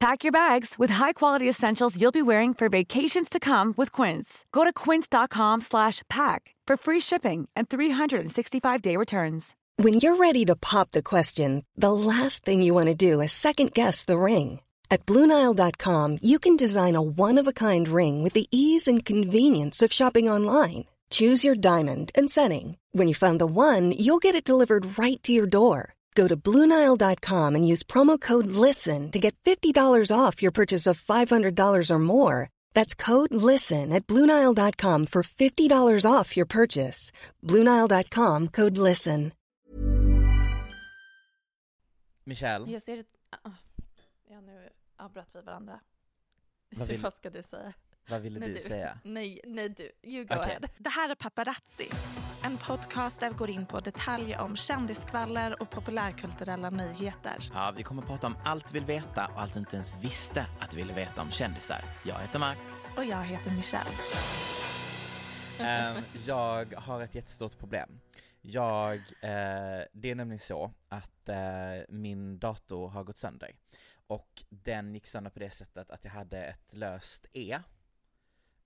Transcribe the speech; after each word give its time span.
Pack 0.00 0.22
your 0.22 0.32
bags 0.32 0.74
with 0.78 0.90
high-quality 0.90 1.48
essentials 1.48 1.98
you'll 1.98 2.12
be 2.12 2.22
wearing 2.22 2.52
for 2.52 2.68
vacations 2.68 3.30
to 3.30 3.40
come 3.40 3.72
with 3.76 3.90
Quince. 3.90 4.44
Go 4.52 4.64
to 4.64 4.72
quince.com/pack 4.72 6.54
for 6.68 6.76
free 6.76 7.00
shipping 7.00 7.48
and 7.56 7.68
365-day 7.68 8.96
returns. 8.96 9.54
When 9.76 9.94
you're 9.94 10.16
ready 10.16 10.44
to 10.44 10.54
pop 10.54 10.92
the 10.92 11.02
question, 11.02 11.64
the 11.76 11.92
last 11.92 12.44
thing 12.44 12.62
you 12.62 12.74
want 12.74 12.88
to 12.88 12.94
do 12.94 13.20
is 13.20 13.32
second 13.32 13.72
guess 13.74 14.04
the 14.04 14.18
ring. 14.18 14.60
At 14.90 15.06
Bluenile.com, 15.06 16.18
you 16.22 16.38
can 16.38 16.56
design 16.56 16.94
a 16.94 17.02
one 17.02 17.38
of 17.40 17.48
a 17.48 17.52
kind 17.52 17.88
ring 17.88 18.22
with 18.22 18.34
the 18.34 18.46
ease 18.52 18.86
and 18.86 19.04
convenience 19.04 19.82
of 19.82 19.92
shopping 19.92 20.28
online. 20.30 20.84
Choose 21.10 21.44
your 21.44 21.56
diamond 21.56 22.12
and 22.14 22.30
setting. 22.30 22.76
When 22.92 23.08
you 23.08 23.14
find 23.14 23.40
the 23.40 23.46
one, 23.46 23.92
you'll 23.92 24.22
get 24.22 24.34
it 24.36 24.44
delivered 24.44 24.96
right 24.96 25.20
to 25.24 25.32
your 25.32 25.46
door. 25.46 25.94
Go 26.14 26.28
to 26.28 26.36
Bluenile.com 26.36 27.54
and 27.56 27.66
use 27.72 27.82
promo 27.82 28.20
code 28.20 28.46
LISTEN 28.46 29.10
to 29.10 29.18
get 29.18 29.34
$50 29.44 30.10
off 30.16 30.42
your 30.42 30.52
purchase 30.52 30.86
of 30.86 31.00
$500 31.00 31.90
or 31.90 31.98
more. 31.98 32.50
That's 32.72 32.94
code 32.94 33.34
LISTEN 33.34 33.92
at 33.92 34.06
Bluenile.com 34.06 35.06
for 35.06 35.22
$50 35.22 36.06
off 36.12 36.36
your 36.36 36.46
purchase. 36.46 37.10
Bluenile.com 37.42 38.48
code 38.48 38.78
LISTEN. 38.78 39.32
Michelle, 42.26 42.70
Jag 42.70 42.82
ser 42.82 42.96
det... 42.96 43.04
ah, 43.42 43.50
Ja, 44.30 44.40
nu 44.40 44.68
avbröt 44.96 45.28
vi 45.34 45.40
varandra. 45.40 45.80
Vad 46.76 46.88
vill- 46.88 47.00
Vad 47.00 47.14
ska 47.14 47.30
du 47.30 47.42
säga? 47.42 47.72
Vad 48.08 48.20
ville 48.20 48.40
Nej, 48.40 48.48
du 48.48 48.60
säga? 48.60 48.98
Nej, 49.04 49.40
nej 49.44 49.68
du. 49.68 49.90
You 50.02 50.24
go 50.24 50.34
Okej. 50.34 50.38
ahead. 50.38 50.60
Det 50.78 50.90
här 50.90 51.08
är 51.08 51.14
Paparazzi. 51.14 51.88
En 52.42 52.58
podcast 52.58 53.20
där 53.20 53.30
vi 53.30 53.36
går 53.36 53.50
in 53.50 53.66
på 53.66 53.80
detaljer 53.80 54.40
om 54.40 54.56
kändiskvaller 54.56 55.62
och 55.62 55.70
populärkulturella 55.70 56.70
nyheter. 56.70 57.50
Ja, 57.54 57.72
vi 57.76 57.82
kommer 57.82 58.02
prata 58.02 58.26
om 58.26 58.36
allt 58.44 58.66
du 58.66 58.72
vill 58.72 58.84
veta 58.84 59.26
och 59.34 59.40
allt 59.40 59.54
du 59.54 59.60
inte 59.60 59.76
ens 59.76 59.92
visste 60.00 60.46
att 60.60 60.70
du 60.70 60.76
ville 60.76 60.92
veta 60.92 61.22
om 61.22 61.30
kändisar. 61.30 61.84
Jag 62.04 62.18
heter 62.18 62.38
Max. 62.38 62.94
Och 62.96 63.04
jag 63.04 63.24
heter 63.24 63.50
Michelle. 63.50 63.90
Ehm, 65.58 66.04
jag 66.26 66.74
har 66.74 67.02
ett 67.02 67.14
jättestort 67.14 67.58
problem. 67.58 68.00
Jag, 68.40 68.94
eh, 68.96 69.84
det 69.92 70.10
är 70.10 70.14
nämligen 70.14 70.38
så 70.38 70.72
att 70.88 71.28
eh, 71.28 71.36
min 71.88 72.38
dator 72.38 72.88
har 72.88 73.04
gått 73.04 73.16
sönder. 73.16 73.50
Och 74.06 74.42
den 74.48 74.94
gick 74.94 75.06
sönder 75.06 75.30
på 75.30 75.38
det 75.38 75.50
sättet 75.50 75.90
att 75.90 76.04
jag 76.04 76.10
hade 76.10 76.44
ett 76.44 76.72
löst 76.72 77.26
E 77.32 77.58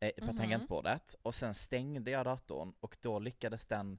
eh, 0.00 0.10
på 0.18 0.24
Mhm. 0.24 0.36
tangentbordet 0.36 1.14
och 1.22 1.34
sen 1.34 1.54
stängde 1.54 2.10
jag 2.10 2.24
datorn 2.26 2.72
och 2.80 2.96
då 3.00 3.18
lyckades 3.18 3.66
den 3.66 3.98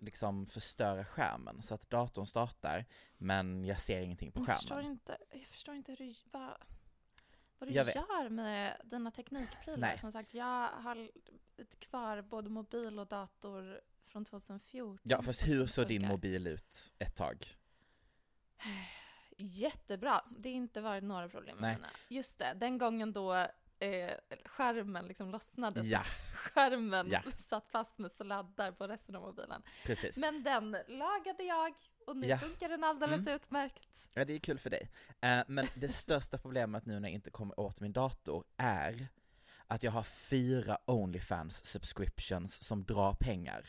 liksom 0.00 0.46
förstöra 0.46 1.04
skärmen 1.04 1.62
så 1.62 1.74
att 1.74 1.90
datorn 1.90 2.26
startar 2.26 2.84
men 3.16 3.64
jag 3.64 3.80
ser 3.80 4.00
ingenting 4.00 4.32
på 4.32 4.40
Jag 4.46 4.56
förstår 4.56 4.74
skärmen. 4.74 4.92
inte, 4.92 5.18
jag 5.30 5.46
förstår 5.46 5.74
inte 5.74 5.92
hur 5.92 5.96
du, 5.96 6.14
vad, 6.32 6.50
vad 7.58 7.68
du 7.68 7.74
Jag 7.74 7.84
vet. 7.84 7.94
gör 7.94 8.28
med 8.28 8.80
dina 8.84 9.10
teknikprylar. 9.10 9.76
Nej. 9.78 9.98
Som 9.98 10.12
sagt, 10.12 10.34
jag 10.34 10.68
har 10.68 11.10
kvar 11.78 12.22
både 12.22 12.48
mobil 12.48 12.98
och 12.98 13.06
dator 13.06 13.80
från 14.04 14.24
2014. 14.24 14.98
Ja 15.02 15.22
fast 15.22 15.48
hur 15.48 15.66
såg 15.66 15.88
din 15.88 16.06
mobil 16.08 16.46
ut 16.46 16.92
ett 16.98 17.16
tag? 17.16 17.46
Jättebra. 19.38 20.24
Det 20.38 20.48
har 20.48 20.56
inte 20.56 20.80
varit 20.80 21.04
några 21.04 21.28
problem 21.28 21.56
med 21.56 21.62
Nej. 21.68 21.76
mina. 21.76 21.88
Just 22.08 22.38
det, 22.38 22.54
den 22.56 22.78
gången 22.78 23.12
då 23.12 23.46
eh, 23.78 24.10
skärmen 24.44 25.04
liksom 25.06 25.30
lossnade. 25.30 25.80
Ja, 25.80 26.02
Skärmen 26.34 27.10
Ja. 27.10 27.22
satt 27.36 27.66
fast 27.66 27.98
med 27.98 28.12
sladdar 28.12 28.72
på 28.72 28.86
resten 28.88 29.16
av 29.16 29.22
mobilen. 29.22 29.62
precis. 29.84 30.16
Men 30.16 30.42
den 30.42 30.70
lagade 30.88 31.42
jag 31.42 31.74
och 32.06 32.16
nu 32.16 32.26
Ja. 32.26 32.38
funkar 32.38 32.68
den 32.68 32.84
alldeles 32.84 33.20
Mm. 33.20 33.34
utmärkt. 33.36 34.08
Ja, 34.14 34.24
det 34.24 34.32
är 34.32 34.38
kul 34.38 34.58
för 34.58 34.70
dig. 34.70 34.90
Eh, 35.20 35.40
men 35.48 35.68
det 35.74 35.88
största 35.88 36.38
problemet 36.38 36.86
nu 36.86 37.00
när 37.00 37.08
jag 37.08 37.14
inte 37.14 37.30
kommer 37.30 37.60
åt 37.60 37.80
min 37.80 37.92
dator 37.92 38.44
är 38.56 39.08
att 39.66 39.82
jag 39.82 39.92
har 39.92 40.02
fyra 40.02 40.78
Onlyfans 40.84 41.64
subscriptions 41.64 42.62
som 42.64 42.84
drar 42.84 43.12
pengar. 43.14 43.66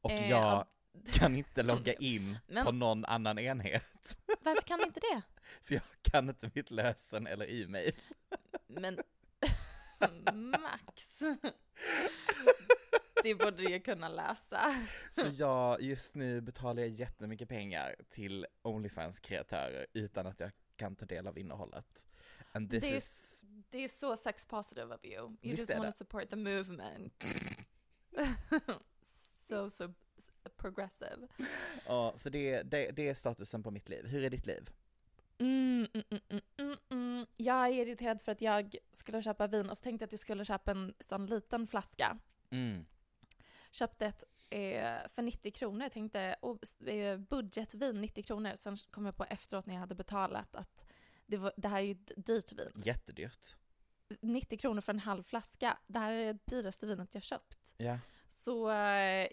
Och 0.00 0.10
Eh, 0.10 0.30
jag 0.30 0.42
ja. 0.42 0.66
Kan 1.12 1.34
inte 1.36 1.62
logga 1.62 1.92
in 1.92 2.38
Men- 2.46 2.66
på 2.66 2.72
någon 2.72 3.04
annan 3.04 3.38
enhet. 3.38 4.18
Varför 4.40 4.62
kan 4.62 4.80
inte 4.82 5.00
det? 5.00 5.22
För 5.62 5.74
jag 5.74 5.82
kan 6.02 6.28
inte 6.28 6.50
mitt 6.54 6.70
lösen 6.70 7.26
eller 7.26 7.62
e-mail. 7.62 7.92
Men 8.66 8.98
Max. 10.50 11.18
Det 13.22 13.34
borde 13.34 13.56
du 13.56 13.70
ju 13.70 13.80
kunna 13.80 14.08
läsa. 14.08 14.86
Så 15.10 15.22
jag, 15.32 15.82
just 15.82 16.14
nu 16.14 16.40
betalar 16.40 16.82
jag 16.82 16.90
jättemycket 16.90 17.48
pengar 17.48 17.96
till 18.10 18.46
Onlyfans-kreatörer 18.62 19.86
utan 19.92 20.26
att 20.26 20.40
jag 20.40 20.50
kan 20.76 20.96
ta 20.96 21.06
del 21.06 21.26
av 21.26 21.38
innehållet. 21.38 22.06
And 22.52 22.70
this 22.70 22.82
Det 22.82 22.92
är, 22.92 22.96
is... 22.96 23.44
det 23.70 23.84
är 23.84 23.88
så 23.88 24.16
sex 24.16 24.44
positive 24.46 24.94
of 24.94 25.04
you. 25.04 25.22
You 25.22 25.36
Visst 25.40 25.58
just 25.58 25.74
want 25.74 25.92
to 25.92 25.98
support 25.98 26.30
the 26.30 26.36
movement. 26.36 27.24
so, 29.48 29.70
so 29.70 29.94
progressive. 30.56 31.28
Ja, 31.86 32.12
så 32.16 32.30
det, 32.30 32.62
det, 32.62 32.90
det 32.90 33.08
är 33.08 33.14
statusen 33.14 33.62
på 33.62 33.70
mitt 33.70 33.88
liv. 33.88 34.06
Hur 34.06 34.24
är 34.24 34.30
ditt 34.30 34.46
liv? 34.46 34.70
Mm, 35.38 35.88
mm, 35.94 36.04
mm, 36.10 36.22
mm, 36.28 36.42
mm, 36.56 36.78
mm. 36.88 37.26
Jag 37.36 37.66
är 37.66 37.72
irriterad 37.72 38.20
för 38.20 38.32
att 38.32 38.40
jag 38.40 38.76
skulle 38.92 39.22
köpa 39.22 39.46
vin 39.46 39.70
och 39.70 39.78
så 39.78 39.82
tänkte 39.82 40.02
jag 40.02 40.06
att 40.06 40.12
jag 40.12 40.20
skulle 40.20 40.44
köpa 40.44 40.70
en 40.70 40.94
sån 41.00 41.26
liten 41.26 41.66
flaska. 41.66 42.18
Köpte 43.70 44.06
ett 44.06 44.24
eh, 44.50 45.08
för 45.08 45.22
90 45.22 45.52
kronor. 45.52 45.82
Jag 45.82 45.92
tänkte 45.92 46.36
oh, 46.42 46.58
eh, 46.88 47.18
budgetvin 47.18 48.00
90 48.00 48.24
kronor. 48.24 48.52
Sen 48.56 48.76
kom 48.90 49.06
jag 49.06 49.16
på 49.16 49.24
efteråt 49.24 49.66
när 49.66 49.74
jag 49.74 49.80
hade 49.80 49.94
betalat 49.94 50.56
att 50.56 50.84
det, 51.26 51.36
var, 51.36 51.52
det 51.56 51.68
här 51.68 51.78
är 51.78 51.82
ju 51.82 51.92
ett 51.92 52.12
dyrt 52.16 52.52
vin. 52.52 52.82
Jättedyrt. 52.84 53.56
90 54.20 54.58
kronor 54.58 54.80
för 54.80 54.92
en 54.92 54.98
halv 54.98 55.22
flaska. 55.22 55.78
Det 55.86 55.98
här 55.98 56.12
är 56.12 56.32
det 56.32 56.38
dyraste 56.44 56.86
vinet 56.86 57.14
jag 57.14 57.22
köpt. 57.22 57.74
Ja, 57.76 57.98
Så 58.26 58.70
eh, 58.70 59.28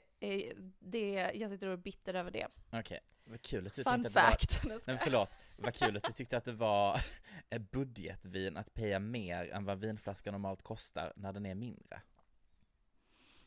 det, 0.79 1.31
jag 1.33 1.51
sitter 1.51 1.67
och 1.67 1.73
är 1.73 1.77
bitter 1.77 2.13
över 2.13 2.31
det. 2.31 2.47
okej. 2.71 2.99
Vad 3.27 3.41
kul 3.41 3.67
att 3.67 3.73
du 3.73 3.83
Fun 3.83 4.03
tänkte 4.03 4.07
att 4.07 4.13
det 4.13 4.21
var... 4.21 4.31
fact. 4.31 4.87
Nej, 4.87 4.97
förlåt, 5.03 5.31
vad 5.55 5.73
kul 5.73 5.97
att 5.97 6.03
du 6.03 6.11
tyckte 6.11 6.37
att 6.37 6.45
det 6.45 6.53
var 6.53 7.01
ett 7.49 7.71
budgetvin 7.71 8.57
att 8.57 8.73
paya 8.73 8.99
mer 8.99 9.49
än 9.51 9.65
vad 9.65 9.79
vinflaskan 9.79 10.31
normalt 10.31 10.61
kostar 10.61 11.13
när 11.15 11.33
den 11.33 11.45
är 11.45 11.55
mindre. 11.55 12.01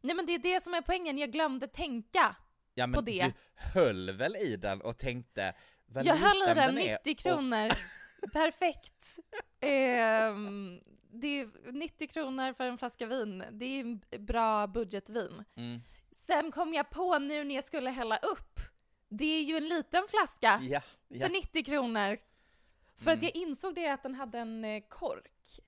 Nej 0.01 0.17
men 0.17 0.27
det 0.27 0.35
är 0.35 0.39
det 0.39 0.63
som 0.63 0.75
är 0.75 0.83
poängen, 0.83 1.19
jag 1.19 1.33
glömde 1.33 1.69
tänka. 1.69 2.37
Ja 2.75 2.87
men 2.87 3.05
det. 3.05 3.25
du 3.25 3.33
höll 3.55 4.11
väl 4.11 4.37
i 4.37 4.57
den 4.57 4.81
och 4.81 4.99
tänkte 4.99 5.55
vad 5.87 6.07
Jag 6.07 6.17
höll 6.17 6.43
i 6.43 6.55
den 6.55 6.79
är 6.79 6.99
90 7.05 7.17
kronor. 7.17 7.69
Perfekt. 8.33 9.19
Ehm, 9.61 10.81
det 11.11 11.41
är 11.41 11.73
90 11.73 12.09
kronor 12.09 12.53
för 12.53 12.65
en 12.65 12.79
flaska 12.79 13.07
vin. 13.07 13.45
Det 13.51 13.65
är 13.65 13.81
en 13.81 14.01
bra 14.27 14.67
budgetvin. 14.67 15.45
Och, 15.53 15.59
mm, 15.59 15.81
Sen 16.11 16.53
kom 16.53 16.75
jag 16.75 16.91
på 16.91 17.19
nu 17.19 17.45
när 17.45 17.55
jag 17.55 17.65
skulle 17.65 17.91
hälla 17.91 18.17
upp. 18.17 18.61
Det 19.09 19.25
är 19.25 19.43
ju 19.43 19.57
en 19.57 19.69
liten 19.69 20.09
flaska 20.09 20.61
ja, 20.63 20.81
ja. 21.09 21.21
för 21.27 21.33
90 21.33 21.65
kronor. 21.65 22.17
För 22.97 23.11
att 23.11 23.19
Mm. 23.19 23.25
jag 23.25 23.37
insåg 23.37 23.75
det 23.75 23.89
att 23.89 24.03
den 24.03 24.15
hade 24.15 24.39
en 24.39 24.65
eh, 24.65 24.83
kork. 24.89 25.61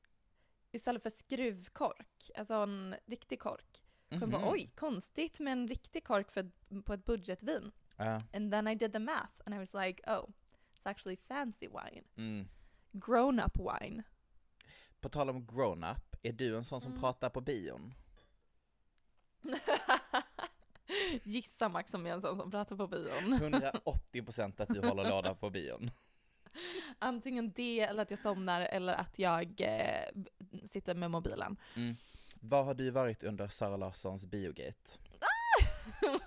Istället 0.73 1.03
för 1.03 1.11
skruvkork. 1.11 2.31
Alltså 2.37 2.55
en 2.55 2.95
riktig 3.07 3.41
kork. 3.41 3.83
Så 4.09 4.15
jag 4.21 4.29
bara, 4.29 4.41
Mhm. 4.43 4.51
oj, 4.53 4.69
konstigt 4.75 5.41
med 5.41 5.53
en 5.53 5.69
riktig 5.69 6.05
kork 6.05 6.31
för, 6.33 6.51
på 6.83 6.93
ett 6.95 7.05
budgetvin. 7.05 7.73
Ja, 7.97 8.21
And 8.33 8.53
then 8.53 8.69
I 8.69 8.75
did 8.75 8.93
the 8.93 8.99
math 8.99 9.33
and 9.47 9.55
I 9.55 9.59
was 9.59 9.75
like, 9.75 10.03
oh, 10.11 10.29
it's 10.75 10.91
actually 10.91 11.17
fancy 11.17 11.69
wine. 11.69 12.05
mm. 12.17 12.49
Grown 12.93 13.41
up 13.41 13.59
wine. 13.59 14.03
På 15.01 15.09
tal 15.09 15.31
om 15.31 15.47
grown-up, 15.47 16.17
är 16.23 16.33
du 16.33 16.57
en 16.57 16.65
sån 16.65 16.81
som 16.81 16.91
Mm. 16.93 17.01
pratar 17.01 17.31
på 17.31 17.41
bion? 17.41 17.95
Gissa 21.23 21.69
Max 21.69 21.95
om 21.95 22.07
jag 22.07 22.11
är 22.11 22.15
en 22.15 22.21
sån 22.21 22.39
som 22.39 22.51
pratar 22.51 22.77
på 22.77 22.87
bion. 22.87 23.35
180% 24.13 24.63
att 24.63 24.69
du 24.69 24.89
håller 24.89 25.11
låda 25.11 25.35
på 25.35 25.51
bion. 25.51 25.91
Antingen 26.99 27.53
det 27.53 27.81
eller 27.81 28.03
att 28.03 28.11
jag 28.11 28.19
somnar 28.19 28.61
eller 28.61 28.95
att 28.95 29.19
jag 29.19 29.61
eh, 29.61 30.23
sitter 30.65 30.95
med 30.95 31.11
mobilen. 31.11 31.57
Mm. 31.77 31.97
Vad 32.41 32.65
har 32.65 32.75
du 32.75 32.91
varit 32.91 33.23
under 33.23 33.49
Sara 33.49 33.77
Larssons 33.77 34.27
biogate? 34.27 34.91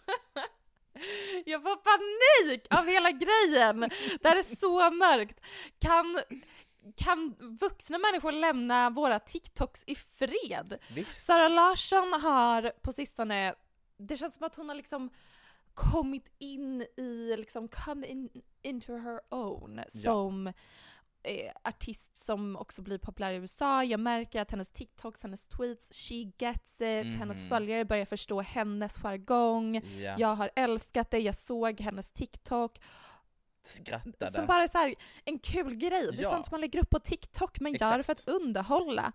Jag 1.45 1.61
får 1.61 1.75
panik 1.75 2.67
av 2.69 2.85
hela 2.85 3.11
grejen! 3.11 3.79
Det 4.21 4.29
här 4.29 4.37
är 4.37 4.55
så 4.55 4.91
mörkt. 4.91 5.41
Kan, 5.79 6.19
kan 6.95 7.35
vuxna 7.39 7.97
människor 7.97 8.31
lämna 8.31 8.89
våra 8.89 9.19
TikToks 9.19 9.83
i 9.87 9.95
fred? 9.95 10.77
Visst. 10.95 11.25
Sara 11.25 11.47
Larsson 11.47 12.13
har 12.13 12.71
på 12.81 12.93
sistone, 12.93 13.55
det 13.97 14.17
känns 14.17 14.33
som 14.35 14.43
att 14.45 14.55
hon 14.55 14.69
har 14.69 14.75
liksom 14.75 15.09
kommit 15.73 16.31
in 16.39 16.81
i, 16.97 17.35
liksom 17.37 17.67
come 17.67 18.07
in, 18.07 18.29
into 18.61 18.97
her 18.97 19.19
own 19.29 19.81
som 19.89 20.47
eh, 21.23 21.51
artist 21.63 22.17
som 22.17 22.55
också 22.57 22.81
blir 22.81 22.97
populär 22.97 23.31
i 23.33 23.35
USA. 23.35 23.83
Jag 23.83 23.99
märker 23.99 24.41
att 24.41 24.51
hennes 24.51 24.71
TikToks, 24.71 25.23
hennes 25.23 25.47
tweets, 25.47 25.89
she 26.09 26.15
gets 26.37 26.81
it, 26.81 27.05
Mhm. 27.05 27.15
hennes 27.15 27.49
följare 27.49 27.85
börjar 27.85 28.05
förstå 28.05 28.41
hennes 28.41 28.97
jargong. 28.97 29.75
Ja. 29.75 30.15
Jag 30.19 30.35
har 30.35 30.49
älskat 30.55 31.11
det, 31.11 31.19
jag 31.19 31.35
såg 31.35 31.79
hennes 31.81 32.11
TikTok. 32.11 32.79
Skrattade. 33.63 34.31
Som 34.31 34.45
bara 34.45 34.63
är 34.63 34.67
så 34.67 34.77
här, 34.77 34.95
en 35.25 35.39
kul 35.39 35.75
grej. 35.75 36.07
Det 36.11 36.19
är 36.19 36.23
Ja. 36.23 36.29
sånt 36.29 36.51
man 36.51 36.61
lägger 36.61 36.79
upp 36.79 36.89
på 36.89 36.99
TikTok, 36.99 37.59
men 37.59 37.73
gör 37.73 37.97
det 37.97 38.03
för 38.03 38.11
att 38.13 38.19
Exakt. 38.19 38.41
underhålla. 38.41 39.11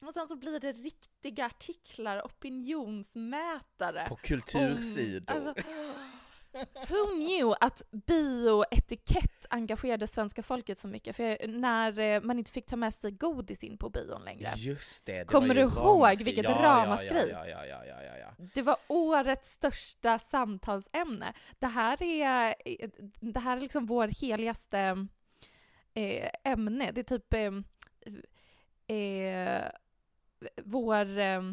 Och 0.00 0.12
sen 0.12 0.28
så 0.28 0.36
blir 0.36 0.60
det 0.60 0.72
riktiga 0.72 1.46
artiklar, 1.46 2.22
opinionsmätare. 2.26 4.08
På 4.08 4.16
kultursidor. 4.16 5.36
Om- 5.36 5.46
alltså, 5.48 5.64
who 6.88 7.06
knew 7.14 7.54
att 7.60 7.82
bioetikett 7.90 9.46
engagerade 9.50 10.06
svenska 10.06 10.42
folket 10.42 10.78
så 10.78 10.88
mycket? 10.88 11.16
För 11.16 11.48
när 11.48 11.98
eh, 11.98 12.20
man 12.20 12.38
inte 12.38 12.50
fick 12.50 12.66
ta 12.66 12.76
med 12.76 12.94
sig 12.94 13.10
godis 13.10 13.64
in 13.64 13.78
på 13.78 13.90
bion 13.90 14.24
längre. 14.24 14.52
Just 14.56 15.06
det, 15.06 15.18
det 15.18 15.24
Kommer 15.24 15.54
du 15.54 15.60
ihåg 15.60 16.22
vilket 16.22 16.44
ja, 16.44 16.58
ramaskri? 16.62 17.30
Ja, 17.32 17.46
ja, 17.46 17.66
ja, 17.66 17.84
ja, 17.84 18.02
ja, 18.02 18.16
ja. 18.18 18.44
Det 18.54 18.62
var 18.62 18.76
årets 18.88 19.52
största 19.52 20.18
samtalsämne. 20.18 21.32
Det 21.58 21.66
här 21.66 22.02
är, 22.02 22.54
det 23.32 23.40
här 23.40 23.56
är 23.56 23.60
liksom 23.60 23.86
vår 23.86 24.08
heligaste 24.08 25.06
eh, 25.94 26.30
ämne. 26.44 26.90
Det 26.92 27.00
är 27.00 27.18
typ 27.18 27.34
eh, 27.34 28.96
eh, 28.96 29.64
vår... 30.64 31.18
Eh, 31.18 31.42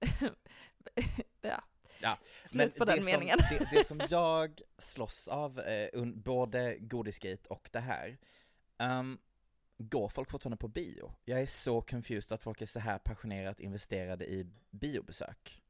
ja. 1.40 1.62
Ja, 2.00 2.18
Slut 2.44 2.76
på 2.76 2.84
den 2.84 2.96
som, 2.96 3.04
meningen. 3.04 3.38
Det, 3.50 3.68
det 3.72 3.84
som 3.84 4.00
jag 4.10 4.60
slåss 4.78 5.28
av, 5.28 5.60
eh, 5.60 5.88
un, 5.92 6.20
både 6.22 6.76
Godisgate 6.80 7.48
och 7.48 7.68
det 7.72 7.80
här, 7.80 8.18
ehm, 8.78 9.18
går 9.78 10.08
folk 10.08 10.30
fortfarande 10.30 10.56
på 10.56 10.68
bio? 10.68 11.14
Jag 11.24 11.40
är 11.40 11.46
så 11.46 11.80
confused 11.82 12.32
att 12.34 12.42
folk 12.42 12.60
är 12.60 12.66
så 12.66 12.78
här 12.78 12.98
passionerat 12.98 13.60
investerade 13.60 14.26
i 14.26 14.46
biobesök. 14.70 15.62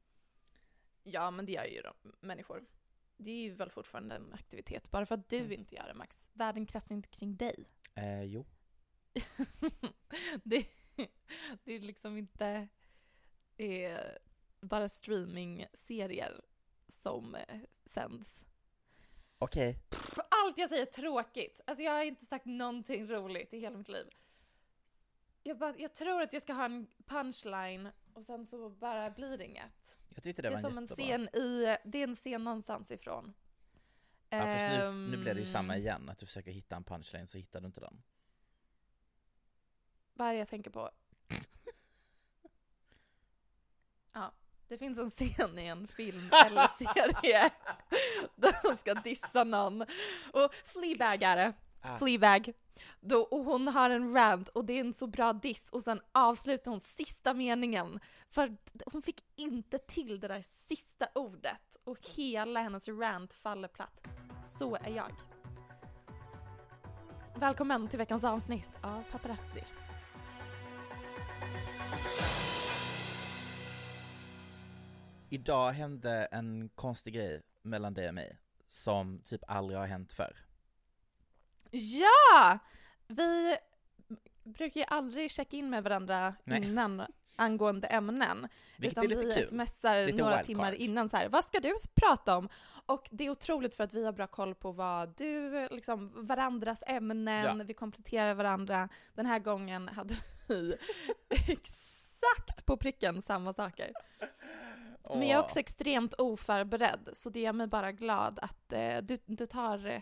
ja, 1.03 1.31
men 1.31 1.45
det 1.45 1.51
gör 1.51 1.65
ju 1.65 1.81
de 1.81 1.93
människor. 2.19 2.65
Det 3.17 3.31
är 3.31 3.41
ju 3.41 3.53
väl 3.53 3.69
fortfarande 3.69 4.15
en 4.15 4.33
aktivitet, 4.33 4.91
bara 4.91 5.05
för 5.05 5.15
att 5.15 5.29
du 5.29 5.37
Mm. 5.37 5.51
inte 5.51 5.75
gör 5.75 5.87
det 5.87 5.93
Max. 5.93 6.29
Världen 6.33 6.65
kretsar 6.65 6.95
inte 6.95 7.09
kring 7.09 7.35
dig. 7.37 7.65
Eh, 7.95 8.23
jo. 8.23 8.45
det, 10.43 10.65
det 11.63 11.73
är 11.73 11.79
liksom 11.79 12.17
inte 12.17 12.67
eh, 13.57 13.97
bara 14.61 14.89
streaming-serier 14.89 16.41
som 16.87 17.35
eh, 17.35 17.59
sänds. 17.85 18.45
Okej. 19.39 19.79
Allt 20.45 20.57
jag 20.57 20.69
säger 20.69 20.81
är 20.81 20.91
tråkigt. 20.91 21.61
Alltså 21.67 21.83
jag 21.83 21.91
har 21.91 22.03
inte 22.03 22.25
sagt 22.25 22.45
någonting 22.45 23.07
roligt 23.07 23.53
i 23.53 23.59
hela 23.59 23.77
mitt 23.77 23.89
liv. 23.89 24.07
Jag, 25.43 25.57
bara, 25.57 25.77
jag 25.77 25.93
tror 25.93 26.21
att 26.21 26.33
jag 26.33 26.41
ska 26.41 26.53
ha 26.53 26.65
en 26.65 26.87
punchline 27.05 27.89
och 28.13 28.25
sen 28.25 28.45
så 28.45 28.69
bara 28.69 29.09
blir 29.09 29.37
det 29.37 29.45
inget. 29.45 29.99
Jag 30.09 30.23
tyckte 30.23 30.41
Det, 30.41 30.49
det, 30.49 30.55
var 30.55 30.61
som 30.61 30.77
en 30.77 30.83
jättebra. 30.83 31.05
scen 31.05 31.21
i, 31.41 31.77
det 31.85 31.97
är 31.99 32.03
en 32.03 32.15
scen 32.15 32.43
någonstans 32.43 32.91
ifrån. 32.91 33.33
Ja, 34.29 34.45
fast 34.45 34.63
nu, 34.79 34.91
nu 34.91 35.17
blir 35.17 35.33
det 35.33 35.39
ju 35.39 35.45
Ehm, 35.45 35.51
samma 35.51 35.77
igen, 35.77 36.09
att 36.09 36.17
du 36.19 36.25
försöker 36.25 36.51
hitta 36.51 36.75
en 36.75 36.83
punchline 36.83 37.27
så 37.27 37.37
hittar 37.37 37.59
du 37.61 37.65
inte 37.65 37.79
den. 37.79 38.01
Vad 40.19 40.27
är 40.27 40.33
det 40.33 40.39
jag 40.39 40.49
tänker 40.49 40.71
på? 40.71 40.89
Ja, 44.13 44.31
det 44.67 44.77
finns 44.77 44.97
en 44.97 45.09
scen 45.09 45.59
i 45.59 45.65
en 45.65 45.87
film 45.87 46.29
eller 46.45 46.67
serie 46.67 47.49
där 48.35 48.59
de 48.63 48.77
ska 48.77 48.93
dissa 48.93 49.43
någon. 49.43 49.81
Och 50.33 50.53
Fleabag 50.65 51.23
är 51.23 51.35
det. 51.35 51.53
Ah. 51.81 51.97
Fleabag. 51.97 52.53
Då, 52.99 53.21
och 53.21 53.43
hon 53.43 53.67
har 53.67 53.89
en 53.89 54.13
rant 54.13 54.47
och 54.49 54.65
det 54.65 54.73
är 54.73 54.79
en 54.79 54.93
så 54.93 55.07
bra 55.07 55.33
diss 55.33 55.69
och 55.69 55.83
sen 55.83 56.01
avslutar 56.11 56.71
hon 56.71 56.79
sista 56.79 57.33
meningen. 57.33 57.99
För 58.29 58.57
hon 58.85 59.01
fick 59.01 59.23
inte 59.35 59.77
till 59.77 60.19
det 60.19 60.27
där 60.27 60.41
sista 60.41 61.07
ordet 61.15 61.77
och 61.83 61.97
hela 62.15 62.61
hennes 62.61 62.87
rant 62.87 63.33
faller 63.33 63.67
platt. 63.67 64.07
Så 64.43 64.75
är 64.75 64.95
jag. 64.95 65.11
Välkommen 67.35 67.87
till 67.87 67.99
veckans 67.99 68.23
avsnitt 68.23 68.69
av 68.81 69.03
Paparazzi. 69.11 69.63
Idag 75.29 75.71
hände 75.71 76.25
en 76.31 76.69
konstig 76.75 77.13
grej 77.13 77.41
mellan 77.61 77.93
dig 77.93 78.07
och 78.07 78.13
mig, 78.13 78.37
som 78.67 79.21
typ 79.25 79.41
aldrig 79.47 79.79
har 79.79 79.87
hänt 79.87 80.13
förr. 80.13 80.35
Ja! 81.71 82.59
Vi 83.07 83.57
brukar 84.43 84.79
ju 84.81 84.85
aldrig 84.87 85.31
checka 85.31 85.57
in 85.57 85.69
med 85.69 85.83
varandra 85.83 86.35
Nej. 86.43 86.63
innan 86.63 87.03
angående 87.35 87.87
ämnen. 87.87 88.47
Vilket 88.77 88.91
utan 89.03 89.03
är 89.03 89.07
lite 89.07 89.27
vi 89.27 89.33
kul. 89.35 89.47
smsar 89.47 90.05
Lite 90.05 90.17
några 90.17 90.29
wildcard. 90.31 90.45
timmar 90.45 90.71
innan 90.73 91.09
så 91.09 91.17
här, 91.17 91.29
vad 91.29 91.45
ska 91.45 91.59
du 91.59 91.73
prata 91.95 92.37
om? 92.37 92.49
Och 92.85 93.07
det 93.11 93.23
är 93.25 93.29
otroligt 93.29 93.75
för 93.75 93.83
att 93.83 93.93
vi 93.93 94.05
har 94.05 94.11
bra 94.11 94.27
koll 94.27 94.55
på 94.55 94.71
vad 94.71 95.13
du, 95.17 95.67
liksom 95.71 96.25
varandras 96.27 96.83
ämnen, 96.87 97.57
Ja. 97.59 97.63
vi 97.65 97.73
kompletterar 97.73 98.33
varandra. 98.33 98.89
Den 99.13 99.25
här 99.25 99.39
gången 99.39 99.87
hade 99.87 100.15
vi 100.47 100.75
exakt 101.29 102.65
på 102.65 102.77
pricken 102.77 103.21
samma 103.21 103.53
saker. 103.53 103.91
Men 105.17 105.27
jag 105.27 105.39
är 105.39 105.43
också 105.43 105.59
extremt 105.59 106.13
oförberedd, 106.13 107.09
så 107.13 107.29
det 107.29 107.39
gör 107.39 107.53
mig 107.53 107.67
bara 107.67 107.91
glad 107.91 108.39
att 108.41 108.73
eh, 108.73 108.97
du, 108.97 109.17
du, 109.25 109.45
tar, 109.45 110.01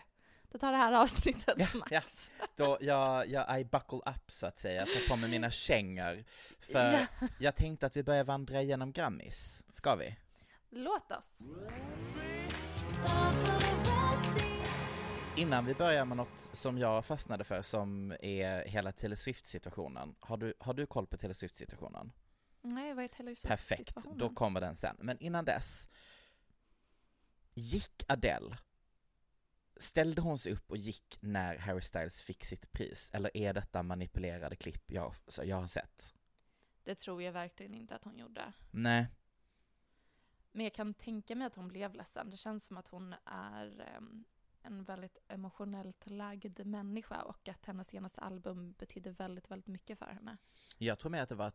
du 0.52 0.58
tar 0.58 0.72
det 0.72 0.78
här 0.78 0.92
avsnittet, 0.92 1.54
Ja, 1.58 1.66
Max. 1.74 1.90
ja. 2.38 2.46
Då 2.56 2.78
jag, 2.80 3.26
jag 3.28 3.60
I 3.60 3.64
buckle 3.64 3.98
up 3.98 4.30
så 4.30 4.46
att 4.46 4.58
säga, 4.58 4.84
tar 4.86 5.08
på 5.08 5.16
mig 5.16 5.30
mina 5.30 5.50
kängor. 5.50 6.24
För 6.60 6.92
Ja. 6.92 7.06
jag 7.38 7.56
tänkte 7.56 7.86
att 7.86 7.96
vi 7.96 8.02
börjar 8.02 8.24
vandra 8.24 8.62
igenom 8.62 8.92
Grammis. 8.92 9.64
Ska 9.72 9.94
vi? 9.94 10.16
Låt 10.70 11.10
oss. 11.12 11.38
Innan 15.36 15.64
vi 15.66 15.74
börjar 15.74 16.04
med 16.04 16.16
något 16.16 16.40
som 16.52 16.78
jag 16.78 17.04
fastnade 17.04 17.44
för 17.44 17.62
som 17.62 18.14
är 18.20 18.64
hela 18.68 18.92
Taylor 18.92 19.16
Swift-situationen. 19.16 20.14
Har 20.20 20.36
du, 20.36 20.54
har 20.58 20.74
du 20.74 20.86
koll 20.86 21.06
på 21.06 21.16
Taylor 21.16 21.34
Swift-situationen? 21.34 22.12
Nej, 22.62 22.94
vad 22.94 23.04
är 23.04 23.08
Taylor 23.08 23.34
Swift 23.34 23.48
Perfekt, 23.48 24.06
då 24.14 24.30
kommer 24.30 24.60
den 24.60 24.76
sen. 24.76 24.96
Men 24.98 25.18
innan 25.18 25.44
dess, 25.44 25.88
gick 27.54 28.04
Adele, 28.08 28.58
ställde 29.76 30.22
hon 30.22 30.38
sig 30.38 30.52
upp 30.52 30.70
och 30.70 30.76
gick 30.76 31.18
när 31.20 31.58
Harry 31.58 31.82
Styles 31.82 32.22
fick 32.22 32.44
sitt 32.44 32.72
pris? 32.72 33.10
Eller 33.12 33.36
är 33.36 33.54
detta 33.54 33.82
manipulerade 33.82 34.56
klipp 34.56 34.92
jag, 34.92 35.14
så 35.26 35.44
jag 35.44 35.56
har 35.56 35.66
sett? 35.66 36.14
Det 36.84 36.94
tror 36.94 37.22
jag 37.22 37.32
verkligen 37.32 37.74
inte 37.74 37.94
att 37.94 38.04
hon 38.04 38.18
gjorde. 38.18 38.52
Nej, 38.70 39.06
Men 40.52 40.64
jag 40.64 40.74
kan 40.74 40.94
tänka 40.94 41.34
mig 41.34 41.46
att 41.46 41.54
hon 41.54 41.68
blev 41.68 41.94
ledsen. 41.94 42.30
Det 42.30 42.36
känns 42.36 42.64
som 42.64 42.76
att 42.76 42.88
hon 42.88 43.14
är 43.24 43.92
em, 43.96 44.24
en 44.62 44.84
väldigt 44.84 45.18
emotionellt 45.28 46.10
lagd 46.10 46.66
människa 46.66 47.22
och 47.22 47.48
att 47.48 47.64
hennes 47.64 47.88
senaste 47.88 48.20
album 48.20 48.72
betydde 48.72 49.10
väldigt, 49.10 49.50
väldigt 49.50 49.66
mycket 49.66 49.98
för 49.98 50.06
henne. 50.06 50.36
jag 50.78 50.98
tror 50.98 51.10
mer 51.10 51.22
att 51.22 51.28
det 51.28 51.34
var 51.34 51.52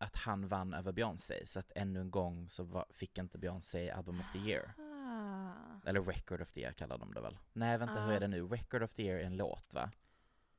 att, 0.00 0.16
han 0.16 0.48
vann 0.48 0.74
över 0.74 0.92
Beyoncé, 0.92 1.46
så 1.46 1.58
att 1.60 1.72
ännu 1.74 2.00
en 2.00 2.10
gång 2.10 2.48
så 2.48 2.62
var, 2.64 2.86
fick 2.90 3.18
inte 3.18 3.38
Beyoncé 3.38 3.90
Album 3.90 4.20
of 4.20 4.32
the 4.32 4.38
Year. 4.38 4.74
Ah. 4.78 5.88
Eller 5.88 6.02
Record 6.02 6.40
of 6.40 6.52
the 6.52 6.60
Year 6.60 6.72
kallar 6.72 6.98
de 6.98 7.14
det 7.14 7.20
väl? 7.20 7.38
Nej 7.52 7.78
vänta, 7.78 8.00
hur 8.04 8.12
Ah. 8.12 8.16
är 8.16 8.20
det 8.20 8.28
nu? 8.28 8.46
Record 8.48 8.82
of 8.82 8.92
the 8.92 9.02
Year 9.02 9.18
är 9.18 9.24
en 9.24 9.36
låt 9.36 9.74
va? 9.74 9.90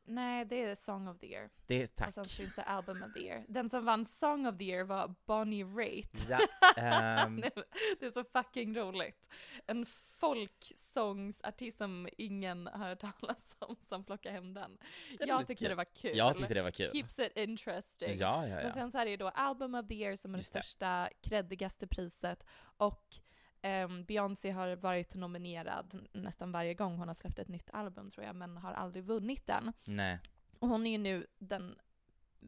Nej, 0.03 0.45
det 0.45 0.61
är 0.61 0.75
Song 0.75 1.07
of 1.07 1.19
the 1.19 1.27
Year. 1.27 1.49
Det 1.67 1.81
är 1.81 1.87
tack. 1.87 2.07
Och 2.07 2.13
sen 2.13 2.25
finns 2.25 2.55
det 2.55 2.63
Album 2.63 3.03
of 3.03 3.13
the 3.13 3.19
Year. 3.19 3.45
Den 3.47 3.69
som 3.69 3.85
vann 3.85 4.05
Song 4.05 4.47
of 4.47 4.57
the 4.57 4.63
Year 4.65 4.83
var 4.83 5.15
Bonnie 5.25 5.63
Raitt. 5.63 6.27
Ja, 6.29 6.39
ehm, 6.77 7.35
det 7.99 8.05
är 8.05 8.09
så 8.11 8.23
fucking 8.23 8.77
roligt. 8.77 9.27
En 9.65 9.85
folksångsartist 10.19 11.77
som 11.77 12.09
ingen 12.17 12.67
har 12.67 12.87
hört 12.87 12.99
talas 12.99 13.55
om 13.59 13.75
som 13.89 14.03
plockar 14.03 14.31
hem 14.31 14.53
den. 14.53 14.77
Jag 15.19 15.39
tyckte 15.39 15.55
kul. 15.55 15.69
det 15.69 15.75
var 15.75 15.85
kul. 15.85 16.17
Jag 16.17 16.37
tyckte 16.37 16.53
det 16.53 16.61
var 16.61 16.71
kul. 16.71 16.91
Keeps 16.91 17.19
it 17.19 17.37
interesting. 17.37 18.17
Ja, 18.19 18.47
ja, 18.47 18.55
Men 18.55 18.65
ja. 18.65 18.73
sen 18.73 18.91
så 18.91 18.97
är 18.97 19.05
det 19.05 19.17
då 19.17 19.27
Album 19.29 19.75
of 19.75 19.87
the 19.87 19.93
Year 19.95 20.15
som 20.15 20.33
är 20.33 20.37
Just 20.39 20.53
det 20.53 20.59
det. 20.59 20.63
största, 20.63 21.09
creddigaste 21.21 21.87
priset 21.87 22.45
och 22.77 23.15
um, 23.63 24.03
Beyoncé 24.05 24.51
har 24.51 24.75
varit 24.75 25.15
nominerad 25.15 26.07
nästan 26.13 26.51
varje 26.51 26.73
gång 26.73 26.97
hon 26.97 27.07
har 27.07 27.15
släppt 27.15 27.39
ett 27.39 27.47
nytt 27.47 27.69
album 27.73 28.11
tror 28.11 28.25
jag, 28.25 28.35
men 28.35 28.57
har 28.57 28.73
aldrig 28.73 29.03
vunnit 29.03 29.47
den. 29.47 29.73
Nej. 29.85 30.19
Och 30.59 30.67
hon 30.67 30.87
är 30.87 30.91
ju 30.91 30.97
nu 30.97 31.27
den 31.37 31.75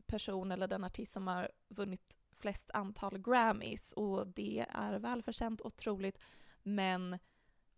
person 0.06 0.52
eller 0.52 0.68
den 0.68 0.84
artist 0.84 1.12
som 1.12 1.28
har 1.28 1.52
vunnit 1.68 2.18
flest 2.32 2.72
antal 2.74 3.18
Grammys 3.18 3.92
och 3.92 4.28
det 4.28 4.66
är 4.70 5.00
välförtjänt 5.00 5.62
och 5.62 5.68
otroligt 5.68 6.20
men 6.64 7.20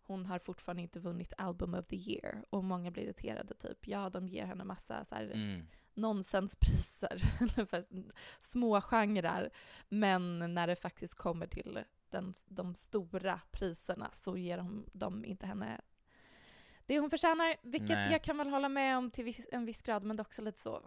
hon 0.02 0.26
har 0.26 0.40
fortfarande 0.40 0.82
inte 0.82 1.00
vunnit 1.00 1.34
Album 1.38 1.74
of 1.74 1.86
the 1.88 1.96
Year 1.96 2.44
och 2.50 2.64
många 2.64 2.92
blir 2.92 3.04
irriterade 3.04 3.54
typ, 3.54 3.88
ja 3.88 4.10
de 4.10 4.28
ger 4.28 4.46
henne 4.46 4.64
massa 4.64 5.06
så 5.06 5.16
här 5.16 5.32
Mm. 5.34 5.68
nonsenspriser, 5.94 7.22
små 8.40 8.82
genrer. 8.82 9.50
Men 9.90 10.54
när 10.54 10.68
det 10.68 10.76
faktiskt 10.76 11.16
kommer 11.16 11.48
till 11.48 11.80
den, 12.10 12.34
de 12.48 12.76
stora 12.76 13.42
priserna 13.52 14.10
så 14.12 14.38
ger 14.38 14.58
de, 14.58 14.86
de 14.92 15.26
inte 15.26 15.46
henne 15.46 15.82
det 16.88 17.00
hon 17.00 17.10
förtjänar, 17.10 17.56
vilket 17.62 17.90
Nej. 17.90 18.12
jag 18.12 18.24
kan 18.24 18.38
väl 18.38 18.50
hålla 18.50 18.70
med 18.70 18.98
om 18.98 19.12
till 19.12 19.24
viss, 19.26 19.48
en 19.52 19.66
viss 19.66 19.82
grad, 19.82 20.04
men 20.04 20.18
det 20.18 20.22
är 20.22 20.26
också 20.26 20.42
lite 20.42 20.60
så... 20.60 20.78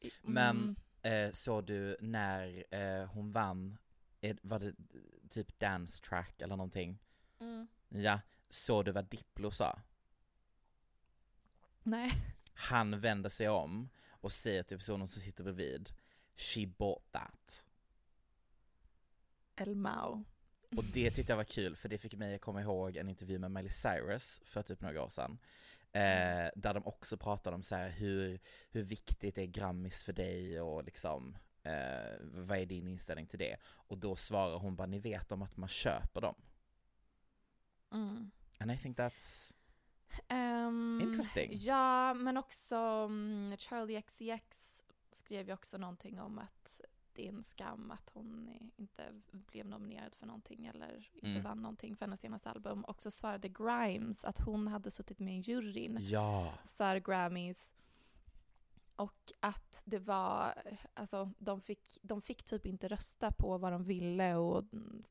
mm, 0.00 0.12
Men 0.22 0.76
eh, 1.02 1.30
såg 1.32 1.64
du 1.64 1.96
när 2.00 2.64
eh, 2.74 3.06
hon 3.06 3.32
vann, 3.32 3.78
eh, 4.20 4.36
var 4.42 4.58
det 4.58 4.74
typ 5.28 5.58
dance 5.58 6.02
track 6.02 6.42
eller 6.42 6.56
någonting? 6.56 6.98
mm, 7.40 7.68
Ja, 7.88 8.20
såg 8.48 8.84
du 8.84 8.92
vad 8.92 9.04
Diplo 9.04 9.50
sa? 9.50 9.78
nej. 11.82 12.12
Han 12.54 13.00
vänder 13.00 13.28
sig 13.30 13.48
om 13.48 13.88
och 14.10 14.32
säger 14.32 14.62
till 14.62 14.76
personen 14.78 15.08
som 15.08 15.22
sitter 15.22 15.44
bredvid, 15.44 15.90
She 16.36 16.66
bought 16.66 17.12
that. 17.12 17.66
El 19.56 19.74
Mao. 19.74 20.24
Och 20.76 20.84
det 20.84 21.10
tyckte 21.10 21.32
jag 21.32 21.36
var 21.36 21.44
kul, 21.44 21.76
för 21.76 21.88
det 21.88 21.98
fick 21.98 22.14
mig 22.14 22.34
att 22.34 22.40
komma 22.40 22.60
ihåg 22.60 22.96
en 22.96 23.08
intervju 23.08 23.38
med 23.38 23.50
Miley 23.50 23.70
Cyrus 23.70 24.40
för 24.44 24.62
typ 24.62 24.80
några 24.80 25.02
år 25.02 25.08
sedan. 25.08 25.38
Eh, 25.92 26.50
där 26.56 26.74
de 26.74 26.86
också 26.86 27.16
pratade 27.16 27.56
om 27.56 27.62
så 27.62 27.74
här 27.76 27.90
hur, 27.90 28.40
hur 28.70 28.82
viktigt 28.82 29.38
är 29.38 29.46
Grammis 29.46 30.02
för 30.02 30.12
dig 30.12 30.60
och 30.60 30.84
liksom 30.84 31.36
eh, 31.62 32.16
vad 32.20 32.58
är 32.58 32.66
din 32.66 32.88
inställning 32.88 33.26
till 33.26 33.38
det? 33.38 33.56
Och 33.64 33.98
då 33.98 34.16
svarar 34.16 34.58
hon 34.58 34.76
bara, 34.76 34.86
ni 34.86 34.98
vet 34.98 35.32
om 35.32 35.42
att 35.42 35.56
man 35.56 35.68
köper 35.68 36.20
dem. 36.20 36.34
Mm. 37.92 38.30
And 38.58 38.72
I 38.72 38.78
think 38.78 38.98
that's, 38.98 39.54
Ehm, 40.28 41.00
Interesting. 41.02 41.58
Ja, 41.60 42.14
men 42.14 42.36
också 42.36 42.76
mm, 42.76 43.56
Charlie 43.58 44.02
XCX 44.02 44.82
skrev 45.10 45.46
ju 45.46 45.52
också 45.52 45.78
någonting 45.78 46.20
om 46.20 46.38
att 46.38 46.80
det 47.18 47.26
är 47.26 47.32
en 47.32 47.42
skam 47.42 47.90
att 47.90 48.10
hon 48.14 48.50
inte 48.76 49.02
blev 49.30 49.66
nominerad 49.66 50.14
för 50.14 50.26
någonting 50.26 50.66
eller 50.66 51.10
inte 51.14 51.28
Mm. 51.28 51.42
vann 51.42 51.62
någonting 51.62 51.96
för 51.96 52.06
hennes 52.06 52.20
senaste 52.20 52.50
album. 52.50 52.84
Och 52.84 53.02
så 53.02 53.10
svarade 53.10 53.48
Grimes 53.48 54.24
att 54.24 54.38
hon 54.38 54.68
hade 54.68 54.90
suttit 54.90 55.18
med 55.18 55.38
i 55.38 55.40
juryn 55.40 55.98
ja, 56.00 56.54
för 56.64 56.96
Grammys. 56.96 57.74
Och 58.96 59.32
att 59.40 59.82
det 59.84 59.98
var, 59.98 60.54
alltså 60.94 61.32
de 61.38 61.60
fick, 61.60 61.98
de 62.02 62.22
fick 62.22 62.44
typ 62.44 62.66
inte 62.66 62.88
rösta 62.88 63.32
på 63.32 63.58
vad 63.58 63.72
de 63.72 63.84
ville 63.84 64.34
och 64.34 64.72
mm, 64.72 65.02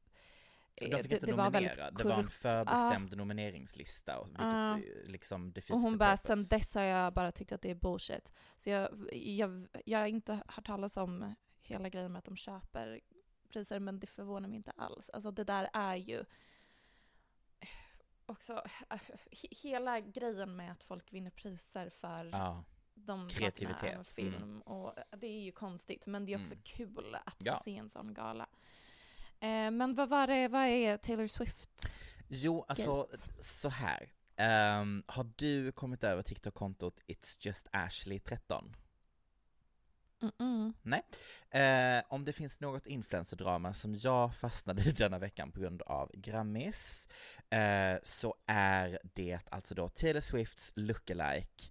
de 0.75 0.97
fick 0.97 1.09
det, 1.09 1.15
inte 1.15 1.25
det 1.25 1.33
var 1.33 1.51
väldigt 1.51 1.77
nominera, 1.77 1.91
det 1.91 2.03
var 2.03 2.19
en 2.19 2.29
förbestämd 2.29 3.17
nomineringslista, 3.17 4.19
och 4.19 4.27
vilket 4.27 5.05
eh, 5.05 5.11
liksom 5.11 5.53
defeats 5.53 5.69
Och 5.75 5.81
hon 5.81 5.97
bara, 5.97 6.17
sen 6.17 6.45
dess 6.45 6.75
har 6.75 6.81
jag 6.81 7.13
bara 7.13 7.31
tyckt 7.31 7.51
att 7.51 7.61
det 7.61 7.71
är 7.71 7.75
bullshit. 7.75 8.33
Så 8.57 8.69
jag, 8.69 9.09
jag, 9.13 9.67
jag 9.85 9.99
har 9.99 10.05
inte 10.05 10.39
hört 10.47 10.65
talas 10.65 10.97
om 10.97 11.35
hela 11.67 11.89
grejen 11.89 12.11
med 12.11 12.19
att 12.19 12.25
de 12.25 12.35
köper 12.35 13.01
priser, 13.49 13.79
men 13.79 13.99
det 13.99 14.07
förvånar 14.07 14.47
mig 14.49 14.55
inte 14.57 14.71
alls. 14.71 15.09
Alltså 15.09 15.31
det 15.31 15.43
där 15.43 15.69
är 15.73 15.95
ju 15.95 16.25
också, 18.25 18.63
he- 19.31 19.63
hela 19.63 19.99
grejen 19.99 20.55
med 20.55 20.71
att 20.71 20.83
folk 20.83 21.13
vinner 21.13 21.31
priser 21.31 21.89
för 21.89 22.25
Ja, 22.25 22.63
de 22.93 23.29
Kreativitet, 23.29 23.79
sakerna, 23.81 24.03
film, 24.03 24.33
mm. 24.43 24.61
och 24.61 24.93
det 25.17 25.27
är 25.27 25.41
ju 25.41 25.51
konstigt, 25.51 26.05
men 26.05 26.25
det 26.25 26.33
är 26.33 26.41
också 26.41 26.53
Mm. 26.53 26.63
kul 26.63 27.15
att 27.25 27.35
Ja. 27.39 27.55
få 27.55 27.63
se 27.63 27.77
en 27.77 27.89
sån 27.89 28.13
gala. 28.13 28.47
Eh, 29.39 29.71
men 29.71 29.95
vad 29.95 30.09
var 30.09 30.27
det, 30.27 30.47
vad 30.47 30.65
är 30.65 30.97
Taylor 30.97 31.27
Swift? 31.27 31.69
jo 32.27 32.65
alltså 32.67 33.03
Gate? 33.11 33.43
så 33.43 33.69
här. 33.69 34.09
Ehm, 34.35 35.03
har 35.07 35.31
du 35.35 35.71
kommit 35.71 36.03
över 36.03 36.23
TikTok-kontot 36.23 36.99
It's 37.07 37.37
Just 37.39 37.67
Ashley 37.71 38.19
13? 38.19 38.75
Mm-mm. 40.21 40.73
Eh, 41.49 42.03
om 42.09 42.25
det 42.25 42.33
finns 42.33 42.59
något 42.59 42.87
influencerdrama 42.87 43.73
som 43.73 43.95
jag 43.95 44.35
fastnade 44.35 44.81
i 44.89 44.91
denna 44.91 45.19
veckan 45.19 45.51
på 45.51 45.59
grund 45.59 45.81
av 45.81 46.11
Grammis, 46.13 47.07
eh, 47.49 47.97
så 48.03 48.35
är 48.45 48.99
det 49.13 49.39
alltså 49.49 49.75
då 49.75 49.89
Taylor 49.89 50.21
Swifts 50.21 50.71
lookalike 50.75 51.63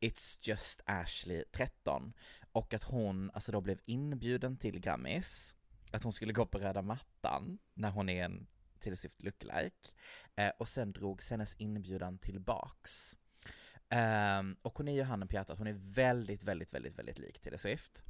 It's 0.00 0.38
Just 0.42 0.80
Ashley 0.86 1.44
13 1.52 2.12
och 2.52 2.74
att 2.74 2.84
hon 2.84 3.30
alltså 3.34 3.52
då 3.52 3.60
blev 3.60 3.80
inbjuden 3.86 4.56
till 4.56 4.80
Grammis, 4.80 5.56
att 5.92 6.02
hon 6.02 6.12
skulle 6.12 6.32
gå 6.32 6.46
på 6.46 6.58
röda 6.58 6.82
mattan 6.82 7.58
när 7.74 7.90
hon 7.90 8.08
är 8.08 8.24
en 8.24 8.46
Taylor 8.80 8.96
Swift 8.96 9.22
lookalike 9.22 9.88
eh, 10.36 10.50
och 10.58 10.68
sen 10.68 10.92
drogs 10.92 11.30
hennes 11.30 11.54
inbjudan 11.58 12.18
tillbaks. 12.18 13.16
Ehm, 13.90 14.56
och 14.62 14.78
hon 14.78 14.88
är 14.88 14.92
ju 14.92 15.02
handen 15.02 15.28
på 15.28 15.34
hjärtat, 15.34 15.58
hon 15.58 15.66
är 15.66 15.76
väldigt, 15.78 16.42
väldigt, 16.42 16.74
väldigt, 16.74 16.98
väldigt 16.98 17.18
lik 17.18 17.40
Taylor 17.40 17.58
Swift. 17.58 18.04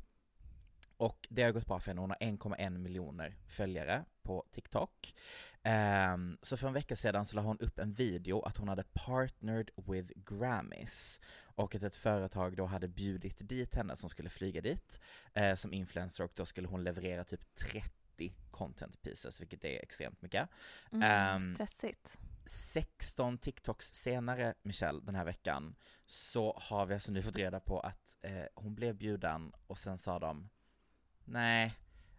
Och 0.96 1.26
det 1.30 1.42
har 1.42 1.52
gått 1.52 1.66
bra 1.66 1.80
för 1.80 1.90
henne, 1.90 2.00
hon 2.00 2.10
har 2.10 2.16
1,1 2.16 2.78
miljoner 2.78 3.36
följare 3.46 4.04
på 4.22 4.44
TikTok. 4.52 5.14
Ehm, 5.62 6.38
så 6.42 6.56
för 6.56 6.66
en 6.66 6.72
vecka 6.72 6.96
sedan 6.96 7.24
så 7.24 7.36
la 7.36 7.42
hon 7.42 7.58
upp 7.58 7.78
en 7.78 7.92
video 7.92 8.42
att 8.42 8.56
hon 8.56 8.68
hade 8.68 8.84
partnered 8.92 9.70
with 9.76 10.12
Grammys 10.16 11.20
och 11.42 11.74
att 11.74 11.82
ett 11.82 11.96
företag 11.96 12.56
då 12.56 12.66
hade 12.66 12.88
bjudit 12.88 13.48
dit 13.48 13.74
henne 13.74 13.96
som 13.96 14.10
skulle 14.10 14.30
flyga 14.30 14.60
dit 14.60 15.00
eh, 15.34 15.54
som 15.54 15.72
influencer 15.72 16.24
och 16.24 16.32
då 16.34 16.44
skulle 16.44 16.68
hon 16.68 16.84
leverera 16.84 17.24
typ 17.24 17.54
30 17.54 18.34
content 18.50 19.02
pieces, 19.02 19.40
vilket 19.40 19.64
är 19.64 19.82
extremt 19.82 20.22
mycket. 20.22 20.48
Mm, 20.92 21.02
Ehm, 21.02 21.54
stressigt. 21.54 22.20
16 22.46 23.38
TikToks 23.38 23.94
senare, 23.94 24.54
Michelle, 24.62 25.00
den 25.04 25.14
här 25.14 25.24
veckan, 25.24 25.74
så 26.06 26.58
har 26.62 26.86
vi 26.86 26.94
alltså 26.94 27.12
nu 27.12 27.22
fått 27.22 27.36
reda 27.36 27.60
på 27.60 27.80
att 27.80 28.16
eh, 28.22 28.44
hon 28.54 28.74
blev 28.74 28.94
bjuden 28.94 29.52
och 29.66 29.78
sen 29.78 29.98
sa 29.98 30.18
de 30.18 30.48
Nej, 31.24 31.74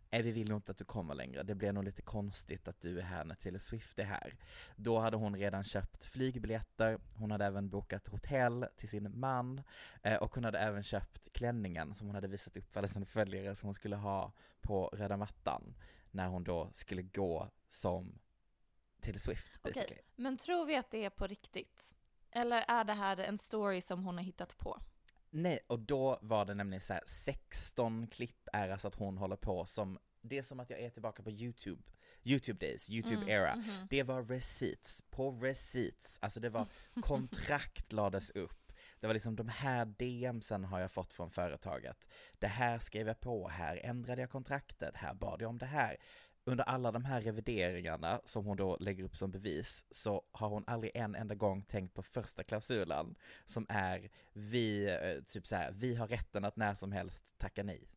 nej, 0.10 0.22
vi 0.22 0.32
vill 0.32 0.50
nog 0.50 0.58
inte 0.58 0.72
att 0.72 0.78
du 0.78 0.86
kommer 0.86 1.16
längre. 1.16 1.44
Det 1.44 1.56
blir 1.56 1.72
nog 1.72 1.84
lite 1.84 2.02
konstigt 2.02 2.68
att 2.68 2.82
du 2.82 3.00
är 3.00 3.04
här 3.04 3.26
när 3.26 3.36
Taylor 3.36 3.60
Swift 3.60 4.00
är 4.00 4.04
här. 4.04 4.36
Då 4.76 5.00
hade 5.00 5.18
hon 5.18 5.36
redan 5.36 5.64
köpt 5.64 6.06
flygbiljetter, 6.06 7.00
hon 7.16 7.32
hade 7.32 7.46
även 7.46 7.70
bokat 7.70 8.08
hotell 8.08 8.66
till 8.78 8.90
sin 8.90 9.20
man 9.20 9.62
eh, 10.02 10.16
och 10.16 10.36
hon 10.36 10.44
hade 10.44 10.60
även 10.60 10.84
köpt 10.84 11.34
klänningen 11.34 11.94
som 11.94 12.08
hon 12.08 12.16
hade 12.16 12.28
visat 12.28 12.58
upp 12.58 12.74
för 12.74 12.80
alla 12.80 12.88
sina 12.88 13.06
följare 13.06 13.56
som 13.56 13.68
hon 13.68 13.74
skulle 13.74 13.96
ha 13.96 14.34
på 14.62 14.88
röda 14.88 15.18
mattan 15.18 15.76
när 16.12 16.28
hon 16.28 16.44
då 16.44 16.70
skulle 16.72 17.02
gå 17.02 17.50
som 17.68 18.20
Taylor 19.06 19.20
Swift 19.20 19.62
basically. 19.64 20.02
Men 20.16 20.38
tror 20.38 20.66
vi 20.66 20.76
att 20.76 20.92
det 20.92 21.06
är 21.06 21.10
på 21.10 21.28
riktigt? 21.28 21.96
Eller 22.32 22.66
är 22.68 22.84
det 22.84 22.94
här 22.94 23.18
en 23.18 23.38
story 23.38 23.82
som 23.82 24.04
hon 24.04 24.18
har 24.18 24.24
hittat 24.24 24.58
på? 24.58 24.82
Nej, 25.30 25.60
och 25.68 25.80
då 25.80 26.18
var 26.22 26.46
det 26.46 26.54
nämligen 26.54 26.82
så 26.82 26.94
här 26.94 27.04
16 27.08 28.08
klipp 28.08 28.48
är 28.54 28.70
alltså 28.70 28.88
att 28.88 28.96
hon 28.96 29.18
håller 29.18 29.36
på 29.36 29.66
som, 29.66 30.00
det 30.22 30.38
är 30.38 30.44
som 30.44 30.60
att 30.60 30.70
jag 30.70 30.80
är 30.80 30.90
tillbaka 30.90 31.24
på 31.24 31.32
YouTube, 31.32 31.82
YouTube 32.24 32.66
days, 32.68 32.90
YouTube 32.90 33.16
Mm, 33.18 33.30
era. 33.30 33.56
mhm. 33.56 33.88
Det 33.90 34.04
var 34.04 34.24
receipts 34.24 35.02
på 35.10 35.32
receipts, 35.32 36.20
alltså 36.22 36.40
det 36.40 36.50
var 36.50 36.68
kontrakt 37.02 37.92
lades 37.92 38.30
upp. 38.30 38.74
Det 39.00 39.08
var 39.08 39.14
liksom 39.14 39.36
de 39.36 39.50
här 39.50 39.86
DMsen 39.86 40.66
har 40.66 40.80
jag 40.80 40.92
fått 40.92 41.14
från 41.14 41.30
företaget. 41.30 42.08
Det 42.40 42.48
här 42.48 42.80
skrev 42.80 43.08
jag 43.08 43.20
på, 43.20 43.48
här 43.48 43.80
ändrade 43.84 44.22
jag 44.22 44.30
kontraktet, 44.30 44.96
här 44.96 45.14
bad 45.14 45.42
jag 45.42 45.50
om 45.50 45.58
det 45.58 45.66
här. 45.66 45.98
Under 46.48 46.64
alla 46.64 46.92
de 46.92 47.06
här 47.06 47.22
revideringarna 47.22 48.22
som 48.26 48.46
hon 48.46 48.58
då 48.58 48.78
lägger 48.80 49.04
upp 49.04 49.18
som 49.18 49.32
bevis 49.32 49.86
så 49.92 50.24
har 50.32 50.50
hon 50.50 50.64
aldrig 50.68 50.92
en 50.96 51.16
enda 51.16 51.36
gång 51.36 51.64
tänkt 51.64 51.94
på 51.94 52.04
första 52.04 52.44
klausulen 52.44 53.16
som 53.46 53.66
är 53.70 54.10
vi, 54.34 54.86
eh, 54.86 55.24
typ 55.24 55.48
så 55.48 55.56
här, 55.56 55.72
vi 55.72 55.96
har 55.96 56.08
rätten 56.08 56.46
att 56.46 56.56
när 56.56 56.74
som 56.74 56.92
helst 56.92 57.24
tacka 57.38 57.64
nej. 57.64 57.90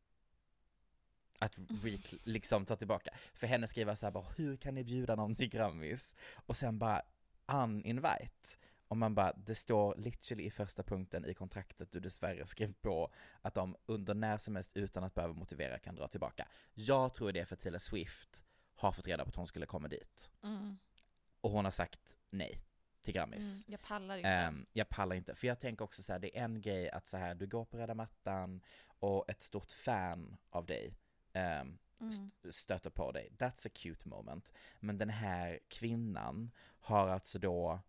Att 1.38 1.59
re, 1.85 1.99
liksom 2.25 2.64
ta 2.64 2.76
tillbaka. 2.76 3.11
För 3.35 3.47
henne 3.47 3.67
skriva 3.67 3.97
så 3.97 4.07
här 4.07 4.11
bara, 4.11 4.26
hur 4.37 4.57
kan 4.57 4.75
ni 4.75 4.85
bjuda 4.85 5.14
någon 5.14 5.35
till 5.35 5.49
Grammis? 5.49 6.17
Och 6.47 6.57
sen 6.57 6.78
bara 6.78 7.02
uninvite. 7.47 8.59
Och 8.88 8.97
man 8.97 9.14
bara, 9.14 9.33
det 9.33 9.54
står 9.54 9.95
literally 9.97 10.45
i 10.45 10.50
första 10.50 10.83
punkten 10.83 11.25
i 11.25 11.35
kontraktet 11.35 11.92
du 11.92 12.00
dessvärre 12.00 12.47
skrev 12.47 12.73
på 12.73 13.12
att 13.42 13.54
de 13.54 13.76
under 13.87 14.14
när 14.14 14.38
som 14.38 14.54
helst 14.54 14.71
utan 14.75 15.04
att 15.04 15.14
behöva 15.14 15.35
motivera 15.35 15.78
kan 15.78 15.95
dra 15.95 16.09
tillbaka. 16.09 16.49
Jag 16.75 17.14
tror 17.14 17.33
det 17.33 17.40
är 17.40 17.45
för 17.45 17.54
att 17.54 17.61
Taylor 17.61 17.78
Swift 17.78 18.45
har 18.75 18.92
fått 18.92 19.07
reda 19.07 19.25
på 19.25 19.28
att 19.28 19.37
hon 19.37 19.47
skulle 19.47 19.66
komma 19.66 19.88
dit. 19.88 20.30
Mm. 20.42 20.78
Och 21.40 21.50
hon 21.50 21.64
har 21.64 21.73
sagt 21.73 22.16
nej 22.30 22.61
till 23.02 23.16
Mm. 23.16 23.30
Grammis. 23.30 23.64
Jag 23.68 23.80
pallar 23.83 24.16
inte. 24.16 24.28
Ehm, 24.30 24.66
jag 24.73 24.88
pallar 24.88 25.16
inte, 25.16 25.35
för 25.35 25.47
jag 25.47 25.61
tänker 25.61 25.85
också 25.85 26.02
så 26.02 26.12
här, 26.12 26.18
det 26.18 26.38
är 26.38 26.45
en 26.45 26.61
grej 26.61 26.90
att 26.90 27.07
så 27.07 27.16
här, 27.16 27.35
du 27.35 27.47
går 27.47 27.64
på 27.64 27.76
röda 27.78 27.95
mattan 27.95 28.61
och 28.99 29.30
ett 29.30 29.42
stort 29.42 29.71
fan 29.73 30.37
av 30.50 30.66
dig 30.66 30.95
ehm, 31.33 31.78
Mm. 32.00 32.11
st- 32.12 32.52
stöter 32.52 32.90
på 32.90 33.12
dig. 33.12 33.30
That's 33.38 33.66
a 33.66 33.71
cute 33.75 34.09
moment. 34.09 34.52
Men 34.80 34.99
den 34.99 35.09
här 35.11 35.59
kvinnan 35.68 36.50
har 36.80 37.09
alltså 37.09 37.38
då, 37.38 37.80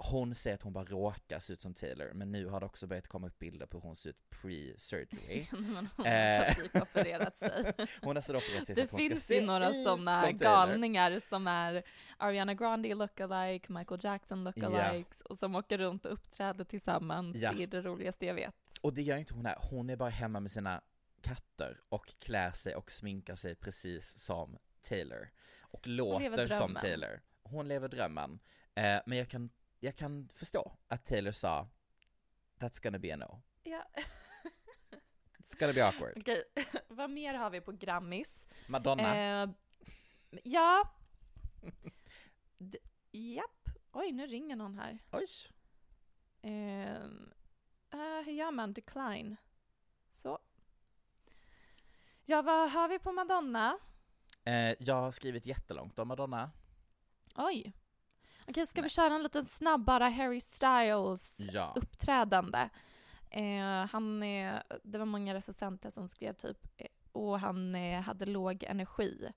hon 0.00 0.34
säger 0.34 0.54
att 0.54 0.62
hon 0.62 0.72
bara 0.72 0.84
råkar 0.84 1.38
se 1.38 1.52
ut 1.52 1.60
som 1.60 1.74
Taylor, 1.74 2.12
men 2.14 2.32
nu 2.32 2.46
har 2.46 2.60
det 2.60 2.66
också 2.66 2.86
börjat 2.86 3.08
komma 3.08 3.26
upp 3.26 3.38
bilder 3.38 3.66
på 3.66 3.78
hur 3.78 3.82
hon 3.82 3.96
ser 3.96 4.10
ut 4.10 4.16
pre-surgery. 4.30 5.46
Hon 5.50 6.06
Eh. 6.06 6.38
har 6.38 6.44
plastikopererat 6.44 7.36
sig. 7.36 7.72
Hon 8.02 8.16
har 8.16 8.22
så 8.22 8.36
opererat 8.36 8.66
sig 8.66 8.74
så 8.74 8.80
Det 8.80 8.84
att 8.84 8.90
hon 8.90 9.00
ska 9.00 9.08
finns 9.08 9.26
se 9.26 9.40
ju 9.40 9.46
några 9.46 9.70
sådana 9.72 10.20
som 10.22 10.38
Taylor. 10.38 10.38
galningar 10.38 11.20
som 11.28 11.46
är 11.46 11.82
Ariana 12.16 12.54
Grande 12.54 12.94
lookalike, 12.94 13.72
Michael 13.72 14.00
Jackson 14.04 14.44
lookalikes 14.44 15.20
och 15.20 15.38
som 15.38 15.54
åker 15.54 15.78
runt 15.78 16.06
och 16.06 16.12
uppträder 16.12 16.64
tillsammans. 16.64 17.36
Ja. 17.36 17.52
Det 17.52 17.62
är 17.62 17.66
det 17.66 17.80
roligaste 17.82 18.26
jag 18.26 18.34
vet. 18.34 18.54
Och 18.80 18.94
det 18.94 19.02
gör 19.02 19.16
inte 19.16 19.34
hon 19.34 19.46
här, 19.46 19.56
hon 19.70 19.90
är 19.90 19.96
bara 19.96 20.10
hemma 20.10 20.40
med 20.40 20.50
sina 20.50 20.80
katter 21.22 21.80
och 21.88 22.14
klär 22.18 22.50
sig 22.50 22.74
och 22.76 22.90
sminkar 22.92 23.34
sig 23.34 23.54
precis 23.54 24.18
som 24.18 24.58
Taylor. 24.82 25.28
Och 25.60 25.86
låter 25.86 26.48
som. 26.48 26.74
Taylor. 26.74 27.20
Hon 27.42 27.68
lever 27.68 27.88
drömmen. 27.88 28.38
Eh, 28.74 29.00
men 29.06 29.18
jag 29.18 29.28
kan, 29.28 29.50
jag 29.80 29.96
kan 29.96 30.28
förstå 30.34 30.72
att 30.88 31.06
Taylor 31.06 31.32
sa 31.32 31.68
That's 32.58 32.82
gonna 32.82 32.98
be 32.98 33.14
a 33.14 33.16
no. 33.16 33.42
Ja. 33.62 33.84
It's 35.38 35.58
gonna 35.58 35.72
be 35.72 35.86
awkward. 35.86 36.12
Okej, 36.20 36.44
vad 36.88 37.10
mer 37.10 37.34
har 37.34 37.50
vi 37.50 37.60
på 37.60 37.72
Grammis? 37.72 38.46
Madonna. 38.68 39.16
Eh, 39.16 39.48
ja. 40.44 40.90
D- 42.58 42.78
japp. 43.10 43.68
Oj, 43.92 44.12
nu 44.12 44.26
ringer 44.26 44.56
någon 44.56 44.78
här. 44.78 44.98
Oj. 45.12 45.26
Eh, 46.42 47.02
hur 48.24 48.32
gör 48.32 48.50
man? 48.50 48.72
Decline. 48.72 49.36
Så. 50.12 50.38
Ja, 52.24 52.42
vad 52.42 52.70
har 52.70 52.88
vi 52.88 52.98
på 52.98 53.12
Madonna? 53.12 53.78
Eh, 54.44 54.74
jag 54.78 54.94
har 54.94 55.10
skrivit 55.10 55.46
jättelångt 55.46 55.98
om 55.98 56.08
Madonna. 56.08 56.50
Oj. 57.34 57.72
Okej, 58.48 58.66
ska 58.66 58.80
vi 58.80 58.82
Nej. 58.82 58.90
köra 58.90 59.14
en 59.14 59.22
liten 59.22 59.44
snabbare 59.44 60.04
Harry 60.04 60.40
Styles 60.40 61.36
Ja. 61.52 61.72
uppträdande? 61.76 62.68
Eh, 63.30 63.86
han, 63.90 64.22
eh, 64.22 64.54
det 64.82 64.98
var 64.98 65.06
många 65.06 65.34
recensenter 65.34 65.90
som 65.90 66.08
skrev 66.08 66.32
typ, 66.32 66.66
eh, 66.76 66.86
och 67.12 67.40
han 67.40 67.74
eh, 67.74 68.00
hade 68.00 68.26
låg 68.26 68.62
energi. 68.62 69.28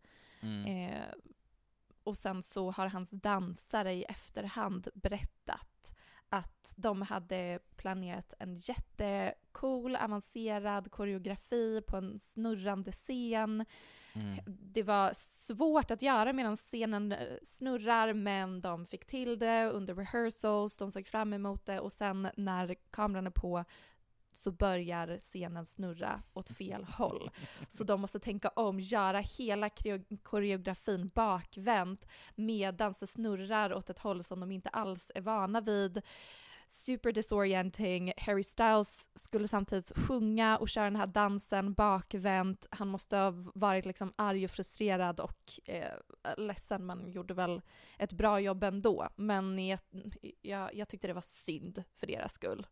Mm. 0.42 0.66
Eh, 0.66 1.02
och 2.04 2.18
sen 2.18 2.42
så 2.44 2.72
har 2.72 2.88
hans 2.88 3.10
dansare 3.12 3.94
i 3.94 4.04
efterhand 4.04 4.88
berättat 4.94 5.96
att 6.34 6.74
de 6.76 7.02
hade 7.02 7.60
planerat 7.76 8.34
en 8.40 8.56
jättecool, 8.56 9.96
avancerad 9.96 10.92
koreografi 10.92 11.82
på 11.88 11.98
en 11.98 12.20
snurrande 12.20 12.92
scen. 12.92 13.66
Mm. 14.14 14.38
Det 14.46 14.84
var 14.84 15.12
svårt 15.14 15.92
att 15.92 16.02
göra 16.02 16.34
medan 16.34 16.56
scenen 16.56 17.12
eh, 17.12 17.18
snurrar, 17.44 18.14
men 18.14 18.62
de 18.62 18.86
fick 18.86 19.08
till 19.08 19.40
det 19.40 19.66
under 19.66 19.96
rehearsals, 19.96 20.78
de 20.78 20.92
såg 20.92 21.08
fram 21.08 21.34
emot 21.34 21.66
det 21.66 21.80
och 21.80 21.94
sen 21.94 22.28
när 22.38 22.76
kameran 22.92 23.28
är 23.28 23.32
på 23.32 23.66
så 24.32 24.52
börjar 24.52 25.18
scenen 25.20 25.66
snurra 25.66 26.22
åt 26.34 26.50
fel 26.50 26.84
håll. 26.84 27.32
Så 27.68 27.84
de 27.84 28.02
måste 28.02 28.20
tänka 28.20 28.50
om, 28.50 28.80
göra 28.80 29.20
hela 29.20 29.70
koreografin 30.24 31.12
bakvänt 31.16 32.08
medan 32.36 32.94
det 33.00 33.08
snurrar 33.08 33.74
åt 33.74 33.90
ett 33.90 34.00
håll 34.00 34.24
som 34.24 34.40
de 34.40 34.52
inte 34.52 34.70
alls 34.70 35.12
är 35.16 35.22
vana 35.22 35.62
vid. 35.62 36.02
Super 36.68 37.12
disorienting. 37.12 38.14
Harry 38.18 38.44
Styles 38.44 39.10
skulle 39.16 39.48
samtidigt 39.48 39.92
sjunga 39.98 40.58
och 40.58 40.70
köra 40.70 40.84
den 40.84 40.96
här 40.96 41.08
dansen 41.08 41.74
bakvänt. 41.74 42.68
Han 42.72 42.88
måste 42.88 43.18
ha 43.18 43.34
varit 43.56 43.86
liksom 43.86 44.14
arg 44.16 44.46
och 44.46 44.52
frustrerad 44.52 45.20
och 45.20 45.60
eh, 45.66 45.92
ledsen, 46.38 46.86
men 46.86 47.12
gjorde 47.12 47.34
väl 47.34 47.62
ett 47.98 48.14
bra 48.14 48.40
jobb 48.40 48.64
ändå. 48.64 49.10
Men 49.16 49.68
jag, 49.68 49.80
jag, 50.42 50.76
jag 50.76 50.88
tyckte 50.88 51.08
det 51.08 51.14
var 51.14 51.22
synd 51.22 51.84
för 51.96 52.08
deras 52.08 52.34
skull. 52.34 52.68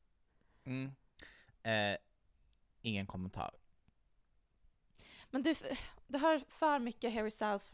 Mm. 0.64 0.92
Eh, 1.64 1.98
ingen 2.82 3.08
kommentar. 3.08 3.52
Men 5.32 5.44
du, 5.44 5.56
du 6.08 6.18
har 6.18 6.40
för 6.48 6.80
mycket 6.80 7.14
Harry 7.14 7.32
Styles 7.32 7.70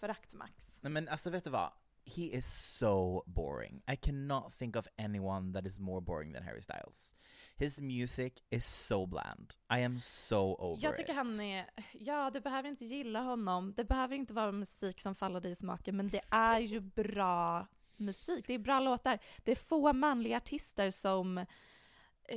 förakt, 0.00 0.34
Max. 0.34 0.78
Nej 0.80 0.92
men 0.92 1.08
alltså 1.08 1.30
vet 1.30 1.44
du 1.44 1.50
vad? 1.50 1.72
He 2.04 2.22
is 2.22 2.76
so 2.76 3.22
boring. 3.26 3.82
I 3.92 3.96
cannot 3.96 4.58
think 4.58 4.76
of 4.76 4.86
anyone 4.98 5.52
that 5.52 5.66
is 5.66 5.78
more 5.78 6.00
boring 6.00 6.32
than 6.32 6.42
Harry 6.42 6.62
Styles. 6.62 7.14
His 7.56 7.80
music 7.80 8.32
is 8.50 8.66
so 8.66 9.06
bland. 9.06 9.54
I 9.78 9.84
am 9.84 9.98
so 10.00 10.54
over 10.58 10.84
Jag 10.84 10.96
tycker 10.96 11.12
it. 11.12 11.16
han 11.16 11.40
är, 11.40 11.70
ja 11.92 12.30
du 12.30 12.40
behöver 12.40 12.68
inte 12.68 12.84
gilla 12.84 13.20
honom, 13.20 13.74
det 13.76 13.84
behöver 13.84 14.16
inte 14.16 14.34
vara 14.34 14.52
musik 14.52 15.00
som 15.00 15.14
faller 15.14 15.40
dig 15.40 15.52
i 15.52 15.54
smaken, 15.54 15.96
men 15.96 16.08
det 16.08 16.20
är 16.30 16.58
ju 16.60 16.80
bra 16.80 17.66
musik, 17.96 18.46
det 18.46 18.54
är 18.54 18.58
bra 18.58 18.80
låtar. 18.80 19.18
Det 19.44 19.52
är 19.52 19.56
få 19.56 19.92
manliga 19.92 20.36
artister 20.36 20.90
som 20.90 21.46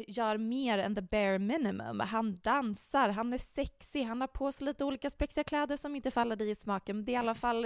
gör 0.08 0.38
mer 0.38 0.78
än 0.78 0.96
the 0.96 1.02
bare 1.02 1.39
minimum. 1.39 2.00
Han 2.00 2.36
dansar, 2.36 3.10
han 3.10 3.34
är 3.34 3.38
sexig, 3.38 4.04
han 4.04 4.22
har 4.22 4.28
på 4.28 4.52
sig 4.52 4.65
lite 4.65 4.86
olika 4.86 5.10
spexiga 5.10 5.43
kläder 5.43 5.78
som 5.78 5.96
inte 5.96 6.12
faller 6.12 6.36
dig 6.36 6.50
i 6.50 6.56
smaken, 6.56 6.96
men 6.96 7.06
det 7.06 7.12
är 7.12 7.13
i 7.13 7.17
alla 7.17 7.36
fall 7.36 7.65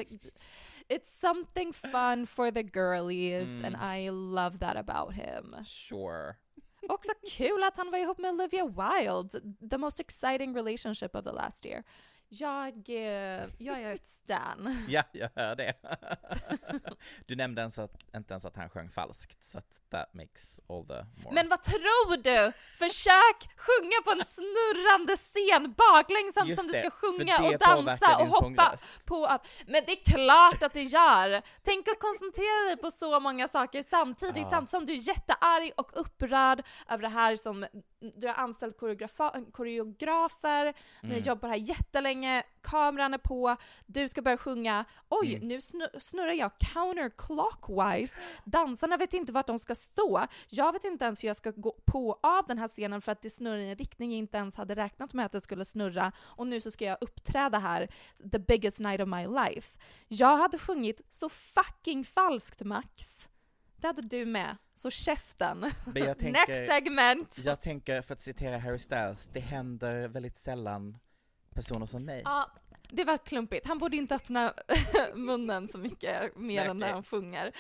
It's 0.90 1.04
something 1.20 1.74
fun 1.74 2.28
for 2.28 2.52
the 2.52 2.64
girlies 2.64 3.60
Mm. 3.60 3.76
and 3.76 3.98
I 4.00 4.10
love 4.10 4.58
that 4.60 4.76
about 4.90 5.14
him. 5.16 5.56
Sure. 5.66 6.36
Också 6.90 7.12
kul 7.32 7.64
att 7.64 7.78
han 7.78 7.92
var 7.92 7.98
ihop 7.98 8.18
med 8.18 8.32
Olivia 8.32 8.66
Wilde. 8.66 9.42
The 9.70 9.78
most 9.78 10.00
exciting 10.00 10.56
relationship 10.56 11.16
of 11.16 11.24
the 11.24 11.32
last 11.32 11.66
year. 11.66 11.84
Jag, 12.30 12.90
eh, 12.90 13.46
jag 13.58 13.82
är 13.82 13.94
ett 13.94 14.08
stan. 14.08 14.86
Ja, 14.90 15.04
jag 15.12 15.30
hör 15.36 15.56
det. 15.56 15.74
du 17.28 17.36
nämnde 17.36 17.62
ens 17.62 17.80
att, 17.80 17.92
inte 18.16 18.34
ens 18.34 18.46
att 18.46 18.56
han 18.56 18.70
sjöng 18.70 18.90
falskt, 18.90 19.44
så 19.44 19.58
att 19.58 19.82
that 19.92 20.13
makes 20.13 20.60
all 20.70 20.86
the 20.88 20.94
more. 21.24 21.34
Men 21.36 21.50
vad 21.50 21.62
tror 21.63 22.18
du? 22.18 22.52
Försök 22.78 23.50
sjunga 23.58 24.02
på 24.06 24.12
en 24.12 24.26
snurrande 24.26 25.16
scen 25.18 25.74
baklänges 25.78 26.36
som 26.36 26.68
du 26.68 26.74
ska 26.80 26.90
sjunga 26.90 27.38
och 27.38 27.58
dansa 27.58 28.18
och 28.18 28.28
hoppa 28.28 28.42
sångröst. 28.44 29.06
på. 29.06 29.38
Men 29.68 29.84
det 29.86 29.92
är 29.92 30.04
klart 30.12 30.63
att 30.63 30.74
det 30.74 30.84
gör! 30.84 31.42
Tänk 31.63 31.88
att 31.88 32.00
koncentrera 32.00 32.66
dig 32.68 32.78
på 32.78 32.92
så 32.92 33.20
många 33.20 33.48
saker 33.48 33.82
samtidigt, 33.84 34.38
Ja. 34.38 34.50
samtidigt 34.50 34.70
som 34.70 34.86
du 34.86 34.94
är 34.94 35.08
jättearg 35.08 35.72
och 35.78 35.92
upprörd 36.02 36.63
över 36.90 37.02
det 37.02 37.10
här 37.10 37.36
som 37.36 37.66
du 38.00 38.28
har 38.28 38.34
anställt 38.34 38.78
koreografer, 39.52 40.74
ni 41.02 41.10
har 41.10 41.16
Mm. 41.16 41.24
jobbat 41.28 41.50
här 41.50 41.58
jättelänge, 41.58 42.44
kameran 42.62 43.14
är 43.14 43.18
på, 43.18 43.56
du 43.86 44.10
ska 44.10 44.22
börja 44.22 44.38
sjunga. 44.38 44.86
Oj, 45.10 45.36
Mm. 45.36 45.48
nu 45.48 45.58
snu- 45.58 46.00
snurrar 46.00 46.32
jag 46.34 46.52
counterclockwise. 46.60 48.16
Dansarna 48.46 48.98
vet 48.98 49.14
inte 49.14 49.32
vart 49.32 49.48
de 49.48 49.60
ska 49.60 49.76
stå. 49.76 50.28
Jag 50.50 50.74
vet 50.74 50.84
inte 50.84 51.06
ens 51.06 51.24
hur 51.24 51.28
jag 51.28 51.36
ska 51.36 51.52
gå 51.52 51.76
på 51.86 52.20
av 52.24 52.48
den 52.48 52.58
här 52.58 52.68
scenen 52.68 53.02
för 53.02 53.12
att 53.12 53.22
det 53.22 53.30
snurrar 53.30 53.58
i 53.58 53.70
en 53.70 53.76
riktning 53.76 54.12
jag 54.12 54.18
inte 54.18 54.38
ens 54.38 54.56
hade 54.56 54.76
räknat 54.76 55.14
med 55.14 55.26
att 55.26 55.32
det 55.32 55.42
skulle 55.42 55.66
snurra. 55.66 56.12
Och 56.20 56.48
nu 56.48 56.62
så 56.62 56.72
ska 56.72 56.86
jag 56.86 56.98
uppträda 57.02 57.60
här, 57.60 57.88
the 58.32 58.40
biggest 58.40 58.80
night 58.80 59.02
of 59.02 59.08
my 59.08 59.28
life. 59.28 59.78
Jag 60.08 60.38
hade 60.38 60.58
sjungit 60.58 61.02
så 61.10 61.30
fucking 61.30 62.04
falskt 62.06 62.62
Max. 62.62 63.30
Det 63.78 63.88
hade 63.88 64.02
du 64.02 64.26
med. 64.26 64.58
Så 64.74 64.90
käften. 64.90 65.62
Tänker- 65.94 66.32
Next 66.32 66.72
segment! 66.74 67.38
Jag 67.46 67.62
tänker, 67.62 68.02
för 68.02 68.13
att 68.13 68.22
citera 68.22 68.58
Harry 68.58 68.80
Styles, 68.80 69.30
det 69.34 69.40
händer 69.40 70.08
väldigt 70.08 70.38
sällan 70.38 70.98
personer 71.54 71.86
som 71.86 72.06
mig. 72.06 72.22
Ja, 72.26 72.52
det 72.90 73.04
var 73.04 73.18
klumpigt. 73.18 73.68
Han 73.68 73.78
borde 73.78 73.98
inte 73.98 74.16
öppna 74.16 74.54
munnen 75.16 75.68
så 75.68 75.78
mycket 75.78 76.36
mer 76.38 76.62
Nej, 76.62 76.70
än 76.70 76.80
när 76.80 76.92
han 76.92 77.04
sjunger. 77.04 77.52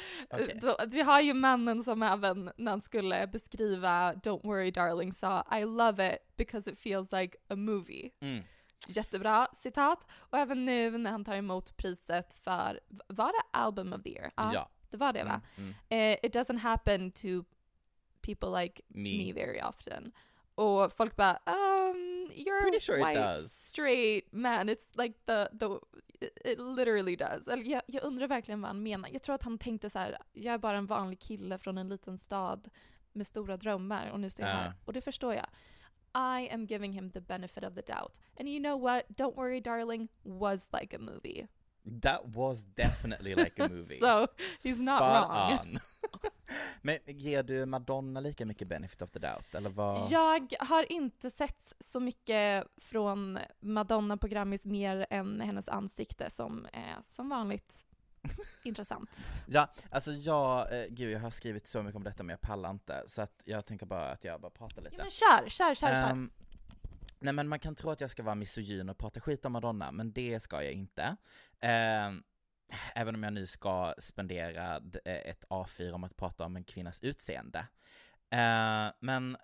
Då, 0.61 0.77
vi 0.87 1.01
har 1.01 1.21
ju 1.21 1.33
mannen 1.33 1.83
som 1.83 2.03
även 2.03 2.51
när 2.57 2.71
han 2.71 2.81
skulle 2.81 3.27
beskriva 3.27 4.13
Don't 4.13 4.43
worry 4.43 4.71
darling 4.71 5.13
sa 5.13 5.45
I 5.59 5.65
love 5.65 6.13
it 6.13 6.37
because 6.37 6.71
it 6.71 6.79
feels 6.79 7.11
like 7.11 7.37
a 7.49 7.55
movie. 7.55 8.09
Mm. 8.21 8.43
Jättebra 8.87 9.47
citat. 9.53 10.07
Och 10.11 10.37
även 10.37 10.65
nu 10.65 10.97
när 10.97 11.11
han 11.11 11.25
tar 11.25 11.35
emot 11.35 11.77
priset 11.77 12.33
för, 12.33 12.79
var 13.07 13.27
det 13.27 13.57
Album 13.57 13.93
of 13.93 14.03
the 14.03 14.09
Year? 14.09 14.31
Ja. 14.35 14.69
Det 14.89 14.97
var 14.97 15.13
det 15.13 15.23
va? 15.23 15.41
Mm. 15.57 15.73
Eh, 15.89 16.17
it 16.23 16.35
doesn't 16.35 16.57
happen 16.59 17.11
to 17.11 17.43
people 18.21 18.61
like 18.63 18.81
Me. 18.87 19.17
me, 19.17 19.33
very 19.33 19.61
often. 19.61 20.11
Och 20.55 20.91
folk 20.91 21.15
bara 21.15 21.39
um, 21.45 22.31
you're 22.33 22.61
Pretty 22.61 22.79
sure 22.79 22.97
it 22.99 23.05
white 23.07 23.19
does. 23.21 23.51
straight 23.51 24.33
man, 24.33 24.69
it's 24.69 24.87
like 25.03 25.13
the, 25.25 25.47
the 25.59 25.65
it 26.51 26.59
literally 26.59 27.15
does. 27.15 27.47
Eller 27.47 27.63
jag, 27.63 27.81
jag 27.87 28.03
undrar 28.03 28.27
verkligen 28.27 28.61
vad 28.61 28.69
han 28.69 28.83
menar. 28.83 29.09
Jag 29.09 29.21
tror 29.21 29.35
att 29.35 29.43
han 29.43 29.57
tänkte 29.57 29.89
så 29.89 29.99
här, 29.99 30.17
jag 30.33 30.53
är 30.53 30.57
bara 30.57 30.77
en 30.77 30.85
vanlig 30.85 31.19
kille 31.19 31.57
från 31.57 31.77
en 31.77 31.89
liten 31.89 32.17
stad 32.17 32.69
med 33.13 33.27
stora 33.27 33.57
drömmar 33.57 34.09
och 34.11 34.19
nu 34.19 34.29
står 34.29 34.45
jag 34.45 34.55
Ja. 34.55 34.59
här. 34.59 34.73
Och 34.85 34.93
det 34.93 35.01
förstår 35.01 35.33
jag. 35.33 35.45
I 36.41 36.49
am 36.49 36.65
giving 36.65 36.93
him 36.93 37.11
the 37.11 37.21
benefit 37.21 37.63
of 37.63 37.73
the 37.75 37.81
doubt. 37.81 38.19
And 38.39 38.47
you 38.49 38.59
know 38.59 38.81
what? 38.81 39.07
Don't 39.09 39.35
worry 39.35 39.61
darling 39.61 40.07
was 40.23 40.69
like 40.81 40.95
a 40.95 40.99
movie. 40.99 41.47
That 42.01 42.21
was 42.25 42.63
definitely 42.63 43.35
like 43.35 43.63
a 43.63 43.67
movie. 43.71 43.99
So 43.99 44.27
he's 44.63 44.83
not 44.83 44.99
Spot 44.99 45.29
wrong. 45.29 45.59
on. 45.59 45.79
Men 46.81 46.97
ger 47.05 47.43
du 47.43 47.65
Madonna 47.65 48.19
lika 48.19 48.45
mycket 48.45 48.67
benefit 48.67 49.01
of 49.01 49.11
the 49.11 49.19
doubt, 49.19 49.55
eller 49.55 49.69
vad? 49.69 50.11
Jag 50.11 50.53
har 50.59 50.91
inte 50.91 51.31
sett 51.31 51.73
så 51.79 51.99
mycket 51.99 52.67
från 52.77 53.39
Madonna 53.59 54.17
på 54.17 54.27
Grammis 54.27 54.65
mer 54.65 55.05
än 55.09 55.41
hennes 55.41 55.69
ansikte 55.69 56.29
som 56.29 56.67
är 56.73 56.97
som 57.15 57.29
vanligt 57.29 57.85
intressant. 58.63 59.31
Ja, 59.47 59.67
alltså 59.89 60.11
jag, 60.11 60.79
eh, 60.81 60.85
gud 60.89 61.11
jag 61.11 61.19
har 61.19 61.29
skrivit 61.29 61.67
så 61.67 61.83
mycket 61.83 61.95
om 61.95 62.03
detta 62.03 62.23
men 62.23 62.29
jag 62.33 62.41
pallar 62.41 62.69
inte, 62.69 63.03
så 63.07 63.21
att 63.21 63.41
jag 63.45 63.65
tänker 63.65 63.85
bara 63.85 64.11
att 64.11 64.23
jag 64.23 64.41
bara 64.41 64.51
pratar 64.51 64.81
lite. 64.81 64.95
Ja, 64.97 65.03
men 65.03 65.11
kör, 65.11 65.49
kör, 65.49 65.75
kör, 65.75 65.87
kör. 65.93 66.27
Nej 67.19 67.33
men 67.33 67.47
man 67.47 67.59
kan 67.59 67.75
tro 67.75 67.89
att 67.89 68.01
jag 68.01 68.09
ska 68.09 68.23
vara 68.23 68.35
misogyn 68.35 68.89
och 68.89 68.97
prata 68.97 69.19
skit 69.19 69.45
om 69.45 69.51
Madonna, 69.51 69.91
men 69.91 70.13
det 70.13 70.39
ska 70.39 70.63
jag 70.63 70.73
inte. 70.73 71.17
Eh, 71.59 72.11
även 72.95 73.15
om 73.15 73.23
jag 73.23 73.33
nu 73.33 73.45
ska 73.45 73.93
spendera 73.97 74.75
eh, 75.05 75.29
ett 75.29 75.45
A4 75.49 75.91
om 75.91 76.03
att 76.03 76.17
prata 76.17 76.45
om 76.45 76.55
en 76.55 76.63
kvinnas 76.63 77.03
utseende. 77.03 77.67
Eh, 78.29 78.91
men 78.99 79.37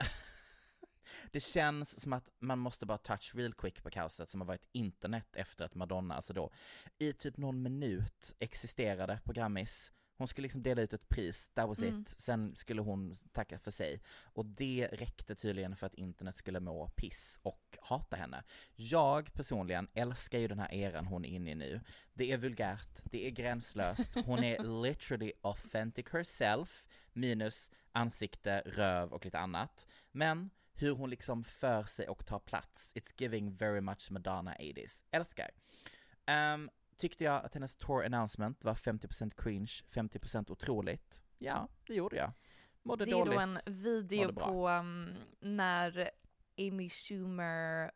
det 1.32 1.40
känns 1.40 2.02
som 2.02 2.14
att 2.14 2.30
man 2.40 2.60
måste 2.60 2.86
bara 2.86 2.98
touch 2.98 3.36
real 3.36 3.54
quick 3.54 3.84
på 3.84 3.90
kaoset 3.90 4.30
som 4.30 4.42
har 4.42 4.48
varit 4.48 4.68
internet 4.72 5.36
efter 5.36 5.66
att 5.66 5.76
Madonna, 5.76 6.16
alltså 6.16 6.34
då, 6.34 6.52
i 6.98 7.14
typ 7.14 7.38
någon 7.38 7.62
minut 7.62 8.36
existerade 8.40 9.20
på 9.24 9.34
Grammis. 9.34 9.92
Hon 10.24 10.28
skulle 10.28 10.46
liksom 10.46 10.64
dela 10.64 10.82
ut 10.82 10.94
ett 10.94 11.10
pris, 11.10 11.50
that 11.54 11.68
was 11.68 11.80
Mm. 11.80 12.02
it. 12.02 12.16
Sen 12.18 12.56
skulle 12.56 12.82
hon 12.82 13.16
tacka 13.32 13.60
för 13.60 13.72
sig. 13.72 14.02
Och 14.24 14.46
det 14.46 14.90
räckte 14.92 15.36
tydligen 15.36 15.76
för 15.76 15.88
att 15.88 15.94
internet 15.94 16.38
skulle 16.38 16.60
må 16.60 16.88
piss 16.90 17.40
och 17.42 17.78
hata 17.82 18.16
henne. 18.16 18.44
Jag 18.76 19.34
personligen 19.34 19.88
älskar 19.94 20.40
ju 20.40 20.48
den 20.48 20.60
här 20.60 20.74
eran 20.74 21.06
hon 21.06 21.26
är 21.26 21.30
inne 21.30 21.52
i 21.52 21.56
nu. 21.56 21.82
Det 22.14 22.32
är 22.32 22.38
vulgärt, 22.38 23.02
det 23.04 23.28
är 23.28 23.32
gränslöst, 23.32 24.12
hon 24.26 24.44
är 24.44 24.64
literally 24.84 25.32
authentic 25.42 26.06
herself, 26.12 26.88
minus 27.14 27.72
ansikte, 27.92 28.64
röv 28.66 29.14
och 29.14 29.26
lite 29.26 29.40
annat. 29.40 29.88
Men 30.12 30.50
hur 30.74 30.92
hon 30.92 31.10
liksom 31.10 31.44
för 31.44 31.84
sig 31.84 32.08
och 32.08 32.26
tar 32.26 32.40
plats, 32.40 32.92
it's 32.96 33.14
giving 33.18 33.56
very 33.56 33.82
much 33.82 34.12
Madonna 34.12 34.56
80s. 34.56 35.04
Älskar. 35.12 35.50
Ehm, 36.26 36.70
tyckte 36.98 37.24
jag 37.24 37.46
att 37.46 37.54
hennes 37.54 37.76
tour 37.76 38.06
announcement 38.06 38.64
var 38.64 38.74
50% 38.74 39.32
cringe, 39.38 39.72
50% 39.94 40.52
otroligt? 40.52 41.24
Ja, 41.38 41.68
det 41.88 41.94
gjorde 41.94 42.16
jag. 42.16 42.32
Mådde 42.84 43.06
det 43.06 43.12
är 43.12 43.16
dåligt. 43.16 43.34
då 43.34 43.40
en 43.40 43.58
video 43.66 44.34
på 44.34 44.70
um, 44.70 45.14
när 45.40 46.10
Amy 46.58 46.90
Schumer, 46.90 47.92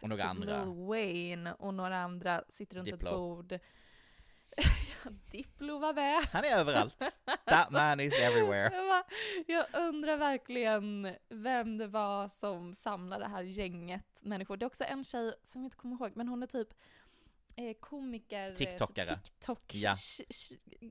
Och 0.00 0.08
några 0.08 0.22
typ 0.22 0.30
andra. 0.30 0.64
Lil 0.64 0.74
Wayne 0.74 1.54
och 1.54 1.74
några 1.74 1.98
andra 1.98 2.44
sitter 2.48 2.76
runt 2.76 2.86
Diplo. 2.86 3.08
ett 3.08 3.14
bord. 3.14 3.58
Ja, 5.04 5.10
Diplo 5.30 5.78
var 5.78 5.94
med. 5.94 6.24
Han 6.32 6.44
är 6.44 6.58
överallt. 6.58 7.02
That 7.44 7.70
man 7.70 8.00
is 8.00 8.14
everywhere. 8.22 8.70
Jag, 9.46 9.66
undrar 9.72 10.16
verkligen 10.16 11.16
vem 11.28 11.78
det 11.78 11.86
var 11.86 12.28
som 12.28 12.74
samlade 12.74 13.24
det 13.24 13.28
här 13.28 13.42
gänget 13.42 14.22
människor. 14.22 14.56
Det 14.56 14.64
är 14.64 14.66
också 14.66 14.84
en 14.84 15.04
tjej 15.04 15.34
som 15.42 15.60
jag 15.60 15.66
inte 15.66 15.76
kommer 15.76 15.96
ihåg, 15.96 16.12
men 16.16 16.28
hon 16.28 16.42
är 16.42 16.46
typ 16.46 16.68
eh, 16.70 16.76
komiker, 17.80 18.48
eh, 18.50 18.54
TikTokare. 18.54 19.16
TikTok, 19.16 19.74
Ja. 19.74 19.94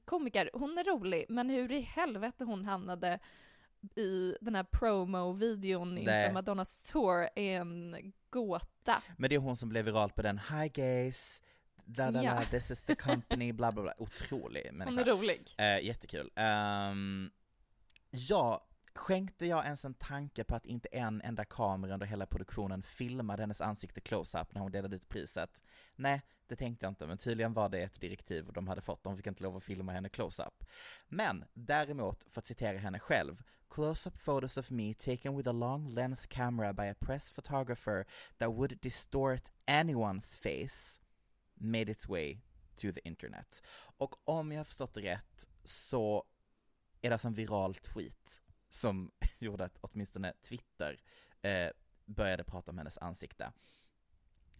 komiker. 0.06 0.50
Hon 0.54 0.78
är 0.78 0.84
rolig, 0.84 1.26
men 1.30 1.50
hur 1.50 1.72
i 1.72 1.80
helvete 1.82 2.44
hon 2.44 2.66
hamnade 2.66 3.20
i 3.96 4.36
den 4.42 4.56
här 4.56 4.64
promo-videon 4.64 5.98
inför. 5.98 6.32
Madonnas 6.34 6.92
tour 6.92 7.30
är 7.36 7.60
en 7.60 8.14
gåta. 8.30 9.04
Men 9.18 9.30
det 9.30 9.36
är 9.36 9.40
hon 9.40 9.56
som 9.58 9.70
blev 9.70 9.86
viral 9.86 10.10
på 10.12 10.22
den, 10.22 10.40
Hi 10.40 10.70
guys, 10.70 11.42
da, 11.86 12.12
da, 12.12 12.24
Ja. 12.24 12.42
this 12.52 12.72
is 12.72 12.82
the 12.84 12.96
company, 13.10 13.52
bla 13.54 13.72
bla 13.72 13.84
bla. 13.84 13.94
Otrolig 13.98 14.66
Hon 14.70 14.78
människa. 14.78 15.02
är 15.02 15.06
rolig. 15.18 15.50
Eh, 15.58 15.80
jättekul. 15.86 16.32
Um, 16.36 17.32
ja, 18.10 18.68
skänkte 18.94 19.46
jag 19.46 19.66
ens 19.66 19.86
en 19.86 19.94
tanke 19.94 20.44
på 20.44 20.56
att 20.56 20.66
inte 20.66 20.88
en 20.92 21.22
enda 21.22 21.46
kamera 21.46 21.94
under 21.94 22.08
hela 22.08 22.26
produktionen 22.26 22.84
filmade 22.84 23.44
hennes 23.44 23.62
ansikte 23.62 24.02
close-up 24.02 24.54
när 24.54 24.62
hon 24.62 24.72
delade 24.72 24.96
ut 24.96 25.10
priset? 25.10 25.62
Nej, 25.96 26.22
det 26.48 26.56
tänkte 26.56 26.86
jag 26.86 26.92
inte, 26.92 27.08
men 27.08 27.18
tydligen 27.18 27.54
var 27.54 27.70
det 27.70 27.82
ett 27.82 28.02
direktiv 28.02 28.50
de 28.54 28.68
hade 28.68 28.82
fått, 28.82 29.04
de 29.04 29.18
fick 29.18 29.28
inte 29.28 29.44
lov 29.44 29.58
att 29.58 29.64
filma 29.64 29.92
henne 29.92 30.10
close-up. 30.10 30.64
Men 31.08 31.46
däremot, 31.54 32.24
för 32.24 32.42
att 32.42 32.46
citera 32.46 32.78
henne 32.78 33.00
själv, 33.00 33.44
Close-up 33.70 34.18
photos 34.26 34.58
of 34.58 34.72
me 34.72 34.94
taken 34.94 35.36
with 35.38 35.50
a 35.50 35.52
long 35.52 35.88
lens 35.88 36.28
camera 36.28 36.74
by 36.74 36.88
a 36.88 36.96
press 37.00 37.32
photographer 37.32 38.06
that 38.38 38.54
would 38.54 38.80
distort 38.82 39.52
anyone's 39.68 40.38
face 40.38 41.00
made 41.56 41.92
its 41.92 42.08
way 42.08 42.42
to 42.76 42.92
the 42.92 43.08
internet. 43.08 43.62
Och 43.98 44.16
om 44.24 44.52
jag 44.52 44.60
har 44.60 44.66
förstått 44.66 44.94
det 44.94 45.02
rätt 45.02 45.48
så 45.64 46.24
är 47.02 47.10
det 47.10 47.14
alltså 47.14 47.28
en 47.28 47.34
viral 47.34 47.76
tweet 47.76 48.42
som 48.70 49.12
gjorde 49.40 49.66
att 49.66 49.78
åtminstone 49.82 50.34
Twitter 50.42 51.02
eh, 51.42 51.70
började 52.06 52.44
prata 52.44 52.72
om 52.72 52.78
hennes 52.78 52.98
ansikte. 52.98 53.52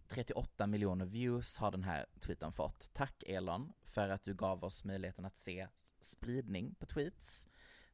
38 0.08 0.66
miljoner 0.66 1.06
views 1.06 1.58
har 1.58 1.70
den 1.70 1.84
här 1.84 2.06
tweeten 2.20 2.52
fått. 2.52 2.90
Tack 2.92 3.22
Elon 3.26 3.72
för 3.84 4.08
att 4.08 4.24
du 4.24 4.34
gav 4.34 4.64
oss 4.64 4.84
möjligheten 4.84 5.24
att 5.24 5.38
se 5.38 5.68
spridning 6.00 6.74
på 6.74 6.86
tweets. 6.86 7.48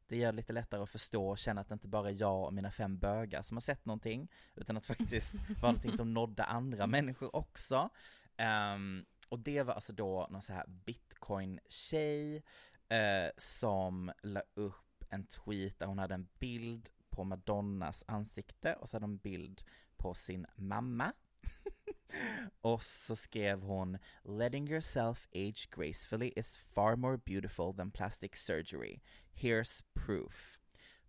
Det 0.06 0.16
gör 0.16 0.32
det 0.32 0.36
lite 0.36 0.52
lättare 0.52 0.82
att 0.82 0.90
förstå 0.90 1.28
och 1.28 1.38
känna 1.38 1.60
att 1.60 1.68
det 1.68 1.72
inte 1.72 1.88
bara 1.88 2.08
är 2.08 2.20
jag 2.20 2.46
och 2.46 2.54
mina 2.54 2.70
fem 2.70 2.98
bögar 2.98 3.42
som 3.42 3.56
har 3.56 3.62
sett 3.62 3.84
någonting, 3.84 4.28
utan 4.54 4.76
att 4.76 4.86
faktiskt 4.86 5.34
vara 5.62 5.72
någonting 5.72 5.96
som 5.96 6.14
nådde 6.14 6.44
andra 6.44 6.86
människor 6.86 7.36
också. 7.36 7.90
Um, 8.74 9.04
och 9.28 9.38
det 9.38 9.62
var 9.62 9.74
alltså 9.74 9.92
då 9.92 10.26
någon 10.30 10.42
så 10.42 10.52
här 10.52 10.66
bitcoin-tjej 10.66 12.36
uh, 12.36 13.30
som 13.36 14.12
la 14.22 14.42
upp 14.54 15.04
en 15.08 15.26
tweet 15.26 15.78
där 15.78 15.86
hon 15.86 15.98
hade 15.98 16.14
en 16.14 16.28
bild 16.38 16.90
på 17.10 17.24
Madonnas 17.24 18.04
ansikte 18.06 18.74
och 18.74 18.88
så 18.88 18.96
hade 18.96 19.04
hon 19.04 19.12
en 19.12 19.18
bild 19.18 19.62
på 19.96 20.14
sin 20.14 20.46
mamma. 20.56 21.12
och 22.60 22.82
så 22.82 23.16
skrev 23.16 23.62
hon 23.62 23.98
Letting 24.22 24.68
yourself 24.68 25.28
age 25.34 25.68
gracefully 25.70 26.32
is 26.36 26.56
far 26.56 26.96
more 26.96 27.16
beautiful 27.16 27.74
than 27.76 27.90
plastic 27.90 28.36
surgery. 28.36 29.00
Here's 29.34 29.84
proof. 29.94 30.58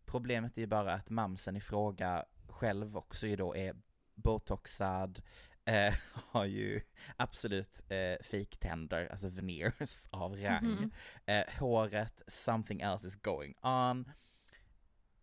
Problemet 0.05 0.57
är 0.57 0.61
ju 0.61 0.67
bara 0.67 0.93
att 0.93 1.09
mamsen 1.09 1.55
i 1.55 1.61
fråga 1.61 2.25
själv 2.47 2.97
också 2.97 3.27
ju 3.27 3.35
då 3.35 3.55
är 3.55 3.75
botoxad, 4.15 5.21
eh, 5.65 5.93
har 6.13 6.45
ju 6.45 6.81
absolut 7.15 7.81
eh, 7.89 8.23
fejktänder, 8.23 9.07
alltså 9.11 9.27
veneers 9.27 10.07
av 10.09 10.35
rang. 10.35 10.65
Mhm. 10.65 10.91
Eh, 11.25 11.43
håret, 11.59 12.21
something 12.27 12.81
else 12.81 13.07
is 13.07 13.15
going 13.15 13.55
on. 13.61 14.11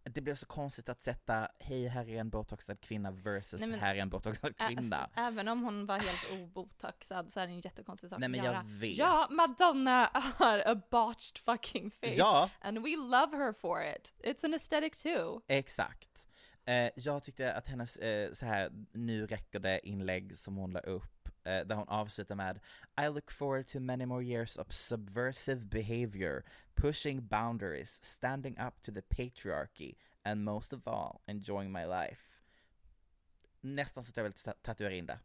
Det 0.02 0.20
blev 0.20 0.34
så 0.34 0.46
konstigt 0.46 0.88
att 0.88 1.02
sätta, 1.02 1.48
hej 1.58 1.86
här 1.88 2.08
är 2.08 2.20
en 2.20 2.30
botoxad 2.30 2.80
kvinna 2.80 3.10
versus 3.10 3.60
Nej, 3.60 3.68
men- 3.68 3.80
här 3.80 3.94
är 3.94 3.98
en 3.98 4.08
botoxad 4.10 4.54
Ä- 4.58 4.66
kvinna. 4.68 5.10
Även 5.16 5.48
om 5.48 5.62
hon 5.62 5.86
var 5.86 5.98
helt 5.98 6.30
obotoxad 6.32 7.30
så 7.30 7.40
är 7.40 7.46
det 7.46 7.52
en 7.52 7.60
jättekonstig 7.60 8.10
sak 8.10 8.18
Nej, 8.18 8.28
men 8.28 8.40
att 8.40 8.46
jag 8.46 8.54
göra. 8.54 8.64
vet. 8.66 8.96
Ja, 8.96 9.28
Madonna 9.30 10.10
har 10.38 10.58
a 10.66 10.80
botched 10.90 11.38
fucking 11.38 11.90
face. 11.90 12.06
Ja, 12.14 12.50
And 12.60 12.78
we 12.78 12.96
love 12.96 13.36
her 13.36 13.52
for 13.52 13.82
it. 13.82 14.12
It's 14.24 14.44
an 14.44 14.54
aesthetic 14.54 15.02
too. 15.02 15.40
exakt. 15.48 16.26
Eh, 16.64 16.90
jag 16.96 17.22
tyckte 17.22 17.52
att 17.54 17.66
hennes, 17.68 17.96
eh, 17.96 18.32
så 18.32 18.46
här, 18.46 18.70
nu 18.92 19.26
räcker 19.26 19.58
det 19.58 19.88
inlägg 19.88 20.38
som 20.38 20.56
hon 20.56 20.70
la 20.70 20.80
upp, 20.80 21.19
eh, 21.44 21.66
där 21.66 21.74
hon 21.74 21.88
avslutar 21.88 22.34
med 22.34 22.60
I 23.00 23.06
look 23.08 23.30
forward 23.30 23.66
to 23.66 23.80
many 23.80 24.06
more 24.06 24.24
years 24.24 24.56
of 24.56 24.72
subversive 24.72 25.60
behavior, 25.64 26.42
pushing 26.74 27.26
boundaries, 27.26 28.04
standing 28.04 28.58
up 28.60 28.82
to 28.82 28.92
the 28.92 29.02
patriarchy, 29.02 29.94
and 30.22 30.44
most 30.44 30.72
of 30.72 30.88
all, 30.88 31.20
enjoying 31.26 31.72
my 31.72 31.84
life. 31.86 32.40
Nästan 33.60 34.04
så 34.04 34.10
att 34.10 34.16
jag 34.16 34.24
vill 34.24 34.32
ta- 34.32 34.54
tatuera 34.62 34.94
in 34.94 35.06
det 35.06 35.18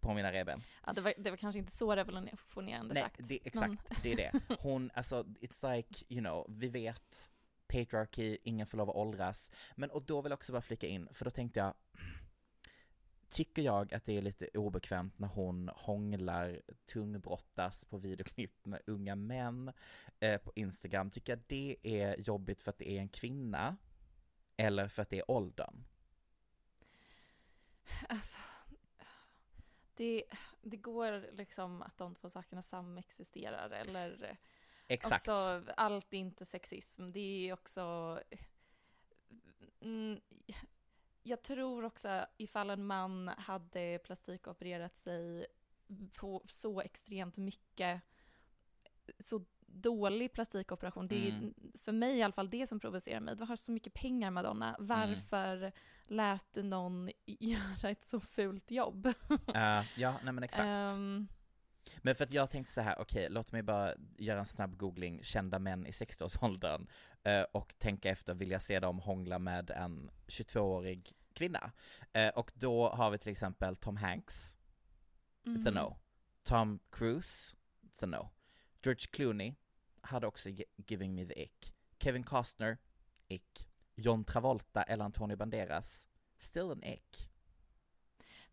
på 0.00 0.14
mina 0.14 0.32
revben. 0.32 0.60
Ja, 0.86 0.92
det, 0.92 1.00
var, 1.00 1.14
det 1.18 1.30
var 1.30 1.36
kanske 1.36 1.58
inte 1.58 1.72
så 1.72 1.96
revolutionerande 1.96 2.94
Nej, 2.94 3.02
sagt. 3.02 3.16
det, 3.28 3.38
exakt, 3.44 3.68
men- 3.68 3.78
det 4.02 4.12
är 4.12 4.16
det. 4.16 4.32
Hon, 4.60 4.90
alltså, 4.94 5.22
it's 5.40 5.76
like, 5.76 6.04
you 6.08 6.20
know, 6.20 6.46
vi 6.48 6.68
vet, 6.68 7.30
patriarchy, 7.66 8.38
ingen 8.42 8.66
får 8.66 8.78
lov 8.78 8.90
att 8.90 8.96
åldras. 8.96 9.50
Men, 9.76 9.90
och 9.90 10.02
då 10.02 10.20
vill 10.22 10.30
jag 10.30 10.36
också 10.36 10.52
bara 10.52 10.62
flika 10.62 10.86
in, 10.86 11.08
för 11.12 11.24
då 11.24 11.30
tänkte 11.30 11.60
jag, 11.60 11.74
tycker 13.30 13.62
jag 13.62 13.94
att 13.94 14.04
det 14.04 14.16
är 14.16 14.22
lite 14.22 14.48
obekvämt 14.54 15.18
när 15.18 15.28
hon 15.28 15.70
hånglar, 15.74 16.62
tungbrottas 16.86 17.84
på 17.84 17.98
videoklipp 17.98 18.66
med 18.66 18.80
unga 18.86 19.16
män 19.16 19.72
eh, 20.20 20.40
på 20.40 20.52
Instagram, 20.54 21.10
tycker 21.10 21.32
jag 21.32 21.42
det 21.46 21.76
är 21.82 22.20
jobbigt 22.20 22.62
för 22.62 22.70
att 22.70 22.78
det 22.78 22.90
är 22.90 23.00
en 23.00 23.08
kvinna, 23.08 23.76
eller 24.56 24.88
för 24.88 25.02
att 25.02 25.10
det 25.10 25.18
är 25.18 25.30
åldern? 25.30 25.84
Alltså, 28.08 28.38
det, 29.94 30.24
det 30.62 30.76
går 30.76 31.32
liksom 31.32 31.82
att 31.82 31.98
de 31.98 32.14
två 32.14 32.30
sakerna 32.30 32.62
samexisterar 32.62 33.70
eller 33.70 34.38
Exakt. 34.86 35.28
också 35.28 35.64
allt 35.76 36.14
är 36.14 36.18
inte 36.18 36.44
sexism. 36.44 37.06
Det 37.06 37.48
är 37.48 37.52
också 37.52 38.20
mm, 39.80 40.20
jag 41.22 41.42
tror 41.42 41.84
också 41.84 42.26
ifall 42.36 42.70
en 42.70 42.86
man 42.86 43.28
hade 43.28 43.98
plastikopererat 44.04 44.96
sig 44.96 45.46
på 46.14 46.42
så 46.48 46.80
extremt 46.80 47.36
mycket 47.36 48.02
så 49.18 49.44
dålig 49.66 50.32
plastikoperation. 50.32 51.08
Det 51.08 51.28
är 51.28 51.32
Mm. 51.32 51.54
för 51.74 51.92
mig 51.92 52.16
i 52.18 52.22
alla 52.22 52.32
fall 52.32 52.50
det 52.50 52.66
som 52.66 52.80
provocerar 52.80 53.20
mig. 53.20 53.36
Du 53.36 53.44
har 53.44 53.56
så 53.56 53.72
mycket 53.72 53.94
pengar 53.94 54.30
Madonna. 54.30 54.76
Varför 54.78 55.72
lät 56.06 56.52
du 56.52 56.62
någon 56.62 57.10
göra 57.26 57.90
ett 57.90 58.04
så 58.04 58.20
fult 58.20 58.70
jobb? 58.70 59.06
Eh, 59.54 59.82
ja, 59.96 60.14
nej 60.24 60.32
men 60.32 60.42
exakt. 60.42 60.64
Ehm, 60.66 61.28
Men 61.98 62.14
för 62.14 62.24
att 62.24 62.32
jag 62.32 62.50
tänkte 62.50 62.72
så 62.72 62.80
här, 62.80 62.98
okej, 62.98 63.28
låt 63.30 63.52
mig 63.52 63.62
bara 63.62 63.94
göra 64.18 64.38
en 64.38 64.46
snabb 64.46 64.76
googling, 64.76 65.24
kända 65.24 65.58
män 65.58 65.86
i 65.86 65.90
60-årsåldern, 65.90 66.86
eh, 67.22 67.42
och 67.42 67.74
tänka 67.78 68.10
efter, 68.10 68.34
vill 68.34 68.50
jag 68.50 68.62
se 68.62 68.80
dem 68.80 68.98
hångla 68.98 69.38
med 69.38 69.70
en 69.70 70.10
22-årig 70.26 71.12
kvinna? 71.32 71.72
Eh, 72.12 72.28
och 72.28 72.50
då 72.54 72.88
har 72.88 73.10
vi 73.10 73.18
till 73.18 73.32
exempel 73.32 73.76
Tom 73.76 73.96
Hanks, 73.96 74.58
it's 75.44 75.68
a 75.68 75.70
mhm. 75.70 75.74
no. 75.74 75.96
Tom 76.42 76.80
Cruise, 76.90 77.56
it's 77.82 78.04
a 78.04 78.06
no. 78.06 78.30
George 78.82 79.06
Clooney 79.12 79.54
hade 80.00 80.26
också 80.26 80.48
gi- 80.48 80.64
giving 80.86 81.14
me 81.14 81.26
the 81.26 81.42
ick. 81.42 81.74
Kevin 81.98 82.24
Costner, 82.24 82.78
ick. 83.28 83.66
John 83.94 84.24
Travolta 84.24 84.82
eller 84.82 85.04
Antonio 85.04 85.36
Banderas, 85.36 86.08
still 86.38 86.70
an 86.70 86.84
ick. 86.84 87.30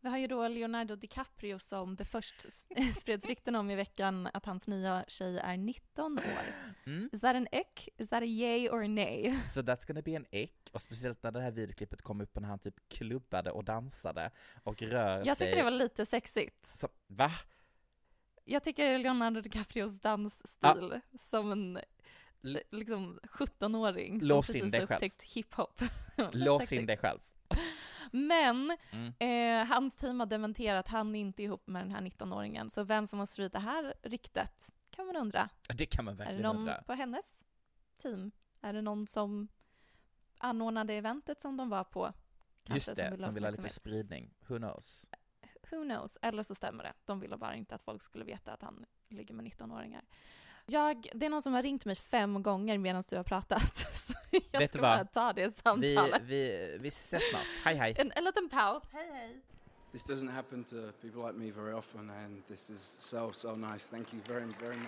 Vi 0.01 0.09
har 0.09 0.17
ju 0.17 0.27
då 0.27 0.47
Leonardo 0.47 0.95
DiCaprio 0.95 1.59
som 1.59 1.95
det 1.95 2.05
först 2.05 2.45
spreds 3.01 3.25
rykten 3.25 3.55
om 3.55 3.71
i 3.71 3.75
veckan 3.75 4.29
att 4.33 4.45
hans 4.45 4.67
nya 4.67 5.05
tjej 5.07 5.37
är 5.37 5.57
19 5.57 6.19
år. 6.19 6.55
Mm. 6.85 7.09
Is 7.13 7.21
that 7.21 7.35
an 7.35 7.47
ick? 7.51 7.89
Is 7.97 8.09
that 8.09 8.21
a 8.23 8.25
yay 8.25 8.69
or 8.69 8.83
a 8.83 8.87
nay? 8.87 9.39
Så 9.47 9.61
that's 9.61 9.87
gonna 9.87 10.01
be 10.01 10.15
an 10.15 10.25
ick, 10.31 10.69
och 10.73 10.81
speciellt 10.81 11.23
när 11.23 11.31
det 11.31 11.41
här 11.41 11.51
videoklippet 11.51 12.01
kom 12.01 12.21
upp 12.21 12.39
när 12.39 12.47
han 12.47 12.59
typ 12.59 12.89
klubbade 12.89 13.51
och 13.51 13.63
dansade 13.63 14.31
och 14.63 14.81
rör 14.81 15.17
Jag 15.25 15.37
sig. 15.37 15.47
tyckte 15.47 15.59
det 15.59 15.63
var 15.63 15.71
lite 15.71 16.05
sexigt. 16.05 16.67
Så, 16.67 16.87
va? 17.07 17.31
Jag 18.45 18.63
tycker 18.63 18.97
Leonardo 18.97 19.41
DiCaprios 19.41 19.99
dansstil 19.99 20.99
som 21.19 21.51
en 21.51 21.79
liksom 22.71 23.19
17-åring 23.23 24.19
som 24.19 24.27
Lås 24.27 24.49
in 24.55 24.61
precis 24.61 24.73
har 24.73 24.81
upptäckt 24.95 25.23
hiphop. 25.23 25.81
Lås 26.31 26.73
in 26.73 26.85
dig 26.85 26.97
själv. 26.97 27.19
Men 28.11 28.77
Mm. 28.91 29.13
eh, 29.19 29.67
hans 29.67 29.95
team 29.95 30.19
har 30.19 30.27
dementerat 30.27 30.85
att 30.85 30.91
han 30.91 31.15
inte 31.15 31.41
är 31.43 31.45
ihop 31.45 31.67
med 31.67 31.81
den 31.81 31.91
här 31.91 32.01
19-åringen. 32.01 32.69
Så 32.69 32.83
vem 32.83 33.07
som 33.07 33.19
har 33.19 33.25
spridit 33.25 33.53
det 33.53 33.59
här 33.59 33.93
ryktet 34.03 34.73
kan 34.89 35.05
man 35.07 35.15
undra. 35.15 35.49
Det 35.75 35.85
kan 35.85 36.05
man 36.05 36.13
Är 36.13 36.17
det 36.17 36.23
verkligen 36.23 36.41
någon 36.43 36.57
undra. 36.57 36.81
på 36.83 36.93
hennes 36.93 37.43
team? 38.01 38.31
Är 38.61 38.73
det 38.73 38.81
någon 38.81 39.07
som 39.07 39.47
anordnade 40.37 40.93
eventet 40.93 41.41
som 41.41 41.57
de 41.57 41.69
var 41.69 41.83
på? 41.83 42.13
Kanske, 42.63 42.89
Just 42.91 42.95
det, 42.95 43.11
vill 43.11 43.23
som 43.23 43.33
vill 43.33 43.43
ha 43.43 43.51
lite 43.51 43.69
spridning. 43.69 44.33
Who 44.47 44.57
knows? 44.57 45.09
Who 45.71 45.83
knows? 45.83 46.17
Eller 46.21 46.43
så 46.43 46.55
stämmer 46.55 46.83
det. 46.83 46.93
De 47.05 47.19
ville 47.19 47.37
bara 47.37 47.55
inte 47.55 47.75
att 47.75 47.81
folk 47.81 48.01
skulle 48.01 48.25
veta 48.25 48.51
att 48.53 48.61
han 48.61 48.85
ligger 49.09 49.33
med 49.33 49.45
19-åringar. 49.45 50.03
Jag, 50.69 51.09
det 51.13 51.25
är 51.25 51.29
någon 51.29 51.41
som 51.41 51.53
har 51.53 51.63
ringt 51.63 51.85
mig 51.85 51.95
fem 51.95 52.43
gånger 52.43 52.77
medan 52.77 53.03
du 53.09 53.15
har 53.17 53.23
pratat. 53.23 53.75
Så 53.93 54.13
jag 54.51 54.59
Vet 54.59 54.69
ska 54.69 54.81
bara 54.81 55.05
ta 55.05 55.33
det 55.33 55.47
Vi, 55.47 55.51
samtalet. 55.51 56.21
vi, 56.21 56.77
vi 56.81 56.87
ses 56.87 57.29
snart. 57.29 57.45
Hej 57.63 57.75
hej. 57.75 57.95
En, 57.97 58.11
en 58.15 58.23
liten 58.23 58.49
paus. 58.49 58.83
Hej 58.91 59.09
hej. 59.13 59.41
This 59.91 60.03
doesn't 60.05 60.31
happen 60.31 60.63
to 60.63 60.75
people 61.01 61.21
like 61.27 61.37
me 61.37 61.51
very 61.51 61.73
often, 61.73 62.09
and 62.09 62.47
this 62.47 62.69
is 62.69 62.97
so, 62.99 63.31
so 63.33 63.55
nice. 63.55 63.87
Thank 63.89 64.13
you 64.13 64.21
very, 64.27 64.45
very 64.59 64.75
much. 64.77 64.87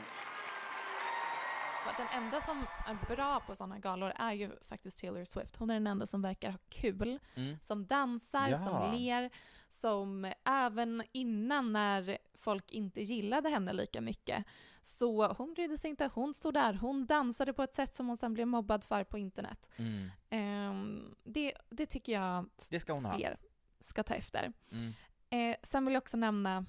Den 1.98 2.08
enda 2.24 2.42
som 2.42 2.66
är 2.90 3.16
bra 3.16 3.40
på 3.40 3.56
sådana 3.56 3.80
galor 3.80 4.12
är 4.16 4.32
ju 4.34 4.52
faktiskt 4.62 5.00
Taylor 5.00 5.26
Swift. 5.26 5.56
Hon 5.56 5.70
är 5.70 5.74
den 5.74 5.88
enda 5.88 6.06
som 6.06 6.22
verkar 6.22 6.52
ha 6.52 6.58
kul, 6.70 7.20
Mm. 7.36 7.58
som 7.62 7.86
dansar, 7.88 8.48
Ja. 8.50 8.56
som 8.58 8.96
ler, 9.00 9.30
som 9.70 10.34
även 10.46 11.04
innan 11.12 11.74
när 11.74 12.18
folk 12.34 12.72
inte 12.72 13.02
gillade 13.02 13.50
henne 13.50 13.74
lika 13.74 14.02
mycket 14.02 14.46
så 14.82 15.28
hon 15.34 15.54
brydde 15.54 15.78
sig 15.78 15.90
inte. 15.90 16.10
Hon 16.14 16.34
stod 16.34 16.54
där, 16.54 16.74
hon 16.74 17.06
dansade 17.06 17.54
på 17.54 17.64
ett 17.64 17.74
sätt 17.74 17.94
som 17.94 18.08
hon 18.08 18.18
sen 18.18 18.34
blev 18.34 18.48
mobbad 18.48 18.84
för 18.84 19.04
på 19.04 19.18
internet. 19.18 19.70
Mm. 19.76 20.10
Ehm, 20.30 21.16
det, 21.24 21.54
det 21.70 21.86
tycker 21.86 22.14
jag 22.14 22.50
Det 22.70 22.80
ska 22.80 22.94
hon 22.94 23.06
ha. 23.06 23.16
fler 23.18 23.38
ska 23.80 24.04
ta 24.04 24.14
efter. 24.14 24.54
Mm. 24.72 24.94
Eh, 25.30 25.58
sen 25.64 25.86
vill 25.86 25.94
jag 25.94 26.02
också 26.02 26.18
nämna, 26.18 26.66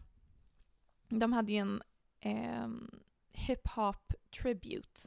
de 1.08 1.32
hade 1.32 1.52
ju 1.52 1.58
en 1.58 1.82
ehm, 2.20 3.00
hip-hop 3.32 4.14
tribute 4.42 5.00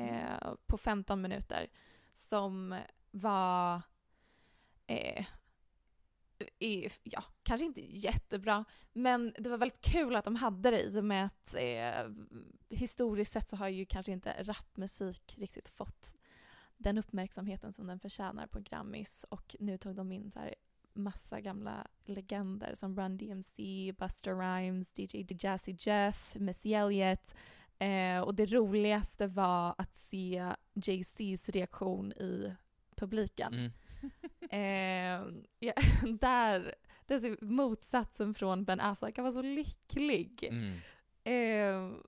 eh, 0.00 0.54
på 0.66 0.78
15 0.78 1.20
minuter 1.20 1.68
som 2.14 2.76
var 3.10 3.82
eh, 4.86 5.26
i, 6.58 6.88
ja, 7.02 7.24
kanske 7.42 7.66
inte 7.66 7.80
jättebra, 7.80 8.64
men 8.92 9.34
det 9.38 9.50
var 9.50 9.58
väldigt 9.58 9.80
kul 9.80 10.16
att 10.16 10.24
de 10.24 10.36
hade 10.36 10.70
det 10.70 10.82
i 10.82 10.98
och 10.98 11.04
med 11.04 11.26
att 11.26 11.54
eh, 11.54 12.10
historiskt 12.68 13.32
sett 13.32 13.48
så 13.48 13.56
har 13.56 13.68
ju 13.68 13.84
kanske 13.84 14.12
inte 14.12 14.34
rapmusik 14.38 15.34
riktigt 15.38 15.68
fått 15.68 16.14
den 16.76 16.98
uppmärksamheten 16.98 17.72
som 17.72 17.86
den 17.86 18.00
förtjänar 18.00 18.46
på 18.46 18.60
Grammys 18.60 19.24
och 19.28 19.56
nu 19.60 19.78
tog 19.78 19.96
de 19.96 20.12
in 20.12 20.30
så 20.30 20.38
här 20.38 20.54
massa 20.92 21.40
gamla 21.40 21.86
legender 22.04 22.74
som 22.74 22.96
Run 22.96 23.16
DMC, 23.16 23.92
Buster 23.98 24.34
Rhymes, 24.34 24.98
DJ 24.98 25.26
Jazzy 25.28 25.76
Jeff, 25.78 26.34
Missy 26.34 26.74
Elliott. 26.74 27.34
Eh, 27.80 28.20
och 28.20 28.34
det 28.34 28.46
roligaste 28.46 29.26
var 29.26 29.74
att 29.78 29.94
se 29.94 30.52
Jay-Z's 30.74 31.50
reaktion 31.50 32.12
i 32.12 32.54
publiken. 32.96 33.54
Mm. 33.54 33.72
Eh, 34.52 35.22
ja, 35.58 35.72
där, 36.20 36.74
det 37.06 37.14
är 37.14 37.18
så 37.18 37.44
motsatsen 37.44 38.34
från 38.34 38.64
Ben 38.64 38.80
Affleck, 38.80 39.16
han 39.16 39.24
var 39.24 39.32
så 39.32 39.42
lycklig. 39.42 40.44
Mm. 40.50 40.78
Eh, 41.24 41.98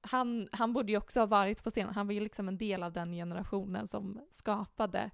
han, 0.00 0.48
han 0.52 0.72
borde 0.72 0.92
ju 0.92 0.98
också 0.98 1.20
ha 1.20 1.26
varit 1.26 1.64
på 1.64 1.70
scenen, 1.70 1.94
han 1.94 2.06
var 2.06 2.14
ju 2.14 2.20
liksom 2.20 2.48
en 2.48 2.58
del 2.58 2.82
av 2.82 2.92
den 2.92 3.12
generationen 3.12 3.88
som 3.88 4.20
skapade 4.30 5.10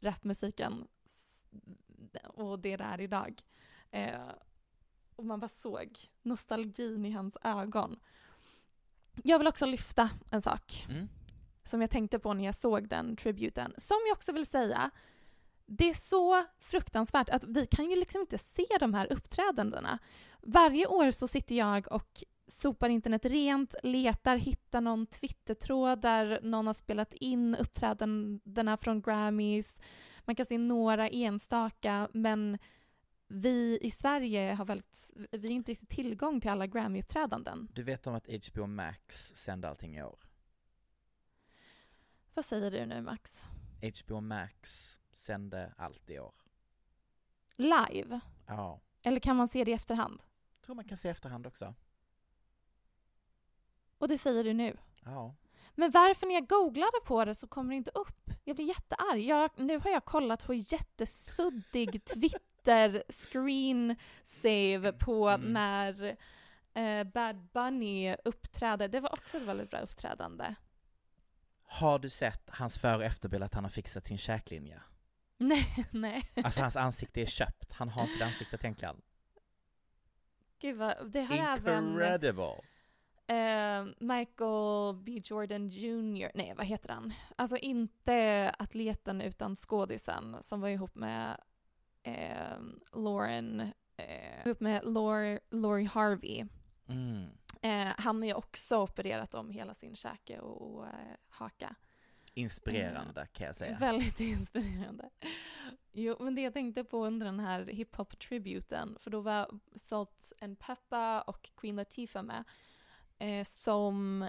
rapmusiken 0.00 0.88
och 2.24 2.58
det 2.58 2.76
det 2.76 2.84
är 2.84 3.00
idag. 3.00 3.42
Eh, 3.90 4.30
och 5.16 5.24
man 5.24 5.40
bara 5.40 5.48
såg 5.48 5.98
nostalgin 6.22 7.04
i 7.04 7.10
hans 7.10 7.36
ögon. 7.42 7.98
Jag 9.24 9.38
vill 9.38 9.48
också 9.48 9.66
lyfta 9.66 10.10
en 10.32 10.42
sak 10.42 10.86
Mm. 10.90 11.08
som 11.64 11.80
jag 11.80 11.90
tänkte 11.90 12.18
på 12.18 12.34
när 12.34 12.44
jag 12.44 12.54
såg 12.54 12.88
den 12.88 13.16
tributen, 13.16 13.74
som 13.76 13.96
jag 14.08 14.16
också 14.16 14.32
vill 14.32 14.46
säga, 14.46 14.90
det 15.66 15.88
är 15.88 15.94
så 15.94 16.44
fruktansvärt 16.58 17.28
att 17.28 17.44
vi 17.44 17.66
kan 17.66 17.90
ju 17.90 17.96
liksom 17.96 18.20
inte 18.20 18.38
se 18.38 18.66
de 18.80 18.94
här 18.94 19.12
uppträdandena. 19.12 19.98
Varje 20.42 20.86
år 20.86 21.10
så 21.10 21.28
sitter 21.28 21.54
jag 21.54 21.92
och 21.92 22.24
sopar 22.46 22.88
internet 22.88 23.24
rent, 23.24 23.74
letar, 23.82 24.36
hittar 24.36 24.80
någon 24.80 25.06
Twittertråd 25.06 26.00
där 26.00 26.40
någon 26.42 26.66
har 26.66 26.74
spelat 26.74 27.14
in 27.14 27.54
uppträdandena 27.54 28.76
från 28.76 29.02
Grammys. 29.02 29.80
Man 30.24 30.36
kan 30.36 30.46
se 30.46 30.58
några 30.58 31.08
enstaka, 31.08 32.08
men 32.12 32.58
vi 33.32 33.78
i 33.82 33.90
Sverige 33.90 34.54
har 34.54 34.64
väldigt, 34.64 35.10
vi 35.30 35.48
har 35.48 35.54
inte 35.54 35.72
riktigt 35.72 35.88
tillgång 35.88 36.40
till 36.40 36.50
alla 36.50 36.66
Grammy-uppträdanden. 36.66 37.68
Du 37.72 37.82
vet 37.82 38.06
om 38.06 38.14
att 38.14 38.26
HBO 38.46 38.66
Max 38.66 39.34
sände 39.34 39.68
allting 39.68 39.96
i 39.96 40.02
år? 40.02 40.18
Vad 42.34 42.44
säger 42.44 42.70
du 42.70 42.86
nu 42.86 43.02
Max? 43.02 43.44
HBO 43.82 44.20
Max 44.20 45.00
sände 45.10 45.74
allt 45.76 46.10
i 46.10 46.18
år. 46.18 46.34
Live? 47.56 48.20
Ja. 48.46 48.80
Eller 49.02 49.20
kan 49.20 49.36
man 49.36 49.48
se 49.48 49.64
det 49.64 49.70
i 49.70 49.74
efterhand? 49.74 50.22
Jag 50.54 50.62
tror 50.62 50.74
man 50.76 50.84
kan 50.84 50.96
se 50.98 51.08
i 51.08 51.10
efterhand 51.10 51.46
också. 51.46 51.74
Och 53.98 54.08
det 54.08 54.18
säger 54.18 54.44
du 54.44 54.52
nu. 54.52 54.76
Ja. 55.04 55.34
Men 55.74 55.90
varför 55.90 56.26
när 56.26 56.34
jag 56.34 56.48
googlade 56.48 57.00
på 57.04 57.24
det 57.24 57.34
så 57.34 57.46
kommer 57.46 57.70
det 57.70 57.76
inte 57.76 57.90
upp? 57.94 58.30
Jag 58.44 58.56
blir 58.56 58.66
jättearg. 58.66 59.20
Jag, 59.20 59.50
nu 59.56 59.78
har 59.78 59.90
jag 59.90 60.04
kollat 60.04 60.46
på 60.46 60.54
jättesuddig 60.54 62.04
Twitter 62.04 62.40
screen 63.08 63.96
save 64.24 64.92
på 64.92 65.28
Mm. 65.28 65.52
när 65.52 66.16
eh, 66.74 67.04
Bad 67.04 67.36
Bunny 67.52 68.16
uppträder. 68.24 68.88
Det 68.88 69.00
var 69.00 69.12
också 69.12 69.36
ett 69.36 69.42
väldigt 69.42 69.70
bra 69.70 69.78
uppträdande. 69.80 70.54
Har 71.64 71.98
du 71.98 72.08
sett 72.10 72.50
hans 72.50 72.78
före 72.78 72.96
och 72.96 73.04
efterbild 73.04 73.42
att 73.44 73.54
han 73.54 73.64
har 73.64 73.70
fixat 73.70 74.06
sin 74.06 74.18
käklinje? 74.18 74.80
Nej, 75.38 75.86
nej. 75.90 76.30
Alltså 76.44 76.60
hans 76.60 76.76
ansikte 76.76 77.20
är 77.22 77.26
köpt, 77.26 77.72
han 77.72 77.88
har 77.88 78.02
inte 78.02 78.18
det 78.18 78.24
ansiktet 78.24 78.64
egentligen. 78.64 79.00
Gud 80.60 80.76
vad, 80.76 81.10
det 81.10 81.22
har 81.22 81.36
även 81.58 81.84
Incredible! 81.92 82.60
eh, 83.26 83.84
Michael 83.98 84.94
B 84.96 85.20
Jordan 85.24 85.68
Jr. 85.68 86.30
Nej, 86.34 86.54
vad 86.56 86.66
heter 86.66 86.88
han? 86.92 87.12
Alltså 87.36 87.56
inte 87.56 88.50
atleten 88.58 89.20
utan 89.20 89.56
skådisen 89.56 90.36
som 90.40 90.60
var 90.60 90.68
ihop 90.68 90.94
med 90.94 91.40
eh, 92.02 92.58
Lauren 92.92 93.60
eh, 93.96 94.46
upp 94.46 94.60
med 94.60 94.84
Lori, 94.84 95.38
Lori 95.50 95.84
Harvey. 95.84 96.46
Mm. 96.88 97.28
Eh, 97.62 97.94
han 97.98 98.16
har 98.16 98.26
ju 98.26 98.34
också 98.34 98.78
opererat 98.82 99.34
om 99.34 99.50
hela 99.50 99.74
sin 99.74 99.96
käke 99.96 100.38
och, 100.38 100.74
och 100.74 100.86
eh, 100.86 101.16
haka. 101.28 101.74
Inspirerande 102.34 103.26
kan 103.32 103.46
jag 103.46 103.56
säga. 103.56 103.76
Väldigt 103.78 104.20
inspirerande. 104.30 105.10
Jo, 105.92 106.16
men 106.20 106.34
det 106.34 106.42
jag 106.42 106.52
tänkte 106.52 106.84
på 106.84 107.06
under 107.06 107.26
den 107.26 107.40
här 107.40 107.64
hiphop-tributen, 107.64 108.96
för 108.98 109.10
då 109.10 109.20
var 109.20 109.60
Salt 109.74 110.32
and 110.40 110.58
Peppa 110.58 111.20
och 111.20 111.50
Queen 111.56 111.76
Latifah 111.76 112.22
med, 112.22 112.44
eh, 113.18 113.44
som 113.44 114.22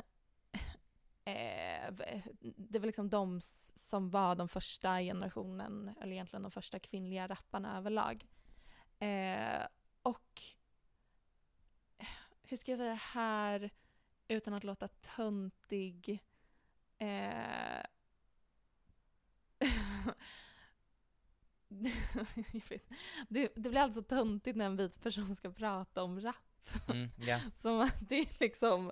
eh, 1.26 1.81
det 2.44 2.80
var 2.80 2.86
liksom 2.86 3.10
de 3.10 3.42
som 3.76 4.10
var 4.10 4.36
de 4.36 4.48
första 4.48 5.00
generationen, 5.00 5.96
eller 6.02 6.14
egentligen 6.14 6.44
de 6.44 6.52
första 6.52 6.80
kvinnliga 6.80 7.28
rapparna 7.28 7.78
överlag. 7.78 8.28
Eh, 9.00 9.68
och 10.02 10.42
hur 12.42 12.58
ska 12.58 12.72
jag 12.72 12.80
säga 12.80 12.90
det 12.90 12.96
här 12.96 13.70
utan 14.28 14.54
att 14.54 14.64
låta 14.64 14.88
töntig? 14.88 16.24
Eh, 16.98 17.84
det, 23.28 23.52
det 23.56 23.70
blir 23.70 23.78
alltså 23.78 24.04
töntigt 24.04 24.58
när 24.58 24.66
en 24.66 24.78
vit 24.78 25.04
person 25.04 25.36
ska 25.36 25.52
prata 25.52 26.04
om 26.04 26.22
rap. 26.22 26.36
Mm, 26.90 27.10
ja. 27.18 27.40
Som 27.56 27.82
att 27.82 28.10
det 28.10 28.20
är 28.20 28.28
liksom... 28.40 28.92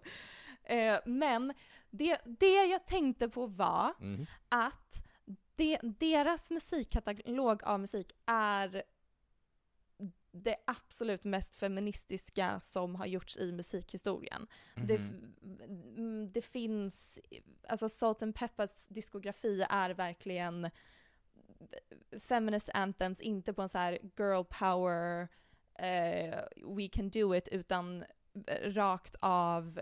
Eh, 0.70 1.00
men 1.06 1.54
det, 1.90 2.18
det 2.26 2.66
jag 2.66 2.86
tänkte 2.88 3.30
på 3.30 3.46
var 3.48 3.94
Mm. 4.02 4.26
att 4.50 5.06
de, 5.56 5.78
deras 5.82 6.50
musikkatalog 6.50 7.64
av 7.64 7.80
musik 7.80 8.12
är 8.26 8.84
det 10.32 10.56
absolut 10.68 11.24
mest 11.24 11.56
feministiska 11.56 12.60
som 12.60 12.96
har 12.96 13.06
gjorts 13.06 13.38
i 13.38 13.52
musikhistorien. 13.52 14.48
Det, 14.76 15.00
Mhm. 15.00 15.34
mm, 15.98 16.32
det 16.32 16.42
finns, 16.42 17.20
alltså 17.68 17.90
Salt 17.90 18.22
and 18.24 18.36
Peppers 18.36 18.88
diskografi 18.88 19.66
är 19.70 19.90
verkligen 19.90 20.70
feminist 22.20 22.70
anthems, 22.74 23.20
inte 23.22 23.54
på 23.54 23.62
en 23.62 23.70
så 23.70 23.78
här 23.78 24.00
girl 24.18 24.44
power, 24.60 25.28
eh, 25.76 26.40
we 26.78 26.88
can 26.92 27.10
do 27.10 27.36
it, 27.36 27.48
utan 27.48 28.06
rakt 28.64 29.16
av 29.20 29.82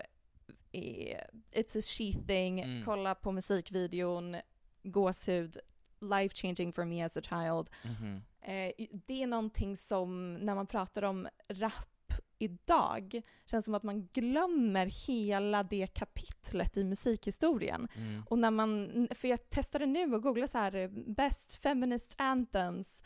it's 0.72 1.78
a 1.78 1.82
she 1.82 2.12
thing, 2.26 2.60
Mm. 2.60 2.84
kolla 2.84 3.14
på 3.14 3.32
musikvideon, 3.32 4.36
gåshud, 4.82 5.56
life 6.00 6.34
changing 6.36 6.72
for 6.72 6.84
me 6.84 7.04
as 7.04 7.16
a 7.16 7.20
child. 7.22 7.70
Mhm. 7.84 8.22
Eh, 8.40 8.86
det 9.06 9.22
är 9.22 9.26
någonting 9.26 9.76
som, 9.76 10.34
när 10.34 10.54
man 10.54 10.66
pratar 10.66 11.02
om 11.02 11.28
rap 11.48 12.12
idag, 12.38 13.22
känns 13.46 13.64
som 13.64 13.74
att 13.74 13.82
man 13.82 14.06
glömmer 14.12 15.06
hela 15.06 15.62
det 15.62 15.86
kapitlet 15.86 16.76
i 16.76 16.84
musikhistorien. 16.84 17.88
Mm. 17.96 18.22
Och 18.30 18.38
när 18.38 18.50
man, 18.50 19.08
för 19.10 19.28
jag 19.28 19.50
testade 19.50 19.86
nu 19.86 20.14
och 20.14 20.22
googlade 20.22 20.48
så 20.48 20.58
här, 20.58 20.74
eh, 20.74 20.88
best 21.06 21.54
feminist 21.54 22.14
anthems, 22.18 23.02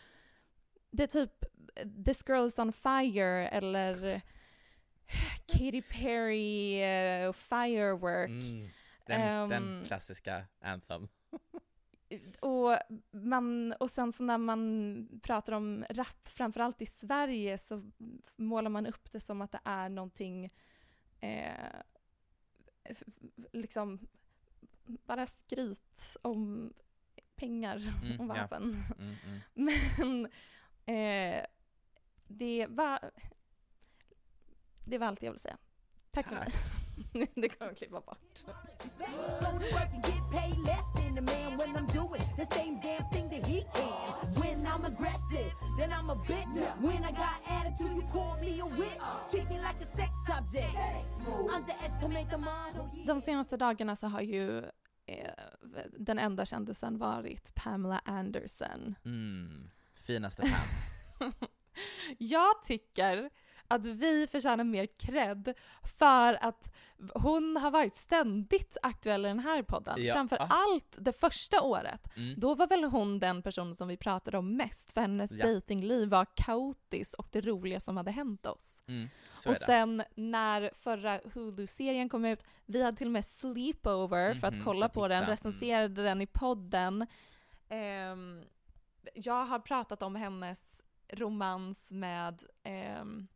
det 0.90 1.02
är 1.02 1.06
typ 1.06 1.44
eh, 1.74 1.88
This 2.04 2.24
girl 2.28 2.46
is 2.46 2.58
on 2.58 2.72
fire 2.72 3.48
eller 3.48 4.22
Katy 5.46 5.82
Perry, 5.82 6.82
eh, 6.82 7.32
Firework. 7.32 8.30
Mm. 8.30 8.68
Den, 9.06 9.48
den 9.48 9.78
Ehm, 9.78 9.84
klassiska 9.84 10.44
anthem. 10.60 11.08
Och, 12.40 12.78
man, 13.10 13.72
och 13.72 13.90
sen 13.90 14.12
så 14.12 14.22
när 14.24 14.38
man 14.38 15.08
pratar 15.22 15.52
om 15.52 15.84
rap, 15.90 16.28
framförallt 16.28 16.82
i 16.82 16.86
Sverige, 16.86 17.58
så 17.58 17.90
målar 18.36 18.70
man 18.70 18.86
upp 18.86 19.12
det 19.12 19.20
som 19.20 19.40
att 19.42 19.52
det 19.52 19.60
är 19.64 19.88
någonting, 19.88 20.50
eh, 21.20 21.72
liksom, 23.52 23.98
bara 24.84 25.26
skryt 25.26 26.16
om 26.22 26.72
pengar 27.34 27.76
Mm, 28.04 28.20
och 28.20 28.36
ja. 28.36 28.42
vapen. 28.42 28.76
Mm, 28.98 29.14
mm. 29.26 29.40
Men 29.94 30.26
eh, 30.96 31.44
det 32.28 32.66
var, 32.66 33.10
det 34.92 34.98
var 34.98 35.06
allt 35.06 35.22
jag 35.22 35.30
ville 35.30 35.38
säga. 35.38 35.56
Tack 36.10 36.28
för 36.28 36.34
mig. 36.36 36.48
det 37.34 37.48
kommer 37.48 37.70
jag 37.70 37.76
klippa 37.76 38.00
bort. 38.00 38.44
Go 38.46 38.52
to 39.40 39.76
work 39.76 39.90
and 39.94 40.04
get 40.04 40.22
paid 40.30 40.58
less 40.58 40.86
than 40.96 41.14
the 41.14 41.22
man 41.32 41.58
when 41.58 41.76
I'm 41.76 41.86
doing 42.00 42.22
the 42.36 42.46
same 42.54 42.74
damn 42.82 43.10
thing 43.12 43.26
that 43.30 43.46
he 43.46 43.60
can. 43.74 44.42
When 44.42 44.66
I'm 44.66 44.84
aggressive, 44.84 45.52
then 45.78 45.90
I'm 45.92 46.10
a 46.10 46.14
bitch. 46.14 46.56
When 46.80 47.04
I 47.04 47.12
got 47.22 47.36
attitude, 47.58 47.96
you 47.96 48.06
call 48.12 48.36
me 48.40 48.60
a 48.60 48.66
witch. 48.66 49.06
Treat 49.30 49.48
me 49.50 49.58
like 49.68 49.78
a 49.82 49.96
sex 49.96 50.10
subject. 50.26 50.76
Underestimate 51.56 52.30
the 52.30 52.38
mind. 52.38 53.06
De 53.06 53.20
senaste 53.20 53.56
dagarna 53.56 53.96
så 53.96 54.06
har 54.06 54.20
ju 54.20 54.58
eh, 55.06 55.32
den 55.98 56.18
enda 56.18 56.46
kändisen 56.46 56.98
varit 56.98 57.54
Pamela 57.54 57.98
Anderson. 58.04 58.94
Mm. 59.04 59.70
Finaste 59.94 60.42
Pam. 60.42 61.32
Jag 62.18 62.62
tycker 62.64 63.30
att 63.74 63.84
vi 63.84 64.26
förtjänar 64.26 64.64
mer 64.64 64.86
cred 64.86 65.54
för 65.98 66.44
att 66.44 66.74
hon 67.14 67.56
har 67.56 67.70
varit 67.70 67.94
ständigt 67.94 68.76
aktuell 68.82 69.24
i 69.24 69.28
den 69.28 69.38
här 69.38 69.62
podden. 69.62 70.04
Ja. 70.04 70.14
Framför 70.14 70.36
Ah. 70.40 70.46
allt 70.50 70.96
det 70.98 71.12
första 71.12 71.62
året. 71.62 72.16
Mm. 72.16 72.34
Då 72.40 72.54
var 72.54 72.66
väl 72.66 72.84
hon 72.84 73.18
den 73.18 73.42
person 73.42 73.74
som 73.74 73.88
vi 73.88 73.96
pratade 73.96 74.38
om 74.38 74.56
mest 74.56 74.92
för 74.92 75.00
hennes 75.00 75.32
Ja. 75.32 75.46
datingliv 75.46 76.08
var 76.08 76.26
kaotiskt 76.34 77.14
och 77.14 77.28
det 77.30 77.40
roliga 77.40 77.80
som 77.80 77.96
hade 77.96 78.10
hänt 78.10 78.46
oss. 78.46 78.82
Mm. 78.86 79.08
Och 79.46 79.56
sen 79.56 80.02
när 80.14 80.70
förra 80.74 81.20
Hulu-serien 81.34 82.08
kom 82.08 82.24
ut, 82.24 82.44
vi 82.66 82.82
hade 82.82 82.96
till 82.96 83.06
och 83.06 83.12
med 83.12 83.24
sleepover 83.24 84.34
för 84.34 84.46
att 84.48 84.54
Mhm, 84.54 84.64
kolla 84.64 84.88
på 84.88 85.08
den, 85.08 85.20
titta. 85.20 85.24
Mm. 85.24 85.30
recenserade 85.30 86.02
den 86.02 86.20
i 86.20 86.26
podden. 86.26 87.06
Ehm, 87.68 88.42
jag 89.14 89.44
har 89.46 89.58
pratat 89.58 90.02
om 90.02 90.14
hennes 90.16 90.82
romans 91.08 91.90
med 91.92 92.42
ehm, 92.62 93.26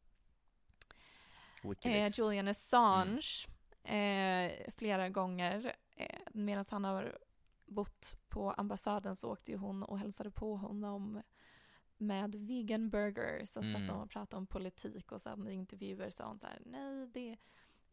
eh. 1.83 2.11
Julian 2.15 2.49
Assange 2.49 3.47
eh, 3.83 4.73
flera 4.77 5.09
gånger. 5.09 5.73
Eh, 5.97 6.19
Medan 6.33 6.65
han 6.71 6.85
har 6.85 7.19
bott 7.67 8.17
på 8.29 8.51
ambassaden 8.53 9.17
så 9.17 9.33
åkte 9.33 9.51
ju 9.51 9.57
hon 9.59 9.83
och 9.83 9.99
hälsade 9.99 10.31
på 10.31 10.57
honom 10.57 11.23
med 11.99 12.35
vegan 12.35 12.91
burgers 12.91 13.57
och 13.57 13.65
satt 13.65 13.75
Mm. 13.75 13.87
de 13.87 13.97
och 14.01 14.11
pratade 14.11 14.39
om 14.39 14.47
politik 14.47 15.13
och 15.13 15.23
sen 15.23 15.49
i 15.49 15.53
intervjuer 15.55 16.11
sa 16.11 16.27
hon 16.27 16.39
så 16.39 16.47
här, 16.47 16.59
nej 16.67 17.07
det 17.15 17.37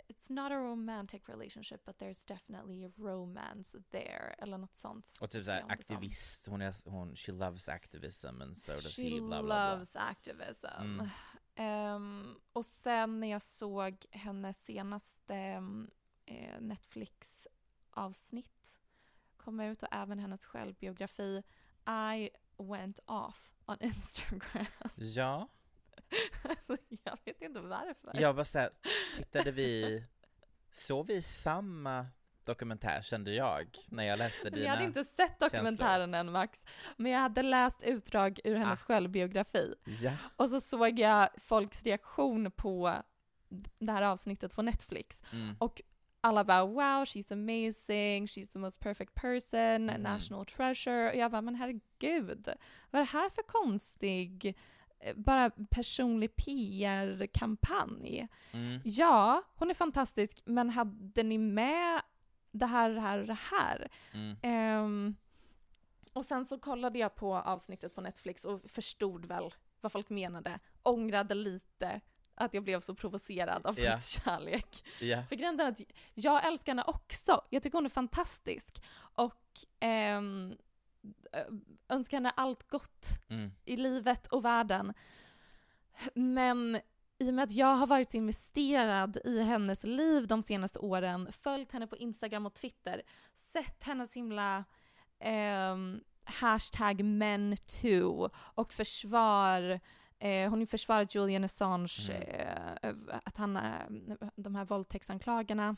It's 0.07 0.31
not 0.31 0.51
a 0.51 0.55
romantic 0.55 1.21
relationship 1.29 1.85
but 1.85 1.97
there's 2.01 2.27
definitely 2.27 2.85
a 2.85 2.91
romance 2.97 3.77
there 3.91 4.35
eller 4.37 4.57
något 4.57 4.75
sånt. 4.75 5.17
Och 5.21 5.31
typ 5.31 5.45
såhär 5.45 5.65
aktivist, 5.69 6.47
hon, 6.47 6.61
är, 6.61 6.89
hon, 6.89 7.15
she 7.15 7.31
loves 7.31 7.69
activism 7.69 8.41
and 8.41 8.57
so 8.57 8.73
does 8.73 8.95
She 8.95 9.09
he, 9.09 9.21
bla. 9.21 9.41
loves 9.41 9.95
activism. 9.95 10.65
Mm. 10.79 11.09
Ehm, 11.55 12.35
och 12.53 12.65
sen 12.65 13.19
när 13.19 13.27
jag 13.27 13.41
såg 13.41 14.05
hennes 14.11 14.65
senaste 14.65 15.35
eh, 16.25 16.61
Netflix-avsnitt 16.61 18.79
komma 19.37 19.65
ut 19.65 19.83
och 19.83 19.89
även 19.91 20.19
hennes 20.19 20.45
självbiografi 20.45 21.43
I 22.15 22.29
went 22.57 22.99
off 23.05 23.51
on 23.65 23.77
Instagram. 23.81 24.65
Ja, 24.95 25.47
Alltså, 26.43 26.77
jag 27.03 27.17
vet 27.25 27.41
inte 27.41 27.59
varför. 27.59 28.21
jag 28.21 28.35
bara 28.35 28.45
såhär, 28.45 28.69
tittade 29.17 29.51
vi, 29.51 30.03
såg 30.71 31.07
vi 31.07 31.21
samma 31.21 32.07
dokumentär 32.45 33.01
kände 33.01 33.33
jag 33.33 33.77
när 33.89 34.03
jag 34.03 34.19
läste 34.19 34.49
dina 34.49 34.65
jag 34.65 34.71
hade 34.71 34.83
inte 34.83 35.03
sett 35.05 35.39
dokumentären 35.39 36.13
än 36.13 36.31
Max, 36.31 36.65
men 36.97 37.11
jag 37.11 37.19
hade 37.19 37.41
läst 37.41 37.83
utdrag 37.83 38.39
ur 38.43 38.55
hennes 38.55 38.81
Ah. 38.81 38.85
självbiografi. 38.85 39.75
Ja, 40.01 40.11
Och 40.35 40.49
så 40.49 40.61
såg 40.61 40.99
jag 40.99 41.29
folks 41.37 41.83
reaktion 41.83 42.51
på 42.51 42.95
det 43.79 43.91
här 43.91 44.01
avsnittet 44.01 44.55
på 44.55 44.61
Netflix. 44.61 45.21
mm. 45.33 45.55
Och 45.59 45.81
alla 46.21 46.43
bara 46.43 46.65
wow, 46.65 47.05
she's 47.05 47.33
amazing, 47.33 48.25
she's 48.25 48.51
the 48.53 48.59
most 48.59 48.79
perfect 48.79 49.13
person, 49.15 49.89
Mm. 49.89 50.01
national 50.01 50.45
treasure. 50.45 51.09
Och 51.09 51.15
jag 51.15 51.31
bara, 51.31 51.41
men 51.41 51.55
herregud, 51.55 52.47
vad 52.91 53.01
är 53.01 53.05
det 53.05 53.11
här 53.11 53.29
för 53.29 53.43
konstig, 53.43 54.55
eh, 54.99 55.15
bara 55.15 55.49
personlig 55.69 56.35
PR-kampanj? 56.35 58.27
Mm. 58.51 58.81
Ja, 58.83 59.43
hon 59.55 59.69
är 59.69 59.73
fantastisk, 59.73 60.41
men 60.45 60.69
hade 60.69 61.23
ni 61.23 61.37
med 61.37 62.01
det 62.53 62.65
här, 62.65 62.89
det 62.89 63.01
här 63.01 63.19
och 63.19 63.27
det 63.27 63.37
här? 63.51 63.87
Mm. 64.13 64.37
Ehm, 64.41 65.15
och 66.13 66.25
sen 66.25 66.45
så 66.45 66.59
kollade 66.59 66.99
jag 66.99 67.15
på 67.15 67.35
avsnittet 67.35 67.95
på 67.95 68.01
Netflix 68.01 68.45
och 68.45 68.61
förstod 68.69 69.25
väl 69.25 69.53
vad 69.81 69.91
folk 69.91 70.09
menade. 70.09 70.59
Ångrade 70.83 71.35
lite 71.35 72.01
att 72.35 72.53
jag 72.53 72.63
blev 72.63 72.79
så 72.79 72.95
provocerad 72.95 73.65
av 73.65 73.73
folks 73.73 74.07
kärlek. 74.07 74.83
Ja, 74.99 75.23
För 75.29 75.35
grejen 75.35 75.59
är 75.59 75.67
att 75.67 75.81
jag 76.13 76.45
älskar 76.45 76.71
henne 76.71 76.83
också. 76.83 77.41
Jag 77.49 77.63
tycker 77.63 77.77
hon 77.77 77.85
är 77.85 77.89
fantastisk. 77.89 78.83
Och 78.95 79.59
ehm, 79.79 80.55
önskar 81.89 82.17
henne 82.17 82.29
allt 82.29 82.69
gott 82.69 83.05
mm. 83.29 83.51
i 83.65 83.75
livet 83.75 84.27
och 84.27 84.45
världen. 84.45 84.93
Men 86.13 86.79
i 87.23 87.29
och 87.29 87.33
med 87.33 87.43
att 87.43 87.51
jag 87.51 87.75
har 87.75 87.87
varit 87.87 88.11
så 88.11 88.17
investerad 88.17 89.17
i 89.25 89.43
hennes 89.43 89.83
liv 89.83 90.27
de 90.27 90.41
senaste 90.41 90.79
åren, 90.79 91.31
följt 91.31 91.71
henne 91.71 91.87
på 91.87 91.97
Instagram 91.97 92.45
och 92.45 92.53
Twitter, 92.53 93.01
sett 93.35 93.83
hennes 93.83 94.13
himla 94.13 94.63
ehm, 95.19 96.01
hashtag 96.23 97.03
men 97.03 97.57
too 97.81 98.29
och 98.35 98.73
försvar 98.73 99.79
Eh, 100.23 100.49
hon 100.49 100.67
försvarar 100.67 101.07
Julian 101.11 101.43
Assange, 101.43 102.11
eh, 102.81 102.93
att 103.23 103.37
han, 103.37 103.57
eh, 103.57 104.19
de 104.35 104.55
här 104.55 104.65
våldtäktsanklagarna, 104.65 105.75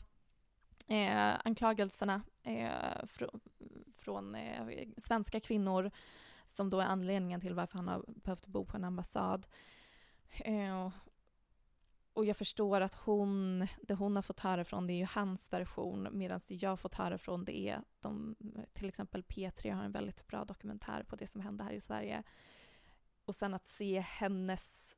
eh, 0.88 1.34
anklagelserna 1.44 2.22
eh, 2.42 3.04
fr 3.06 3.24
från 3.96 4.34
eh, 4.34 4.88
svenska 4.96 5.40
kvinnor 5.40 5.90
som 6.46 6.70
då 6.70 6.80
är 6.80 6.84
anledningen 6.84 7.40
till 7.40 7.54
varför 7.54 7.78
han 7.78 7.88
har 7.88 8.04
behövt 8.06 8.46
bo 8.46 8.64
på 8.64 8.76
en 8.76 8.84
ambassad. 8.84 9.46
Eh, 10.38 10.90
och 12.16 12.24
jag 12.24 12.36
förstår 12.36 12.80
att 12.80 12.94
hon, 12.94 13.66
det 13.82 13.94
hon 13.94 14.16
har 14.16 14.22
fått 14.22 14.40
höra 14.40 14.64
från 14.64 14.86
det 14.86 14.92
är 14.92 14.96
ju 14.96 15.06
hans 15.10 15.52
version 15.52 16.08
medan 16.12 16.40
det 16.48 16.54
jag 16.54 16.70
har 16.70 16.76
fått 16.76 16.94
höra 16.94 17.18
från 17.18 17.44
det 17.44 17.58
är 17.58 17.80
de, 18.00 18.36
till 18.72 18.88
exempel 18.88 19.22
P3 19.22 19.74
har 19.74 19.84
en 19.84 19.92
väldigt 19.92 20.26
bra 20.26 20.44
dokumentär 20.44 21.02
på 21.02 21.16
det 21.16 21.26
som 21.26 21.40
hände 21.40 21.64
här 21.64 21.72
i 21.72 21.80
Sverige. 21.80 22.22
Och 23.24 23.34
sen 23.34 23.54
att 23.54 23.66
se 23.66 24.00
hennes, 24.00 24.96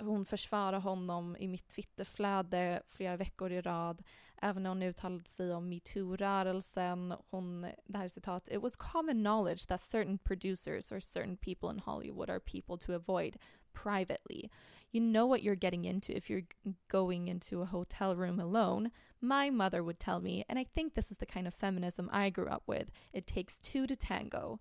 hon 0.00 0.24
försvarar 0.24 0.80
honom 0.80 1.36
i 1.36 1.48
mitt 1.48 1.68
Twitterflöde 1.68 2.82
flera 2.86 3.16
veckor 3.16 3.52
i 3.52 3.60
rad, 3.60 4.02
även 4.36 4.62
när 4.62 4.70
hon 4.70 4.82
uttalade 4.82 5.28
sig 5.28 5.54
om 5.54 5.68
metoo-rörelsen, 5.72 7.14
hon, 7.30 7.66
det 7.84 7.98
här 7.98 8.08
citat, 8.08 8.48
it 8.48 8.62
was 8.62 8.76
common 8.76 9.24
knowledge 9.24 9.66
that 9.66 9.80
certain 9.80 10.18
producers 10.18 10.92
or 10.92 11.00
certain 11.00 11.36
people 11.36 11.70
in 11.72 11.78
Hollywood 11.78 12.30
are 12.30 12.40
people 12.40 12.78
to 12.78 12.94
avoid 12.94 13.36
privately. 13.82 14.50
You 14.92 15.00
know 15.00 15.26
what 15.26 15.42
you're 15.42 15.64
getting 15.64 15.84
into 15.84 16.16
if 16.16 16.30
you're 16.30 16.46
going 16.88 17.28
into 17.28 17.62
a 17.62 17.66
hotel 17.66 18.16
room 18.16 18.40
alone. 18.40 18.90
My 19.20 19.50
mother 19.50 19.82
would 19.82 19.98
tell 19.98 20.20
me, 20.20 20.44
and 20.48 20.58
I 20.58 20.64
think 20.64 20.94
this 20.94 21.10
is 21.10 21.18
the 21.18 21.26
kind 21.26 21.46
of 21.46 21.54
feminism 21.54 22.10
I 22.12 22.30
grew 22.30 22.48
up 22.48 22.62
with, 22.68 22.90
it 23.12 23.26
takes 23.26 23.58
two 23.58 23.86
to 23.86 23.96
tango. 23.96 24.58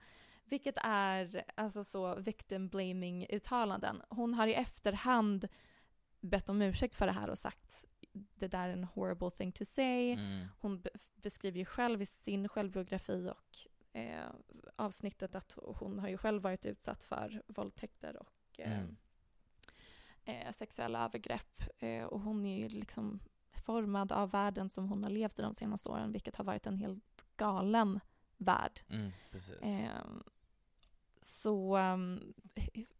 Vilket 0.49 0.77
är 0.83 1.43
alltså 1.55 1.83
så 1.83 2.15
victim 2.15 2.67
blaming 2.69 3.25
uttalanden. 3.29 4.01
Hon 4.09 4.33
har 4.33 4.47
i 4.47 4.53
efterhand 4.53 5.47
bett 6.21 6.49
om 6.49 6.61
ursäkt 6.61 6.95
för 6.95 7.05
det 7.05 7.11
här 7.11 7.29
och 7.29 7.37
sagt 7.37 7.85
det 8.35 8.47
där 8.47 8.69
är 8.69 8.73
en 8.73 8.83
horrible 8.83 9.31
thing 9.31 9.51
to 9.51 9.65
say. 9.65 10.11
Mm. 10.11 10.47
Hon 10.59 10.81
be 10.81 10.89
beskriver 11.15 11.59
ju 11.59 11.65
själv 11.65 12.01
i 12.01 12.05
sin 12.05 12.49
självbiografi 12.49 13.31
och 13.31 13.57
eh, 13.99 14.29
avsnittet 14.75 15.35
att 15.35 15.57
hon 15.57 15.99
har 15.99 16.07
ju 16.09 16.17
själv 16.17 16.41
varit 16.41 16.65
utsatt 16.65 17.03
för 17.03 17.41
våldtäkter 17.47 18.17
och 18.17 18.59
eh, 18.59 18.79
Mm. 18.79 18.97
Eh, 20.27 20.51
sexuella 20.51 21.05
övergrepp. 21.05 21.63
Eh, 21.79 22.03
och 22.03 22.21
hon 22.21 22.45
är 22.45 22.57
ju 22.57 22.69
liksom 22.69 23.19
formad 23.51 24.11
av 24.11 24.31
världen 24.31 24.69
som 24.69 24.89
hon 24.89 25.03
har 25.03 25.09
levt 25.09 25.39
i 25.39 25.41
de 25.41 25.53
senaste 25.53 25.89
åren, 25.89 26.11
vilket 26.11 26.35
har 26.35 26.43
varit 26.45 26.67
en 26.67 26.77
helt 26.77 27.25
galen 27.37 27.99
värld. 28.37 28.79
Mm, 28.89 29.11
precis. 29.31 29.55
Ehm, 29.61 30.23
så 31.21 31.75
ehm, 31.75 32.33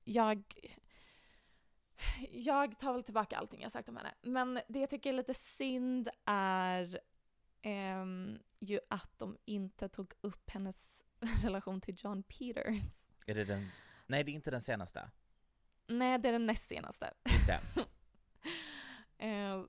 jag, 0.03 0.43
jag 2.31 2.79
tar 2.79 2.93
väl 2.93 3.03
tillbaka 3.03 3.37
allting 3.37 3.61
jag 3.61 3.71
sagt 3.71 3.89
om 3.89 3.97
henne. 3.97 4.13
Men 4.21 4.59
det 4.67 4.79
jag 4.79 4.89
tycker 4.89 5.09
är 5.09 5.13
lite 5.13 5.33
synd 5.33 6.09
är 6.25 6.99
ehm, 7.61 8.39
ju 8.59 8.79
att 8.89 9.19
de 9.19 9.37
inte 9.45 9.89
tog 9.89 10.13
upp 10.21 10.49
hennes 10.49 11.05
relation 11.43 11.81
till 11.81 11.95
John 11.97 12.23
Peters. 12.23 13.09
Är 13.25 13.35
det 13.35 13.45
den, 13.45 13.69
nej 14.07 14.23
det 14.23 14.31
är 14.31 14.33
inte 14.33 14.51
den 14.51 14.61
senaste. 14.61 15.09
Nej, 15.87 16.19
det 16.19 16.29
är 16.29 16.33
den 16.33 16.45
näst 16.45 16.67
senaste. 16.67 17.13
Just 17.29 17.47
det. 17.47 17.59
Eh, 19.19 19.63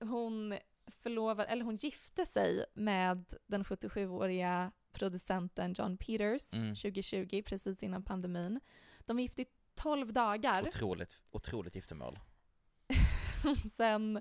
hon 0.00 0.58
förlovade, 0.88 1.48
eller 1.48 1.64
hon 1.64 1.76
gifte 1.76 2.26
sig 2.26 2.64
med 2.74 3.34
den 3.46 3.64
77-åriga 3.64 4.72
producenten 4.92 5.74
John 5.78 5.96
Peters 5.96 6.52
Mm. 6.54 6.74
2020, 6.74 7.42
precis 7.46 7.82
innan 7.82 8.02
pandemin. 8.04 8.60
De 9.00 9.16
var 9.16 9.20
gifta 9.22 9.42
i 9.42 9.46
12 9.74 10.12
dagar. 10.12 10.68
Otroligt, 10.68 11.20
otroligt 11.30 11.74
giftermål. 11.74 12.18
Sen 13.76 14.20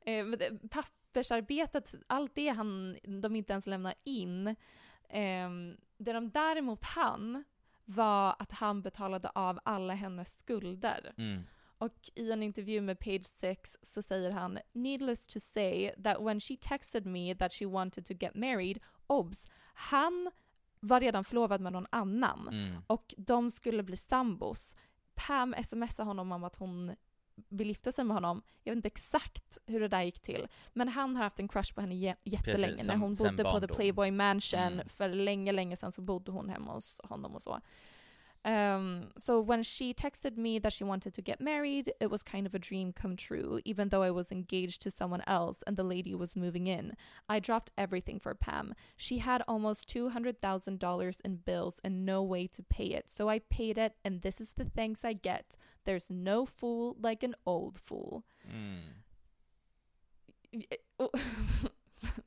eh, 0.00 0.26
pappersarbetet, 0.70 1.94
allt 2.06 2.34
det 2.34 2.48
han, 2.48 2.98
de 3.22 3.36
inte 3.36 3.52
ens 3.52 3.66
lämnar 3.66 3.94
in. 4.04 4.46
Eh, 5.08 5.50
det 5.96 6.12
de 6.12 6.30
däremot 6.30 6.84
hann 6.84 7.44
var 7.90 8.36
att 8.38 8.52
han 8.52 8.82
betalade 8.82 9.30
av 9.34 9.60
alla 9.64 9.94
hennes 9.94 10.38
skulder. 10.38 11.12
Mm. 11.16 11.42
Och 11.78 12.10
i 12.14 12.32
en 12.32 12.42
intervju 12.42 12.80
med 12.80 12.98
Page 12.98 13.26
Six 13.26 13.76
så 13.82 14.02
säger 14.02 14.30
han 14.30 14.58
“Needless 14.72 15.26
to 15.26 15.40
say 15.40 15.94
that 16.04 16.20
when 16.20 16.40
she 16.40 16.56
texted 16.56 17.06
me 17.06 17.34
that 17.34 17.52
she 17.52 17.66
wanted 17.66 18.04
to 18.06 18.14
get 18.14 18.34
married, 18.34 18.78
obs, 19.06 19.46
han 19.74 20.30
var 20.80 21.00
redan 21.00 21.24
förlovad 21.24 21.60
med 21.60 21.72
någon 21.72 21.86
annan 21.90 22.48
Mm. 22.48 22.82
och 22.86 23.14
de 23.16 23.50
skulle 23.50 23.82
bli 23.82 23.96
sambos. 23.96 24.76
Pam 25.14 25.54
smsade 25.64 26.06
honom 26.08 26.32
om 26.32 26.44
att 26.44 26.56
hon 26.56 26.96
vill 27.48 27.68
gifta 27.68 27.92
sig 27.92 28.04
med 28.04 28.14
honom. 28.16 28.42
Jag 28.64 28.72
vet 28.72 28.76
inte 28.76 28.86
exakt 28.86 29.58
hur 29.66 29.80
det 29.80 29.88
där 29.88 30.02
gick 30.02 30.20
till, 30.20 30.46
men 30.72 30.88
han 30.88 31.16
har 31.16 31.22
haft 31.24 31.38
en 31.38 31.48
crush 31.48 31.74
på 31.74 31.80
henne 31.80 31.94
jä- 31.94 32.16
jättelänge. 32.24 32.66
Precis, 32.66 32.86
När 32.86 32.94
sen- 32.94 33.00
hon 33.00 33.14
bodde 33.14 33.44
på 33.44 33.60
The. 33.60 33.66
Playboy 33.74 34.10
Mansion 34.10 34.60
Mm. 34.72 34.88
för 34.88 35.08
länge, 35.08 35.52
länge 35.52 35.76
sedan 35.76 35.92
så 35.92 36.00
bodde 36.02 36.32
hon 36.32 36.48
hemma 36.48 36.72
hos 36.72 37.00
honom 37.04 37.34
och 37.34 37.42
så. 37.42 37.60
Um, 38.42 39.08
so 39.18 39.38
when 39.38 39.62
she 39.62 39.92
texted 39.92 40.38
me 40.38 40.58
that 40.60 40.72
she 40.72 40.82
wanted 40.82 41.12
to 41.14 41.22
get 41.22 41.42
married, 41.42 41.92
it 42.00 42.10
was 42.10 42.22
kind 42.22 42.46
of 42.46 42.54
a 42.54 42.58
dream 42.58 42.92
come 42.92 43.14
true, 43.16 43.60
even 43.66 43.90
though 43.90 44.02
I 44.02 44.10
was 44.10 44.32
engaged 44.32 44.80
to 44.82 44.90
someone 44.90 45.22
else 45.26 45.62
and 45.66 45.76
the 45.76 45.84
lady 45.84 46.14
was 46.14 46.34
moving 46.34 46.66
in. 46.66 46.96
I 47.28 47.38
dropped 47.38 47.70
everything 47.76 48.18
for 48.18 48.34
Pam. 48.34 48.74
She 48.96 49.18
had 49.18 49.42
almost 49.46 49.88
$200,000 49.94 51.20
in 51.22 51.36
bills 51.36 51.80
and 51.84 52.06
no 52.06 52.22
way 52.22 52.46
to 52.46 52.62
pay 52.62 52.86
it, 52.86 53.10
so 53.10 53.28
I 53.28 53.40
paid 53.40 53.76
it, 53.76 53.94
and 54.04 54.22
this 54.22 54.40
is 54.40 54.52
the 54.52 54.64
thanks 54.64 55.04
I 55.04 55.12
get. 55.12 55.54
There's 55.84 56.10
no 56.10 56.46
fool 56.46 56.96
like 57.00 57.22
an 57.22 57.34
old 57.44 57.78
fool. 57.78 58.24
Mm. 58.50 58.80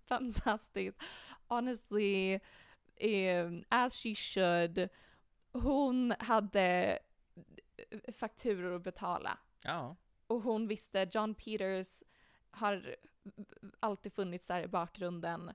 Fantastiskt. 0.08 0.96
Honestly, 1.50 2.40
um, 3.04 3.64
as 3.72 3.96
she 3.98 4.14
should. 4.14 4.90
Hon 5.54 6.14
hade 6.20 7.00
eh, 7.92 8.14
fakturor 8.14 8.76
att 8.76 8.84
betala. 8.84 9.38
Ja. 9.64 9.96
Och 10.28 10.42
hon 10.42 10.68
visste, 10.68 11.08
John 11.12 11.36
Peters 11.36 12.04
har 12.52 12.96
alltid 13.80 14.14
funnits 14.14 14.48
där 14.48 14.62
i 14.64 14.68
bakgrunden. 14.68 15.52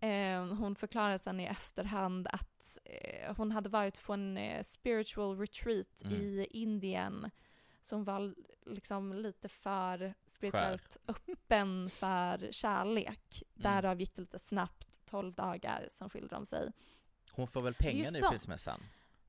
Eh, 0.00 0.46
hon 0.54 0.74
förklarade 0.76 1.18
sen 1.18 1.40
i 1.40 1.44
efterhand 1.44 2.28
att 2.32 2.78
eh, 2.84 3.36
hon 3.36 3.52
hade 3.52 3.68
varit 3.68 4.02
på 4.02 4.12
en 4.12 4.36
eh, 4.36 4.62
spiritual 4.62 5.38
retreat 5.38 6.02
Mm. 6.04 6.14
i 6.16 6.46
Indien 6.50 7.30
som 7.80 8.04
var 8.04 8.34
liksom 8.66 9.12
lite 9.12 9.48
för 9.48 10.14
spirituellt 10.26 10.96
öppen 11.06 11.90
för 11.90 12.52
kärlek. 12.52 13.42
Därav 13.54 14.00
gick 14.00 14.14
det 14.14 14.20
lite 14.20 14.38
snabbt, 14.38 15.00
12 15.04 15.32
dagar, 15.34 15.88
sen 15.90 16.10
skilde 16.10 16.34
de 16.34 16.46
sig. 16.46 16.72
Hon 17.32 17.48
får 17.48 17.62
väl 17.62 17.74
pengar 17.74 18.10
nu 18.10 18.18
i 18.18 18.20
sånt. 18.20 18.32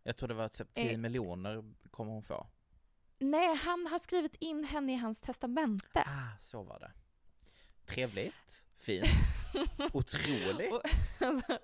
Jag 0.10 0.18
tror 0.18 0.28
det 0.28 0.34
var 0.34 0.48
typ 0.50 0.74
10 0.74 0.92
Eh. 0.92 0.98
miljoner 0.98 1.64
kommer 1.92 2.12
hon 2.12 2.24
få. 2.24 2.48
Nej, 3.20 3.56
han 3.56 3.88
har 3.88 4.00
skrivit 4.00 4.36
in 4.36 4.64
henne 4.64 4.94
i 4.94 4.96
hans 4.96 5.22
testamente. 5.22 6.04
Ah, 6.06 6.38
så 6.40 6.64
var 6.64 6.80
det. 6.80 6.92
Trevligt, 7.86 8.66
fint, 8.78 9.06
otroligt. 9.94 10.74
Och- 10.74 10.82
alltså, 11.28 11.58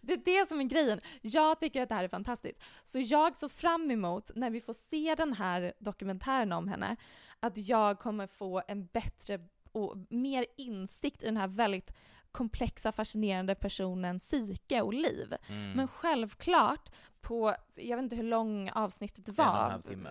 det 0.00 0.12
är 0.12 0.16
det 0.24 0.48
som 0.48 0.60
är 0.60 0.64
grejen. 0.64 1.00
Jag 1.20 1.60
tycker 1.60 1.82
att 1.82 1.88
det 1.88 1.94
här 1.94 2.04
är 2.04 2.08
fantastiskt. 2.08 2.62
Så 2.84 2.98
jag 3.00 3.36
såg 3.36 3.50
fram 3.50 3.90
emot, 3.90 4.30
när 4.34 4.50
vi 4.50 4.60
får 4.60 4.72
se 4.74 5.14
den 5.14 5.32
här 5.32 5.72
dokumentären 5.78 6.52
om 6.52 6.68
henne, 6.68 6.96
att 7.40 7.56
jag 7.68 7.98
kommer 7.98 8.26
få 8.26 8.62
en 8.68 8.86
bättre 8.86 9.40
och 9.72 9.96
mer 10.10 10.46
insikt 10.56 11.22
i 11.22 11.26
den 11.26 11.36
här 11.36 11.48
väldigt 11.48 11.94
komplexa, 12.34 12.92
fascinerande 12.92 13.54
personens 13.54 14.22
psyke 14.22 14.80
och 14.80 14.94
liv. 14.94 15.34
Mm. 15.48 15.72
Men 15.72 15.88
självklart, 15.88 16.90
på, 17.20 17.54
jag 17.74 17.96
vet 17.96 18.02
inte 18.02 18.16
hur 18.16 18.22
lång 18.22 18.70
avsnittet 18.70 19.28
En 19.28 19.34
var. 19.34 19.46
och 19.46 19.64
en 19.64 19.70
halv 19.70 19.82
timme. 19.82 20.10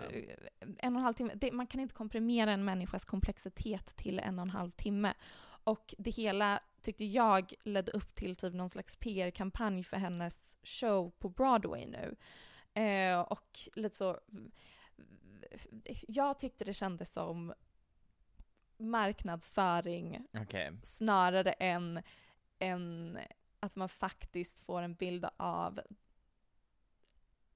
En 0.59 0.95
och 0.95 0.99
en 0.99 1.03
halv 1.03 1.13
timme. 1.13 1.33
Det, 1.35 1.51
man 1.51 1.67
kan 1.67 1.81
inte 1.81 1.95
komprimera 1.95 2.51
en 2.51 2.65
människas 2.65 3.05
komplexitet 3.05 3.95
till 3.95 4.19
en 4.19 4.39
och 4.39 4.43
en 4.43 4.49
halv 4.49 4.71
timme. 4.71 5.13
Och 5.63 5.95
det 5.97 6.09
hela 6.09 6.59
tyckte 6.81 7.05
jag 7.05 7.53
ledde 7.63 7.91
upp 7.91 8.15
till 8.15 8.35
typ 8.35 8.53
någon 8.53 8.69
slags 8.69 8.95
PR-kampanj 8.95 9.83
för 9.83 9.97
hennes 9.97 10.55
show 10.63 11.11
på 11.19 11.29
Broadway 11.29 11.85
nu. 11.85 12.15
Eh, 12.81 13.19
och 13.19 13.59
lite 13.75 13.95
så... 13.95 14.19
Jag 16.07 16.39
tyckte 16.39 16.63
det 16.63 16.73
kändes 16.73 17.13
som 17.13 17.53
marknadsföring 18.83 20.27
Okej. 20.33 20.71
snarare 20.83 21.51
än, 21.51 22.01
än 22.59 23.19
att 23.59 23.75
man 23.75 23.89
faktiskt 23.89 24.59
får 24.59 24.81
en 24.81 24.93
bild 24.93 25.25
av 25.37 25.81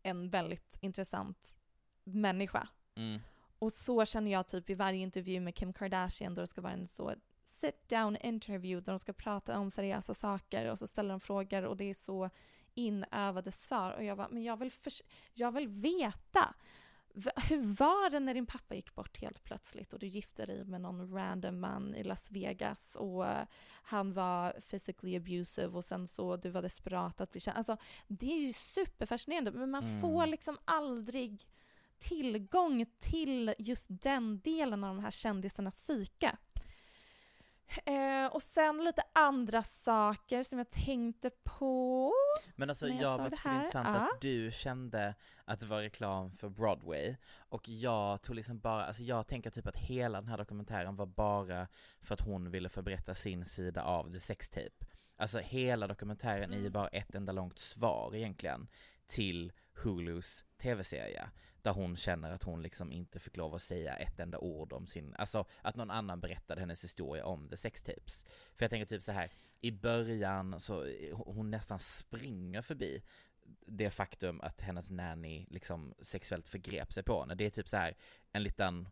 en 0.04 0.30
väldigt 0.30 0.78
intressant 0.82 1.58
människa. 2.04 2.68
Mm. 2.96 3.22
och 3.60 3.74
så 3.74 4.06
känner 4.06 4.32
jag 4.32 4.48
typ 4.48 4.70
i 4.70 4.74
varje 4.74 5.00
intervju 5.00 5.40
med 5.40 5.56
Kim 5.56 5.74
Kardashian 5.74 6.36
då 6.36 6.42
det 6.42 6.48
ska 6.48 6.62
vara 6.62 6.74
en 6.74 6.88
så 6.88 7.14
sit 7.44 7.90
down 7.90 8.18
interview 8.18 8.86
där 8.86 8.92
de 8.92 9.00
ska 9.00 9.14
prata 9.14 9.60
om 9.60 9.72
seriösa 9.72 10.14
saker 10.14 10.72
och 10.72 10.80
så 10.80 10.88
ställer 10.88 11.10
de 11.10 11.20
frågor 11.20 11.66
och 11.66 11.78
det 11.78 11.90
är 11.90 11.94
så 11.94 12.30
inövade 12.74 13.52
svar 13.52 13.92
och 13.92 14.04
jag 14.04 14.18
bara, 14.18 14.30
men 14.30 14.44
jag 14.44 14.58
vill, 14.58 14.72
jag 15.34 15.52
vill 15.52 15.68
veta. 15.68 16.56
Hur 17.50 17.62
var 17.74 18.10
det 18.10 18.20
när 18.20 18.34
din 18.34 18.46
pappa 18.46 18.76
gick 18.76 18.96
bort 18.96 19.22
helt 19.22 19.44
plötsligt 19.44 19.94
och 19.94 20.00
du 20.00 20.08
gifte 20.08 20.46
dig 20.46 20.64
med 20.66 20.82
någon 20.82 21.14
random 21.14 21.60
man 21.60 21.96
i 21.96 22.04
Las 22.04 22.32
Vegas 22.32 22.96
och 22.96 23.28
eh, 23.28 23.46
han 23.84 24.14
var 24.14 24.52
physically 24.52 25.16
abusive 25.18 25.68
och 25.68 25.86
sen 25.86 26.08
så 26.08 26.36
du 26.38 26.50
var 26.50 26.62
desperat 26.62 27.22
att 27.22 27.32
bli 27.32 27.42
känd. 27.42 27.58
Alltså 27.58 27.78
det 28.08 28.34
är 28.34 28.40
ju 28.40 28.54
superfascinerande 28.54 29.52
men 29.52 29.72
man 29.72 29.84
Mm. 29.84 30.02
får 30.02 30.26
liksom 30.26 30.58
aldrig 30.66 31.48
tillgång 32.00 32.86
till 33.00 33.54
just 33.58 33.88
den 33.90 34.40
delen 34.40 34.84
av 34.84 34.96
de 34.96 35.04
här 35.04 35.12
kändisarnas 35.12 35.76
psyke. 35.76 36.38
Eh, 37.86 38.26
och 38.26 38.42
sen 38.42 38.84
lite 38.84 39.02
andra 39.14 39.64
saker 39.64 40.44
som 40.44 40.58
jag 40.58 40.70
tänkte 40.70 41.30
på. 41.44 42.14
Men 42.56 42.70
alltså 42.70 42.88
jag 42.88 43.02
jag 43.02 43.18
var 43.18 43.30
det 43.30 43.38
här, 43.40 43.56
intressant 43.58 43.88
ja. 43.88 43.96
att 44.14 44.22
du 44.22 44.52
kände 44.52 45.16
att 45.46 45.60
det 45.60 45.68
var 45.68 45.82
reklam 45.82 46.32
för 46.32 46.50
Broadway 46.50 47.16
och 47.40 47.70
jag 47.70 48.22
tog 48.22 48.36
liksom 48.36 48.60
bara, 48.60 48.86
alltså 48.86 49.04
jag 49.04 49.28
tänker 49.28 49.50
typ 49.50 49.68
att 49.68 49.78
hela 49.78 50.22
den 50.22 50.30
här 50.30 50.38
dokumentären 50.38 50.96
var 50.96 51.06
bara 51.06 51.68
för 52.02 52.14
att 52.14 52.22
hon 52.22 52.52
ville 52.52 52.70
få 52.70 52.82
berätta 52.82 53.16
sin 53.16 53.46
sida 53.46 53.84
av 53.84 54.12
the 54.14 54.20
sextape. 54.20 54.86
Alltså 55.18 55.40
hela 55.40 55.88
dokumentären 55.88 56.50
är 56.52 56.56
ju 56.56 56.60
Mm. 56.60 56.72
bara 56.72 56.88
ett 56.88 57.16
enda 57.16 57.32
långt 57.32 57.60
svar 57.60 58.16
egentligen 58.16 58.68
till 59.08 59.52
Hulus 59.84 60.46
tv-serie 60.58 61.30
där 61.62 61.72
hon 61.72 61.96
känner 61.96 62.32
att 62.32 62.44
hon 62.44 62.62
liksom 62.62 62.92
inte 62.92 63.20
fick 63.20 63.38
lov 63.38 63.56
att 63.56 63.62
säga 63.62 63.96
ett 63.96 64.20
enda 64.20 64.38
ord 64.38 64.74
om 64.74 64.88
sin, 64.88 65.16
alltså 65.16 65.46
att 65.62 65.76
någon 65.76 65.92
annan 65.92 66.20
berättade 66.20 66.62
hennes 66.62 66.84
historia 66.84 67.26
om 67.26 67.50
the 67.50 67.58
sextapes. 67.58 68.26
För 68.56 68.64
jag 68.64 68.70
tänker 68.70 68.86
typ 68.86 69.04
så 69.04 69.12
här 69.12 69.32
i 69.62 69.72
början 69.72 70.60
så 70.60 70.84
eh, 70.84 71.16
hon 71.16 71.52
nästan 71.52 71.80
springer 71.80 72.62
förbi 72.62 73.04
det 73.66 73.90
faktum 73.90 74.42
att 74.42 74.62
hennes 74.62 74.92
nanny 74.92 75.46
liksom 75.50 75.94
sexuellt 76.00 76.48
förgrep 76.48 76.94
sig 76.94 77.04
på 77.04 77.22
henne. 77.22 77.36
Det 77.36 77.46
är 77.46 77.50
typ 77.50 77.68
så 77.70 77.78
här 77.78 77.98
en 78.32 78.44
liten 78.44 78.90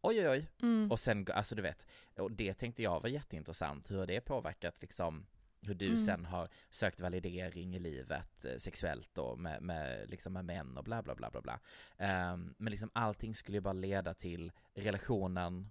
oj 0.00 0.20
oj 0.20 0.28
oj 0.28 0.46
Mm. 0.62 0.90
och 0.90 1.00
sen, 1.00 1.26
alltså 1.34 1.54
du 1.54 1.62
vet, 1.62 1.86
och 2.16 2.32
det 2.32 2.54
tänkte 2.54 2.82
jag 2.82 3.00
var 3.00 3.08
jätteintressant, 3.08 3.90
hur 3.90 3.98
har 3.98 4.06
det 4.06 4.20
påverkat 4.20 4.80
liksom 4.80 5.26
hur 5.66 5.74
du 5.74 5.86
Mm. 5.86 5.98
sen 5.98 6.24
har 6.24 6.48
sökt 6.70 7.00
validering 7.00 7.74
i 7.76 7.78
livet 7.78 8.44
eh, 8.44 8.56
sexuellt 8.56 9.18
och 9.18 9.38
med, 9.38 9.62
med, 9.62 10.10
liksom 10.10 10.32
med 10.32 10.44
män 10.44 10.76
och 10.78 10.84
bla 10.84 11.02
bla 11.02 11.14
bla 11.14 11.30
bla 11.30 11.40
bla. 11.40 11.60
Ehm, 11.98 12.54
men 12.58 12.70
liksom 12.70 12.90
allting 12.92 13.34
skulle 13.34 13.56
ju 13.56 13.60
bara 13.60 13.72
leda 13.72 14.14
till 14.14 14.52
relationen 14.74 15.70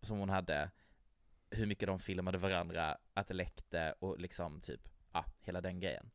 som 0.00 0.18
hon 0.18 0.28
hade, 0.28 0.70
hur 1.50 1.66
mycket 1.66 1.86
de 1.86 1.98
filmade 1.98 2.38
varandra, 2.38 2.98
att 3.14 3.28
det 3.28 3.34
läckte 3.34 3.94
och 3.98 4.18
liksom 4.20 4.60
typ, 4.60 4.88
ja, 5.12 5.24
hela 5.40 5.60
den 5.60 5.80
grejen. 5.80 6.10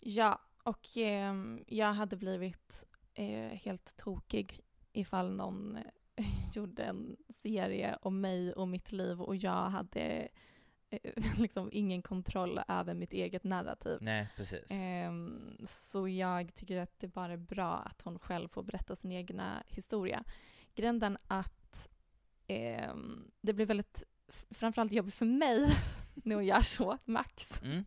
Ja, 0.00 0.40
och 0.62 0.86
ehm, 0.96 1.64
jag 1.66 1.92
hade 1.92 2.16
blivit 2.16 2.84
eh, 3.14 3.48
helt 3.64 3.96
tokig 3.96 4.60
ifall 4.92 5.36
någon 5.36 5.76
eh, 6.16 6.24
gjorde 6.54 6.82
en 6.82 7.16
serie 7.28 7.98
om 8.02 8.20
mig 8.20 8.52
och 8.52 8.68
mitt 8.68 8.92
liv 8.92 9.22
och 9.22 9.36
jag 9.36 9.70
hade 9.70 10.00
eh, 10.00 10.28
liksom 11.38 11.68
ingen 11.72 12.02
kontroll 12.02 12.60
över 12.68 12.94
mitt 12.94 13.12
eget 13.12 13.44
narrativ. 13.44 13.98
Nej, 14.00 14.28
precis. 14.36 14.70
Ehm, 14.70 15.56
så 15.64 16.08
jag 16.08 16.54
tycker 16.54 16.80
att 16.80 16.98
det 16.98 17.08
bara 17.08 17.32
är 17.32 17.36
bra 17.36 17.74
att 17.76 18.02
hon 18.02 18.18
själv 18.18 18.48
får 18.48 18.62
berätta 18.62 18.96
sin 18.96 19.12
egna 19.12 19.62
historia. 19.66 20.24
Grejen 20.74 20.96
är 20.96 21.00
den 21.00 21.18
att 21.26 21.88
ehm, 22.46 23.30
det 23.40 23.52
blir 23.52 23.66
väldigt, 23.66 24.02
framförallt 24.50 24.92
jobbigt 24.92 25.14
för 25.14 25.26
mig 25.26 25.66
när 26.14 26.34
hon 26.34 26.46
gör 26.46 26.60
så, 26.60 26.98
Max. 27.04 27.62
Mm. 27.62 27.84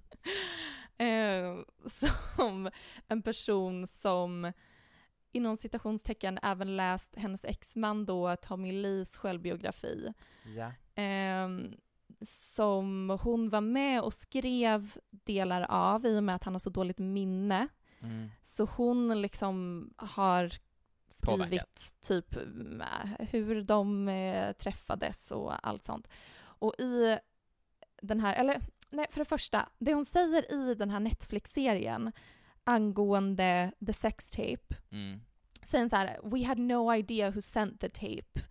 Ehm, 0.97 1.65
som 1.85 2.69
en 3.07 3.21
person 3.21 3.87
som 3.87 4.51
inom 5.31 5.57
citationstecken 5.57 6.39
även 6.43 6.75
läst 6.77 7.15
hennes 7.15 7.45
exman 7.45 8.05
då, 8.05 8.35
Tommy 8.35 8.71
Lees 8.71 9.17
självbiografi. 9.17 10.13
Ja. 10.57 10.71
Ehm, 10.95 11.75
som 12.21 13.19
hon 13.23 13.49
var 13.49 13.61
med 13.61 14.01
och 14.01 14.13
skrev 14.13 14.97
delar 15.09 15.65
av 15.69 16.05
i 16.05 16.19
och 16.19 16.23
med 16.23 16.35
att 16.35 16.43
han 16.43 16.53
har 16.53 16.59
så 16.59 16.69
dåligt 16.69 16.99
minne. 16.99 17.67
Mm. 18.01 18.29
Så 18.41 18.65
hon 18.65 19.21
liksom 19.21 19.89
har 19.97 20.49
skrivit 21.09 21.39
Påverkat. 21.39 21.93
typ 22.01 22.35
med 22.55 23.27
hur 23.31 23.61
de 23.61 24.07
eh, 24.07 24.51
träffades 24.53 25.31
och 25.31 25.67
allt 25.67 25.83
sånt. 25.83 26.09
Och 26.41 26.75
i 26.79 27.17
den 28.01 28.19
här, 28.19 28.35
eller 28.35 28.61
nej, 28.89 29.05
för 29.09 29.19
det 29.19 29.25
första, 29.25 29.69
det 29.77 29.93
hon 29.93 30.05
säger 30.05 30.53
i 30.53 30.75
den 30.75 30.89
här 30.89 30.99
Netflix-serien 30.99 32.11
angående 32.63 33.71
the 33.85 33.93
sex 33.93 34.29
tape, 34.29 34.75
Mm. 34.91 35.19
säger 35.63 35.89
så 35.89 35.95
här, 35.95 36.19
we 36.23 36.45
had 36.45 36.57
no 36.57 36.93
idea 36.95 37.29
who 37.31 37.41
sent 37.41 37.79
the 37.81 37.89
tape. 37.89 38.41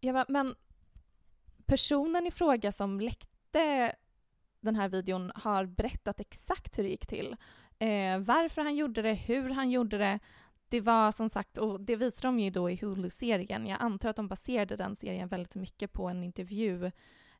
Jag 0.00 0.14
bara, 0.14 0.26
men 0.28 0.54
personen 1.72 2.26
i 2.26 2.30
fråga 2.30 2.72
som 2.72 3.00
läckte 3.00 3.94
den 4.60 4.76
här 4.76 4.88
videon 4.88 5.32
har 5.34 5.66
berättat 5.66 6.20
exakt 6.20 6.78
hur 6.78 6.82
det 6.82 6.88
gick 6.88 7.06
till. 7.06 7.36
Eh, 7.78 8.18
varför 8.18 8.62
han 8.62 8.76
gjorde 8.76 9.02
det, 9.02 9.12
hur 9.12 9.50
han 9.50 9.70
gjorde 9.70 9.98
det. 9.98 10.18
Det 10.68 10.80
var 10.80 11.12
som 11.12 11.28
sagt, 11.28 11.58
och 11.58 11.80
det 11.80 11.96
visar 11.96 12.28
de 12.28 12.40
ju 12.40 12.50
då 12.50 12.70
i 12.70 12.76
Hulu-serien. 12.76 13.66
Jag 13.66 13.82
antar 13.82 14.08
att 14.08 14.16
de 14.16 14.28
baserade 14.28 14.76
den 14.76 14.96
serien 14.96 15.28
väldigt 15.28 15.54
mycket 15.54 15.92
på 15.92 16.08
en 16.08 16.24
intervju 16.24 16.90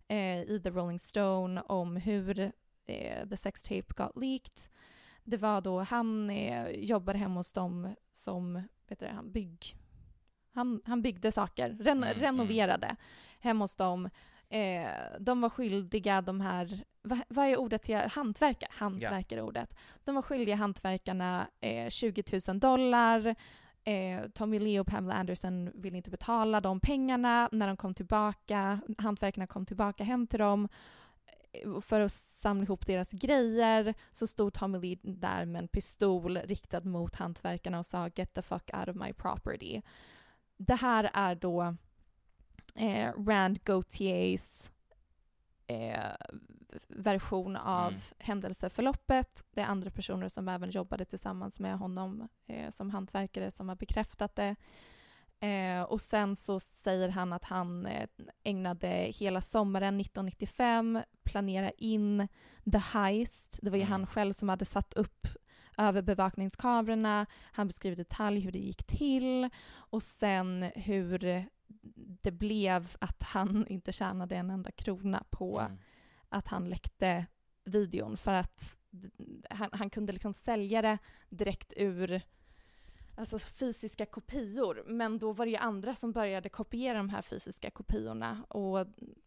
eh, 0.09 0.41
i 0.41 0.61
The 0.65 0.71
Rolling 0.71 0.99
Stone 0.99 1.61
om 1.61 1.97
hur 1.97 2.41
eh, 2.87 3.29
the 3.29 3.37
sex 3.37 3.63
tape 3.63 3.95
got 3.97 4.17
leaked. 4.17 4.63
Det 5.25 5.37
var 5.37 5.61
då 5.61 5.81
han 5.81 6.31
eh, 6.31 6.69
jobbade 6.69 7.19
hemma 7.19 7.41
hos 7.41 7.53
dem 7.53 7.95
som, 8.13 8.55
vet 8.89 8.99
du 8.99 9.07
det, 9.07 9.13
han 9.13 9.33
bygg... 9.33 9.77
Han, 10.55 10.81
han 10.85 11.03
byggde 11.03 11.33
saker, 11.33 11.77
ren, 11.81 12.05
Mm, 12.05 12.15
renoverade 12.15 12.97
hemma 13.41 13.65
hos 13.65 13.77
dem. 13.77 14.11
Eh, 14.49 14.91
de 15.21 15.41
var 15.41 15.49
skyldiga 15.51 16.21
de 16.21 16.41
här, 16.41 16.85
vad, 17.03 17.19
vad 17.29 17.47
är 17.47 17.57
ordet 17.57 17.83
till 17.83 17.97
hantverkare? 17.97 18.71
Hantverkare 18.73 19.41
är 19.41 19.43
ordet. 19.43 19.77
De 20.05 20.15
var 20.15 20.23
skyldiga 20.23 20.57
hantverkarna 20.57 21.49
eh, 21.61 21.89
20 21.91 22.41
000 22.49 22.59
dollar. 22.59 23.35
Eh, 23.85 24.29
Tommy 24.35 24.59
Lee 24.59 24.81
och 24.81 24.87
Pamela 24.87 25.15
Anderson 25.15 25.71
ville 25.75 25.97
inte 25.97 26.11
betala 26.11 26.61
de 26.61 26.81
pengarna 26.81 27.49
när 27.53 27.67
de 27.67 27.77
kom 27.77 27.95
tillbaka. 27.95 28.81
Hantverkarna 28.99 29.47
kom 29.47 29.67
tillbaka 29.67 30.05
hem 30.05 30.27
till 30.27 30.39
dem 30.39 30.69
eh, 31.53 31.81
för 31.81 32.01
att 32.01 32.13
samla 32.13 32.63
ihop 32.65 32.87
deras 32.87 33.11
grejer 33.11 33.95
så 34.13 34.27
stod 34.27 34.53
Tommy 34.53 34.79
Lee 34.79 34.99
där 35.03 35.45
med 35.45 35.59
en 35.63 35.69
pistol 35.69 36.37
riktad 36.37 36.81
mot 36.81 37.15
hantverkarna 37.15 37.79
och 37.79 37.87
sa 37.87 38.09
“Get 38.15 38.35
the 38.35 38.43
fuck 38.43 38.71
out 38.75 38.89
of 38.89 38.97
my 38.97 39.13
property”. 39.13 39.83
Det 40.57 40.75
här 40.75 41.11
är 41.15 41.35
då 41.35 41.75
eh, 42.75 43.13
Rand 43.27 43.65
Gautiers 43.65 44.71
eh, 45.67 46.11
version 46.89 47.57
av 47.57 47.89
Mm. 47.89 48.01
händelseförloppet. 48.19 49.45
Det 49.51 49.61
är 49.61 49.65
andra 49.67 49.91
personer 49.91 50.29
som 50.29 50.49
även 50.49 50.71
jobbade 50.71 51.05
tillsammans 51.05 51.61
med 51.61 51.79
honom 51.79 52.29
eh, 52.47 52.71
som 52.71 52.91
hantverkare 52.91 53.51
som 53.51 53.69
har 53.69 53.77
bekräftat 53.77 54.37
det. 54.37 54.57
Eh, 55.47 55.83
och 55.83 56.01
sen 56.01 56.37
så 56.37 56.61
säger 56.61 57.09
han 57.09 57.33
att 57.33 57.45
han 57.45 57.87
eh, 57.87 58.09
ägnade 58.43 58.89
hela 58.89 59.41
sommaren 59.41 60.01
1995 60.01 61.01
planera 61.25 61.71
in 61.71 62.29
the 62.73 62.79
heist. 62.79 63.59
Det 63.63 63.71
var 63.71 63.77
ju 63.77 63.83
Mm. 63.83 63.93
han 63.93 64.07
själv 64.07 64.33
som 64.33 64.49
hade 64.49 64.65
satt 64.65 64.95
upp 64.95 65.27
överbevakningskamerorna. 65.79 67.27
Han 67.53 67.67
beskriver 67.67 67.97
i 67.97 68.03
detalj 68.03 68.41
hur 68.41 68.53
det 68.53 68.59
gick 68.59 68.85
till 68.85 69.51
och 69.75 70.03
sen 70.03 70.63
hur 70.75 71.47
det 72.23 72.31
blev 72.31 72.97
att 73.01 73.23
han 73.23 73.67
inte 73.69 73.93
tjänade 73.93 74.37
en 74.37 74.51
enda 74.51 74.71
krona 74.71 75.25
på 75.31 75.61
Mm. 75.61 75.79
att 76.29 76.49
han 76.49 76.69
läckte 76.69 77.27
videon 77.65 78.17
för 78.17 78.33
att 78.33 78.79
han, 79.51 79.69
han 79.73 79.91
kunde 79.91 80.13
liksom 80.13 80.35
sälja 80.35 80.83
det 80.83 80.99
direkt 81.29 81.73
ur 81.77 82.23
alltså 83.17 83.39
fysiska 83.39 84.07
kopior. 84.07 84.83
Men 84.87 85.19
då 85.19 85.33
var 85.33 85.45
det 85.47 85.51
ju 85.51 85.57
andra 85.57 85.95
som 85.95 86.13
började 86.13 86.49
kopiera 86.49 86.99
de 86.99 87.09
här 87.09 87.23
fysiska 87.23 87.71
kopiorna 87.71 88.45
och 88.49 88.87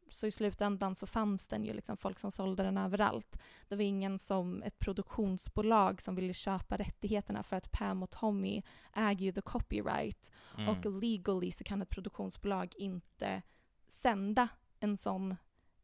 så 0.10 0.28
i 0.28 0.32
slutändan 0.32 0.96
så 0.96 1.08
fanns 1.08 1.48
den 1.48 1.64
ju 1.64 1.74
liksom 1.74 1.98
folk 1.98 2.20
som 2.20 2.32
sålde 2.32 2.64
den 2.64 2.78
överallt. 2.78 3.40
Det 3.68 3.76
var 3.76 3.84
ingen 3.84 4.20
som, 4.20 4.64
ett 4.64 4.80
produktionsbolag 4.80 6.02
som 6.02 6.16
ville 6.16 6.34
köpa 6.34 6.78
rättigheterna 6.78 7.44
för 7.44 7.56
att 7.56 7.72
Pam 7.72 8.04
och 8.04 8.10
Tommy 8.12 8.62
äger 8.94 9.26
ju 9.26 9.32
the 9.32 9.42
copyright 9.42 10.32
Mm. 10.58 10.70
och 10.70 11.02
legally 11.02 11.52
så 11.52 11.64
kan 11.64 11.82
ett 11.82 11.90
produktionsbolag 11.90 12.74
inte 12.78 13.42
sända 13.88 14.48
en 14.80 14.98
sån 14.98 15.36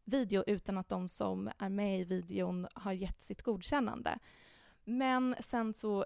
video 0.04 0.44
utan 0.48 0.78
att 0.78 0.90
de 0.90 1.10
som 1.10 1.52
är 1.58 1.70
med 1.70 2.00
i 2.00 2.04
videon 2.04 2.68
har 2.74 2.94
gett 2.94 3.22
sitt 3.22 3.42
godkännande. 3.42 4.20
Men 4.84 5.36
sen 5.40 5.74
så 5.74 6.06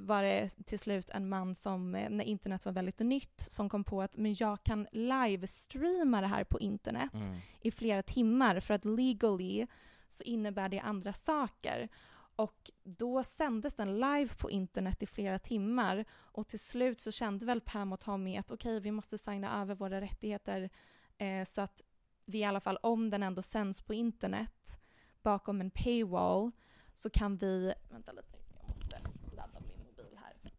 var 0.00 0.22
det 0.22 0.50
till 0.66 0.78
slut 0.78 1.10
en 1.10 1.28
man 1.28 1.54
som, 1.54 1.94
eh, 1.94 2.10
när 2.10 2.24
internet 2.24 2.64
var 2.64 2.72
väldigt 2.72 2.98
nytt, 2.98 3.40
som 3.40 3.68
kom 3.68 3.84
på 3.84 4.02
att 4.02 4.16
men 4.16 4.34
jag 4.38 4.62
kan 4.64 4.86
livestreama 4.92 6.20
det 6.20 6.26
här 6.26 6.44
på 6.44 6.60
internet 6.60 7.14
Mm. 7.14 7.38
i 7.60 7.70
flera 7.70 8.02
timmar 8.02 8.60
för 8.60 8.74
att 8.74 8.84
legally 8.84 9.66
så 10.08 10.24
innebär 10.24 10.68
det 10.68 10.80
andra 10.80 11.12
saker. 11.12 11.88
Och 12.36 12.70
då 12.84 13.24
sändes 13.24 13.74
den 13.74 13.94
live 14.00 14.28
på 14.38 14.50
internet 14.50 15.02
i 15.02 15.06
flera 15.06 15.38
timmar 15.38 16.04
och 16.12 16.48
till 16.48 16.58
slut 16.60 16.98
så 16.98 17.12
kände 17.12 17.46
väl 17.46 17.60
Pam 17.60 17.92
och 17.92 18.00
Tommy 18.00 18.36
att 18.36 18.50
okej, 18.50 18.80
vi 18.80 18.90
måste 18.90 19.18
signa 19.18 19.60
över 19.62 19.74
våra 19.74 20.00
rättigheter 20.00 20.70
eh, 21.18 21.44
så 21.44 21.60
att 21.60 21.82
vi 22.24 22.38
i 22.38 22.44
alla 22.44 22.60
fall, 22.60 22.78
om 22.82 23.10
den 23.10 23.22
ändå 23.22 23.42
sänds 23.42 23.80
på 23.80 23.94
internet 23.94 24.80
bakom 25.22 25.60
en 25.60 25.70
paywall, 25.70 26.50
så 26.94 27.10
kan 27.10 27.36
vi... 27.36 27.74
Vänta 27.90 28.12
lite, 28.12 28.38
jag 28.58 28.68
måste 28.68 29.00
ladda 29.36 29.60
min 29.60 29.78
mobil 29.86 30.18
här. 30.24 30.52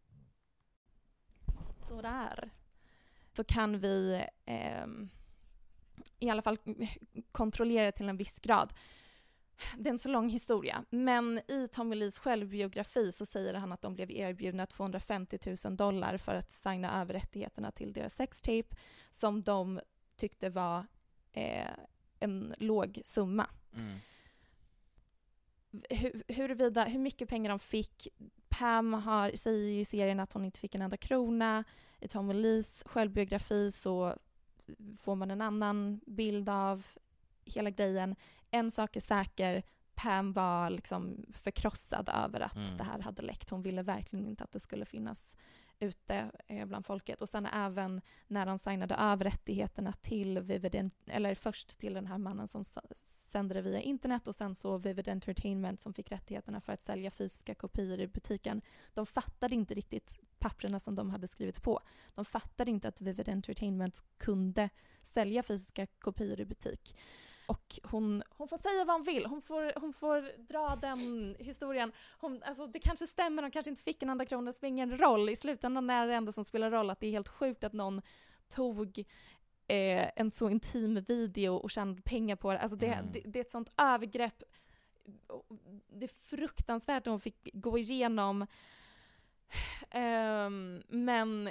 Sådär. 1.90 2.50
Så 3.32 3.44
kan 3.44 3.78
vi 3.78 4.24
ehm, 4.44 5.08
i 6.18 6.30
alla 6.30 6.42
fall 6.42 6.58
kontrollera 7.32 7.92
till 7.92 8.08
en 8.08 8.16
viss 8.16 8.38
grad. 8.40 8.72
Det 9.76 9.88
är 9.88 9.92
en 9.92 9.98
så 9.98 10.08
lång 10.08 10.28
historia, 10.28 10.84
men 10.90 11.40
i 11.48 11.68
Tommy 11.68 11.96
Lees 11.96 12.18
självbiografi 12.18 13.12
så 13.12 13.26
säger 13.26 13.54
han 13.54 13.72
att 13.72 13.82
de 13.82 13.94
blev 13.94 14.10
erbjudna 14.10 14.66
250 14.66 15.38
000 15.64 15.76
dollar 15.76 16.16
för 16.16 16.34
att 16.34 16.50
signa 16.50 17.00
över 17.00 17.14
rättigheterna 17.14 17.70
till 17.70 17.92
deras 17.92 18.14
sextape 18.14 18.76
som 19.10 19.42
de 19.42 19.80
tyckte 20.16 20.48
var 20.48 20.86
eh, 21.32 21.70
en 22.20 22.54
låg 22.58 23.00
summa. 23.04 23.50
Mm. 23.76 23.98
Hur, 25.90 26.22
huruvida, 26.28 26.84
hur 26.84 26.98
mycket 26.98 27.28
pengar 27.28 27.50
de 27.50 27.58
fick, 27.58 28.08
Pam 28.60 28.92
har, 28.94 29.30
säger 29.36 29.70
ju 29.70 29.80
i 29.80 29.84
serien 29.84 30.20
att 30.20 30.32
hon 30.32 30.44
inte 30.44 30.60
fick 30.60 30.74
en 30.74 30.82
enda 30.82 30.96
krona. 30.96 31.64
I 32.00 32.08
Tommy 32.08 32.32
Lees 32.32 32.82
självbiografi 32.86 33.70
så 33.70 34.16
får 35.00 35.14
man 35.14 35.30
en 35.30 35.40
annan 35.42 36.00
bild 36.06 36.48
av 36.48 36.86
hela 37.44 37.70
grejen. 37.70 38.16
En 38.50 38.70
sak 38.70 38.96
är 38.96 39.00
säker, 39.00 39.62
Pam 39.94 40.32
var 40.32 40.70
liksom 40.70 41.26
förkrossad 41.32 42.08
över 42.24 42.40
att 42.40 42.56
Mm. 42.56 42.76
det 42.76 42.84
här 42.84 42.98
hade 43.00 43.22
läckt. 43.22 43.50
Hon 43.50 43.62
ville 43.62 43.82
verkligen 43.82 44.26
inte 44.26 44.44
att 44.44 44.52
det 44.52 44.60
skulle 44.60 44.84
finnas 44.84 45.36
ute 45.80 46.30
eh, 46.46 46.66
bland 46.66 46.86
folket. 46.86 47.22
Och 47.22 47.28
sen 47.28 47.46
även 47.46 48.00
när 48.26 48.46
de 48.46 48.58
signade 48.58 48.96
av 48.96 49.24
rättigheterna 49.24 49.92
till 49.92 50.40
Vividen, 50.40 50.90
eller 51.06 51.34
först 51.34 51.78
till 51.78 51.94
den 51.94 52.06
här 52.06 52.18
mannen 52.18 52.48
som 52.48 52.64
sände 52.94 53.54
det 53.54 53.62
via 53.62 53.80
internet 53.80 54.28
och 54.28 54.34
sen 54.34 54.54
så 54.54 54.78
Vivid 54.78 55.08
Entertainment 55.08 55.80
som 55.80 55.94
fick 55.94 56.12
rättigheterna 56.12 56.60
för 56.60 56.72
att 56.72 56.82
sälja 56.82 57.10
fysiska 57.10 57.54
kopior 57.54 58.00
i 58.00 58.06
butiken. 58.06 58.62
De 58.94 59.06
fattade 59.06 59.54
inte 59.54 59.74
riktigt 59.74 60.20
papperna 60.38 60.80
som 60.80 60.94
de 60.94 61.10
hade 61.10 61.26
skrivit 61.26 61.62
på. 61.62 61.80
De 62.14 62.24
fattade 62.24 62.70
inte 62.70 62.88
att 62.88 63.00
Vivid 63.00 63.28
Entertainment 63.28 64.04
kunde 64.18 64.70
sälja 65.02 65.42
fysiska 65.42 65.86
kopior 65.86 66.40
i 66.40 66.44
butik. 66.44 66.96
Och 67.50 67.78
hon, 67.82 68.22
hon 68.30 68.48
får 68.48 68.58
säga 68.58 68.84
vad 68.84 68.96
hon 68.96 69.02
vill, 69.04 69.26
hon 69.26 69.42
får, 69.42 69.80
hon 69.80 69.92
får 69.92 70.42
dra 70.48 70.76
den 70.76 71.36
historien. 71.38 71.92
Hon, 72.18 72.42
alltså, 72.42 72.66
det 72.66 72.78
kanske 72.78 73.06
stämmer, 73.06 73.42
de 73.42 73.50
kanske 73.50 73.70
inte 73.70 73.82
fick 73.82 74.02
en 74.02 74.10
enda 74.10 74.24
krona, 74.24 74.46
det 74.50 74.52
spelar 74.56 74.68
ingen 74.68 74.98
roll. 74.98 75.28
I 75.28 75.36
slutändan 75.36 75.90
är 75.90 76.06
det 76.06 76.14
enda 76.14 76.32
som 76.32 76.44
spelar 76.44 76.70
roll 76.70 76.90
att 76.90 77.00
det 77.00 77.06
är 77.06 77.10
helt 77.10 77.28
sjukt 77.28 77.64
att 77.64 77.72
någon 77.72 78.02
tog 78.48 78.98
eh, 79.66 80.10
en 80.16 80.30
så 80.30 80.50
intim 80.50 81.04
video 81.08 81.54
och 81.54 81.70
tjänade 81.70 82.02
pengar 82.02 82.36
på 82.36 82.52
det. 82.52 82.58
Alltså 82.58 82.76
det, 82.76 82.86
Mm. 82.86 83.12
det, 83.12 83.20
det 83.24 83.38
är 83.38 83.44
ett 83.44 83.50
sånt 83.50 83.72
övergrepp. 83.76 84.42
Det 85.88 86.04
är 86.04 86.36
fruktansvärt 86.36 87.06
att 87.06 87.10
hon 87.10 87.20
fick 87.20 87.48
gå 87.52 87.78
igenom. 87.78 88.46
Ehm, 89.90 90.82
men 90.88 91.50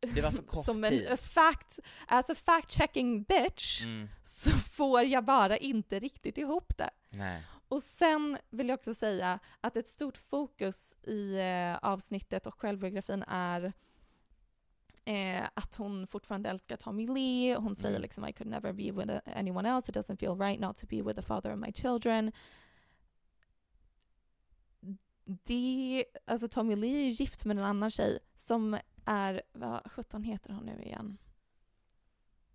Det 0.00 0.20
var 0.20 0.30
för 0.30 0.42
kort 0.46 0.64
som 0.64 0.84
en 0.84 0.90
tid. 0.90 1.08
a 1.08 1.16
fact, 1.16 1.78
as 2.06 2.30
a 2.30 2.34
fact 2.34 2.70
checking 2.70 3.22
bitch 3.22 3.82
Mm. 3.84 4.08
så 4.22 4.50
får 4.50 5.02
jag 5.02 5.24
bara 5.24 5.56
inte 5.56 5.98
riktigt 5.98 6.38
ihop 6.38 6.76
det. 6.78 6.90
Nej. 7.10 7.42
Och 7.68 7.82
sen 7.82 8.38
vill 8.50 8.68
jag 8.68 8.76
också 8.78 8.94
säga 8.94 9.38
att 9.60 9.76
ett 9.76 9.88
stort 9.88 10.16
fokus 10.16 10.94
i 11.02 11.34
eh, 11.38 11.76
avsnittet 11.76 12.46
och 12.46 12.60
självbiografin 12.60 13.22
är 13.28 13.72
eh, 15.04 15.42
att 15.54 15.74
hon 15.74 16.06
fortfarande 16.06 16.48
älskar 16.50 16.76
Tommy 16.76 17.06
Lee. 17.06 17.56
Hon 17.56 17.76
säger 17.76 17.90
Mm. 17.96 18.02
liksom 18.02 18.28
I 18.28 18.32
could 18.32 18.50
never 18.50 18.72
be 18.72 18.90
with 18.92 19.20
anyone 19.38 19.68
else. 19.68 19.90
It 19.90 19.96
doesn't 19.96 20.16
feel 20.16 20.34
right 20.38 20.60
not 20.60 20.76
to 20.76 20.86
be 20.86 21.02
with 21.02 21.16
the 21.16 21.22
father 21.26 21.52
of 21.52 21.58
my 21.58 21.72
children. 21.72 22.32
Det, 25.24 26.04
alltså 26.24 26.48
Tommy 26.48 26.76
Lee 26.76 27.06
är 27.06 27.10
gift 27.10 27.44
med 27.44 27.58
en 27.58 27.64
annan 27.64 27.90
tjej 27.90 28.18
som 28.36 28.78
är, 29.04 29.42
vad 29.52 29.92
17 29.92 30.22
heter 30.22 30.52
hon 30.52 30.64
nu 30.66 30.82
igen? 30.82 31.18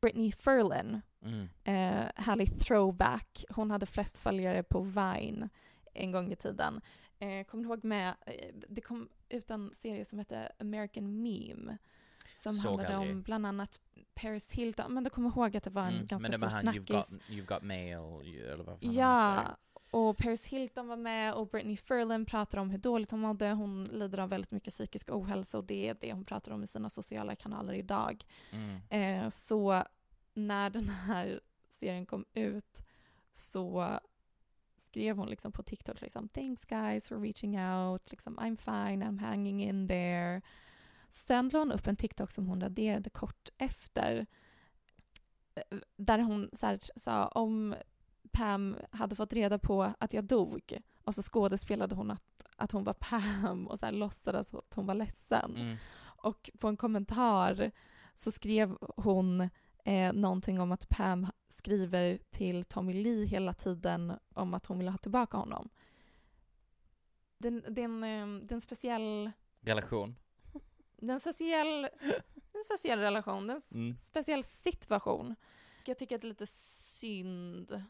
Britney 0.01 0.31
Ferlin 0.31 1.01
Mm. 1.21 1.41
eh, 1.63 2.11
härlig 2.15 2.59
throwback. 2.59 3.45
Hon 3.49 3.71
hade 3.71 3.85
flest 3.85 4.17
följare 4.17 4.63
på 4.63 4.81
Vine 4.81 5.49
en 5.93 6.11
gång 6.11 6.31
i 6.31 6.35
tiden. 6.35 6.81
Eh, 7.19 7.43
kommer 7.45 7.63
du 7.63 7.69
ihåg 7.69 7.83
med, 7.83 8.15
eh, 8.25 8.55
det 8.69 8.81
kom 8.81 9.09
ut 9.29 9.49
en 9.51 9.73
serie 9.73 10.05
som 10.05 10.19
hette 10.19 10.51
American 10.59 11.21
Meme 11.21 11.77
som 12.33 12.53
Såg 12.53 12.71
handlade 12.71 12.95
aldrig. 12.95 13.15
om 13.15 13.21
bland 13.21 13.45
annat 13.45 13.79
Paris 14.13 14.51
Hilton, 14.53 14.93
men 14.93 15.03
du 15.03 15.09
kommer 15.09 15.29
ihåg 15.29 15.57
att 15.57 15.63
det 15.63 15.69
var 15.69 15.81
en 15.83 15.93
Mm. 15.93 16.05
ganska 16.05 16.17
Men 16.29 16.31
det 16.31 16.37
stor 16.37 16.47
var 16.47 16.53
han 16.53 16.65
You've 16.67 16.85
snackis. 16.87 17.11
got, 17.11 17.21
you've 17.29 17.45
got 17.55 17.63
mail, 17.63 18.41
eller 18.43 18.63
vad 18.63 18.79
fan 18.79 18.93
Ja. 18.93 19.57
Och 19.95 20.17
Paris 20.17 20.45
Hilton 20.45 20.87
var 20.87 20.97
med 20.97 21.33
och 21.33 21.47
Britney 21.47 21.77
Ferlin 21.77 22.25
pratar 22.25 22.57
om 22.57 22.69
hur 22.69 22.77
dåligt 22.77 23.11
hon 23.11 23.19
mådde. 23.19 23.51
Hon 23.51 23.83
lider 23.83 24.17
av 24.17 24.29
väldigt 24.29 24.51
mycket 24.51 24.73
psykisk 24.73 25.09
ohälsa 25.11 25.57
och 25.57 25.63
det 25.63 25.87
är 25.87 25.97
det 26.01 26.13
hon 26.13 26.25
pratar 26.25 26.51
om 26.51 26.63
i 26.63 26.67
sina 26.67 26.89
sociala 26.89 27.35
kanaler 27.35 27.73
idag. 27.73 28.25
Mm. 28.51 28.79
Eh, 28.89 29.29
så 29.29 29.83
när 30.33 30.69
den 30.69 30.89
här 30.89 31.39
serien 31.69 32.05
kom 32.05 32.25
ut 32.33 32.81
så 33.31 33.99
skrev 34.77 35.17
hon 35.17 35.29
liksom 35.29 35.51
på 35.51 35.63
TikTok 35.63 36.01
liksom 36.01 36.29
“Thanks 36.29 36.65
guys 36.65 37.07
for 37.07 37.19
reaching 37.19 37.59
out”, 37.59 38.11
liksom 38.11 38.39
“I'm 38.39 38.57
fine, 38.57 39.03
I'm 39.03 39.19
hanging 39.19 39.63
in 39.63 39.87
there”. 39.87 40.41
Sen 41.09 41.49
la 41.49 41.59
hon 41.59 41.71
upp 41.71 41.87
en 41.87 41.95
TikTok 41.95 42.31
som 42.31 42.47
hon 42.47 42.61
raderade 42.61 43.09
kort 43.09 43.49
efter 43.57 44.25
eh, 45.55 45.77
där 45.95 46.19
hon 46.19 46.49
så 46.53 46.65
här, 46.65 46.79
sa 46.95 47.27
om 47.27 47.75
Pam 48.36 48.77
hade 48.91 49.15
fått 49.15 49.33
reda 49.33 49.59
på 49.59 49.93
att 49.99 50.13
jag 50.13 50.23
dog 50.23 50.77
och 51.03 51.15
så 51.15 51.21
skådespelade 51.23 51.95
hon 51.95 52.11
att, 52.11 52.43
att 52.55 52.71
hon 52.71 52.83
var 52.83 52.93
Pam 52.93 53.67
och 53.67 53.79
så 53.79 53.86
här 53.86 53.93
låtsades 53.93 54.53
att 54.53 54.73
hon 54.73 54.86
var 54.88 54.93
ledsen. 54.95 55.55
Mm. 55.55 55.77
Och 56.03 56.49
på 56.59 56.67
en 56.67 56.77
kommentar 56.77 57.71
så 58.15 58.31
skrev 58.31 58.77
hon 58.97 59.49
eh, 59.86 60.13
någonting 60.13 60.59
om 60.59 60.71
att 60.71 60.89
Pam 60.89 61.27
skriver 61.47 62.19
till 62.31 62.65
Tommy 62.65 62.93
Lee 62.93 63.25
hela 63.25 63.53
tiden 63.53 64.13
om 64.33 64.53
att 64.53 64.65
hon 64.65 64.77
vill 64.79 64.88
ha 64.88 64.97
tillbaka 64.97 65.38
honom. 65.38 65.69
Det, 67.38 67.47
är 67.47 67.79
en, 67.79 68.61
speciell 68.61 69.31
Relation. 69.61 70.15
det 70.97 71.07
är 71.09 71.13
en 71.13 71.19
speciell, 71.19 71.83
en 72.53 72.63
speciell 72.65 72.99
relation, 72.99 73.47
det 73.47 73.53
är 73.53 73.55
en 73.55 73.81
Mm. 73.81 73.95
speciell 73.95 74.43
situation. 74.43 75.36
Jag 75.86 75.97
tycker 75.97 76.15
att 76.15 76.21
det 76.21 76.27
är 76.27 76.29
lite 76.29 76.47
synd. 76.47 77.83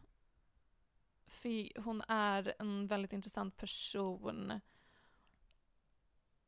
För 1.35 1.81
hon 1.81 2.01
är 2.07 2.53
en 2.59 2.87
väldigt 2.87 3.13
intressant 3.13 3.57
person. 3.57 4.59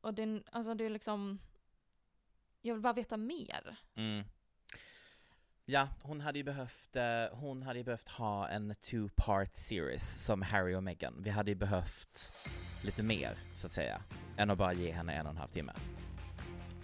Och 0.00 0.14
det 0.14 0.22
är, 0.22 0.42
alltså 0.52 0.74
det 0.74 0.84
är 0.84 0.90
liksom... 0.90 1.38
Jag 2.60 2.74
vill 2.74 2.82
bara 2.82 2.92
veta 2.92 3.16
mer. 3.16 3.76
Mm. 3.94 4.24
Ja, 5.64 5.88
hon 6.02 6.20
hade 6.20 6.38
ju 6.38 6.44
behövt, 6.44 6.96
eh, 6.96 7.24
hon 7.32 7.62
hade 7.62 7.78
ju 7.78 7.84
behövt 7.84 8.08
ha 8.08 8.48
en 8.48 8.72
two-part 8.72 9.56
series 9.56 10.24
som 10.24 10.42
Harry 10.42 10.74
och 10.74 10.82
Meghan. 10.82 11.22
Vi 11.22 11.30
hade 11.30 11.50
ju 11.50 11.54
behövt 11.54 12.32
lite 12.82 13.02
mer, 13.02 13.38
så 13.54 13.66
att 13.66 13.72
säga, 13.72 14.02
än 14.36 14.50
att 14.50 14.58
bara 14.58 14.72
ge 14.72 14.92
henne 14.92 15.12
en 15.12 15.26
och 15.26 15.30
en 15.30 15.36
halv 15.36 15.48
timme. 15.48 15.72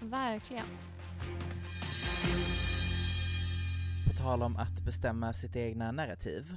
Verkligen. 0.00 0.66
På 4.06 4.22
tal 4.22 4.42
om 4.42 4.56
att 4.56 4.84
bestämma 4.84 5.32
sitt 5.32 5.56
egna 5.56 5.92
narrativ. 5.92 6.56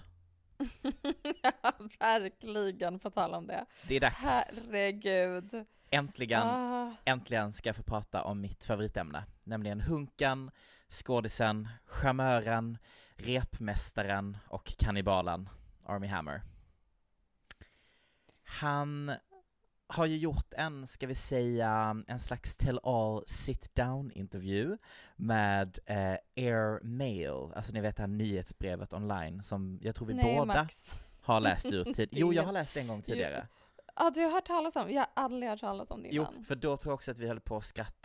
ja, 1.41 1.73
verkligen, 1.99 2.99
på 2.99 3.09
tal 3.09 3.33
om 3.33 3.47
det. 3.47 3.65
Det 3.87 3.95
är 3.95 3.99
dags. 3.99 4.15
Herregud. 4.17 5.65
Äntligen, 5.89 6.41
Ah. 6.47 6.91
äntligen 7.05 7.53
ska 7.53 7.69
jag 7.69 7.75
få 7.75 7.83
prata 7.83 8.23
om 8.23 8.41
mitt 8.41 8.63
favoritämne, 8.63 9.23
nämligen 9.43 9.81
hunkan, 9.81 10.51
skådisen, 10.89 11.67
charmören, 11.85 12.77
repmästaren 13.15 14.37
och 14.47 14.73
kannibalen 14.77 15.49
Army 15.85 16.07
Hammer. 16.07 16.41
Han 18.43 19.11
har 19.87 20.05
ju 20.05 20.17
gjort 20.17 20.53
en, 20.53 20.87
ska 20.87 21.07
vi 21.07 21.15
säga, 21.15 22.03
en 22.07 22.19
slags 22.19 22.57
tell-all 22.57 23.23
sit-down 23.27 24.11
intervju 24.11 24.77
med 25.15 25.79
eh, 25.85 26.15
Air 26.35 26.83
Mail, 26.83 27.53
alltså 27.55 27.73
ni 27.73 27.81
vet 27.81 27.95
det 27.95 28.03
här 28.03 28.07
nyhetsbrevet 28.07 28.93
online 28.93 29.41
som 29.43 29.79
jag 29.81 29.95
tror 29.95 30.07
vi 30.07 30.13
Nej, 30.13 30.35
båda 30.35 30.45
Max. 30.45 30.93
har 31.21 31.39
läst 31.39 31.65
ur 31.65 31.83
tid. 31.83 31.95
Det 31.95 32.03
är 32.17 32.19
Jo, 32.19 32.33
jag 32.33 32.43
har 32.43 32.53
läst 32.53 32.73
det 32.73 32.79
en 32.79 32.87
gång 32.87 33.01
tidigare. 33.01 33.47
Ja, 33.99 34.11
du 34.15 34.21
har 34.21 34.31
hört 34.31 34.47
talas 34.47 34.75
om, 34.75 34.91
jag 34.91 35.01
har 35.01 35.09
aldrig 35.13 35.49
hört 35.49 35.59
talas 35.59 35.91
om 35.91 36.03
det 36.03 36.09
Jo, 36.11 36.25
innan. 36.31 36.43
för 36.43 36.55
då 36.55 36.77
tror 36.77 36.91
jag 36.91 36.95
också 36.95 37.11
att 37.11 37.19
vi 37.19 37.27
höll 37.27 37.39
på 37.39 37.61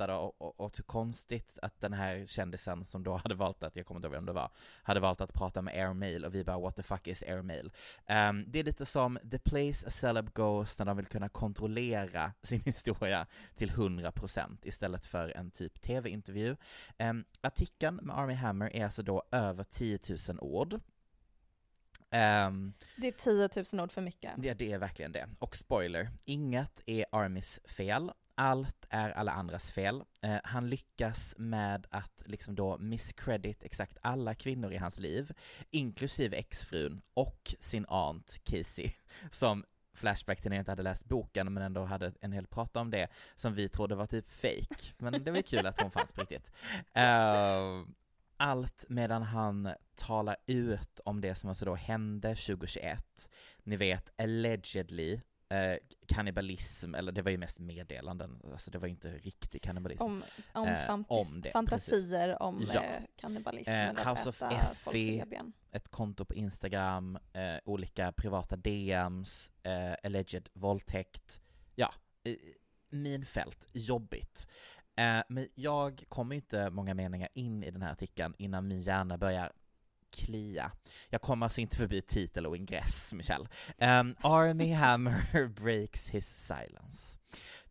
och, 0.09 0.43
och, 0.43 0.61
och 0.61 0.77
hur 0.77 0.85
konstigt 0.85 1.59
att 1.63 1.81
den 1.81 1.93
här 1.93 2.27
kändisen 2.27 2.85
som 2.85 3.03
då 3.03 3.17
hade 3.17 3.35
valt 3.35 3.63
att, 3.63 3.77
jag 3.77 3.87
kommer 3.87 3.99
inte 3.99 4.07
ihåg 4.07 4.13
vem 4.13 4.27
det 4.27 4.33
var, 4.33 4.51
hade 4.83 5.01
valt 5.01 5.21
att 5.21 5.33
prata 5.33 5.63
med 5.63 5.75
airmail 5.75 6.25
och 6.25 6.35
vi 6.35 6.45
bara 6.45 6.59
what 6.59 6.77
the 6.77 6.83
fuck 6.83 7.07
is 7.07 7.23
airmail? 7.23 7.73
Um, 8.09 8.45
det 8.47 8.59
är 8.59 8.65
lite 8.65 8.87
som 8.87 9.19
the 9.31 9.39
place 9.39 9.87
a 9.87 9.91
celeb 9.91 10.35
goes 10.35 10.79
när 10.79 10.87
de 10.87 10.97
vill 10.97 11.07
kunna 11.07 11.29
kontrollera 11.29 12.33
sin 12.43 12.61
historia 12.61 13.27
till 13.55 13.71
100% 13.71 14.59
istället 14.63 15.07
för 15.07 15.37
en 15.37 15.51
typ 15.51 15.81
tv-intervju. 15.81 16.57
Um, 16.99 17.25
artikeln 17.41 17.97
med 17.97 18.19
Army 18.19 18.35
Hammer 18.35 18.77
är 18.77 18.85
alltså 18.85 19.03
då 19.03 19.23
över 19.31 19.65
10 19.65 19.99
000 20.29 20.41
ord. 20.41 20.81
Um, 22.13 22.75
Det 22.97 23.09
är 23.09 23.13
10 23.49 23.65
000 23.73 23.85
ord 23.85 23.93
för 23.93 24.03
mycket. 24.03 24.33
det, 24.37 24.55
det 24.55 24.73
är 24.73 24.79
verkligen 24.79 25.13
det. 25.13 25.29
Och 25.39 25.57
spoiler, 25.57 26.11
inget 26.25 26.83
är 26.87 27.05
Armys 27.13 27.61
fel. 27.65 28.13
Allt 28.35 28.87
är 28.91 29.11
alla 29.11 29.33
andras 29.33 29.73
fel. 29.73 30.03
Eh, 30.23 30.37
han 30.45 30.69
lyckas 30.71 31.35
med 31.39 31.87
att 31.91 32.23
liksom 32.27 32.55
då 32.55 32.79
miscredit 32.79 33.63
exakt 33.63 33.99
alla 34.03 34.35
kvinnor 34.35 34.73
i 34.73 34.77
hans 34.77 34.99
liv, 34.99 35.33
inklusive 35.71 36.37
exfrun 36.37 37.03
och 37.15 37.55
sin 37.61 37.87
aunt 37.89 38.41
Casey, 38.45 38.91
som 39.31 39.65
Flashback 39.95 40.41
till 40.41 40.51
när 40.51 40.57
jag 40.57 40.61
inte 40.63 40.71
hade 40.71 40.83
läst 40.83 41.05
boken 41.05 41.53
men 41.53 41.63
ändå 41.63 41.85
hade 41.85 42.13
en 42.21 42.33
hel 42.33 42.47
prata 42.47 42.81
om 42.81 42.91
det 42.91 43.09
som 43.35 43.55
vi 43.55 43.69
trodde 43.69 43.95
var 43.95 44.07
typ 44.07 44.31
fake. 44.31 44.93
Men 44.99 45.25
det 45.25 45.31
var 45.31 45.43
kul 45.43 45.67
att 45.67 45.81
hon 45.81 45.91
fanns 45.91 46.13
på 46.13 46.21
riktigt. 46.21 46.53
Eh, 46.93 47.83
allt 48.43 48.85
medan 48.89 49.23
han 49.23 49.75
talar 49.95 50.37
ut 50.47 51.01
om 51.05 51.21
det 51.21 51.35
som 51.35 51.49
alltså 51.49 51.65
då 51.65 51.75
hände 51.75 52.29
2021. 52.29 53.31
Ni 53.63 53.77
vet, 53.77 54.13
allegedly, 54.21 55.21
eh, 55.49 55.77
kannibalism, 56.07 56.95
eller 56.95 57.13
det 57.13 57.23
var 57.23 57.31
ju 57.31 57.39
mest 57.39 57.59
meddelanden, 57.59 58.41
alltså 58.53 58.71
det 58.71 58.79
var 58.79 58.87
ju 58.87 58.91
inte 58.91 59.13
riktig 59.13 59.63
kannibalism. 59.63 60.05
Om, 60.05 60.23
om, 60.53 60.69
Eh, 60.69 61.01
om 61.09 61.41
det, 61.41 61.51
fantasier 61.51 62.43
om 62.43 62.63
Ja. 62.75 62.83
eh, 62.83 63.03
kannibalism 63.17 63.71
Eh, 63.71 64.09
House 64.09 64.29
of 64.29 64.43
Effie, 64.43 65.25
ett 65.73 65.89
konto 65.89 66.25
på 66.25 66.35
Instagram, 66.35 67.19
eh, 67.33 67.57
olika 67.65 68.13
privata 68.13 68.57
DMs, 68.57 69.51
eh, 69.63 69.95
alleged 70.03 70.49
våldtäkt, 70.53 71.41
ja, 71.75 71.95
minfält, 72.91 73.69
jobbigt. 73.73 74.49
Eh, 74.97 75.23
men 75.29 75.49
jag 75.55 76.05
kommer 76.09 76.37
inte 76.37 76.71
många 76.71 76.95
meningar 76.95 77.29
in 77.35 77.65
i 77.65 77.71
den 77.71 77.83
här 77.83 77.93
artikeln 77.93 78.35
innan 78.39 78.69
min 78.69 78.81
hjärna 78.81 79.19
börjar 79.19 79.53
klia. 80.11 80.73
Jag 81.09 81.23
kommer 81.23 81.47
alltså 81.47 81.61
inte 81.61 81.77
förbi 81.77 82.03
titel 82.03 82.47
och 82.47 82.57
ingress, 82.57 83.13
Michelle. 83.15 83.49
Um, 83.79 84.17
Army 84.21 84.73
Hammer 84.73 85.47
breaks 85.63 86.09
his 86.09 86.27
silence. 86.47 87.19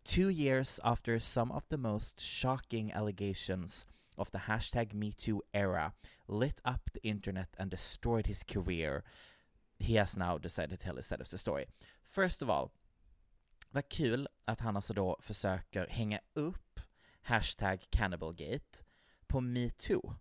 Two 0.03 0.32
years 0.32 0.80
after 0.84 1.19
some 1.19 1.53
of 1.53 1.63
the 1.69 1.78
most 1.78 2.22
shocking 2.22 2.91
allegations 2.91 3.88
of 4.15 4.32
the 4.32 4.38
hashtag 4.38 4.93
MeToo 4.93 5.41
era 5.51 5.91
lit 6.28 6.61
up 6.65 6.89
the 6.93 7.07
internet 7.07 7.55
and 7.59 7.72
destroyed 7.72 8.28
his 8.28 8.43
career, 8.43 9.03
he 9.80 9.95
has 9.95 10.17
now 10.17 10.38
decided 10.38 10.80
to 10.80 10.86
tell 10.86 10.95
his 10.95 11.05
side 11.05 11.22
of 11.22 11.30
the 11.30 11.38
story. 11.38 11.65
First 12.03 12.41
of 12.41 12.49
all, 12.49 12.72
vad 13.69 13.89
kul 13.89 14.28
att 14.45 14.59
han 14.59 14.76
alltså 14.76 14.93
då 14.93 15.17
försöker 15.22 15.88
hänga 15.88 16.19
upp 16.34 16.70
hashtag 17.22 17.86
cannibalgate 17.89 18.84
på 19.28 19.41
metoo. 19.41 20.15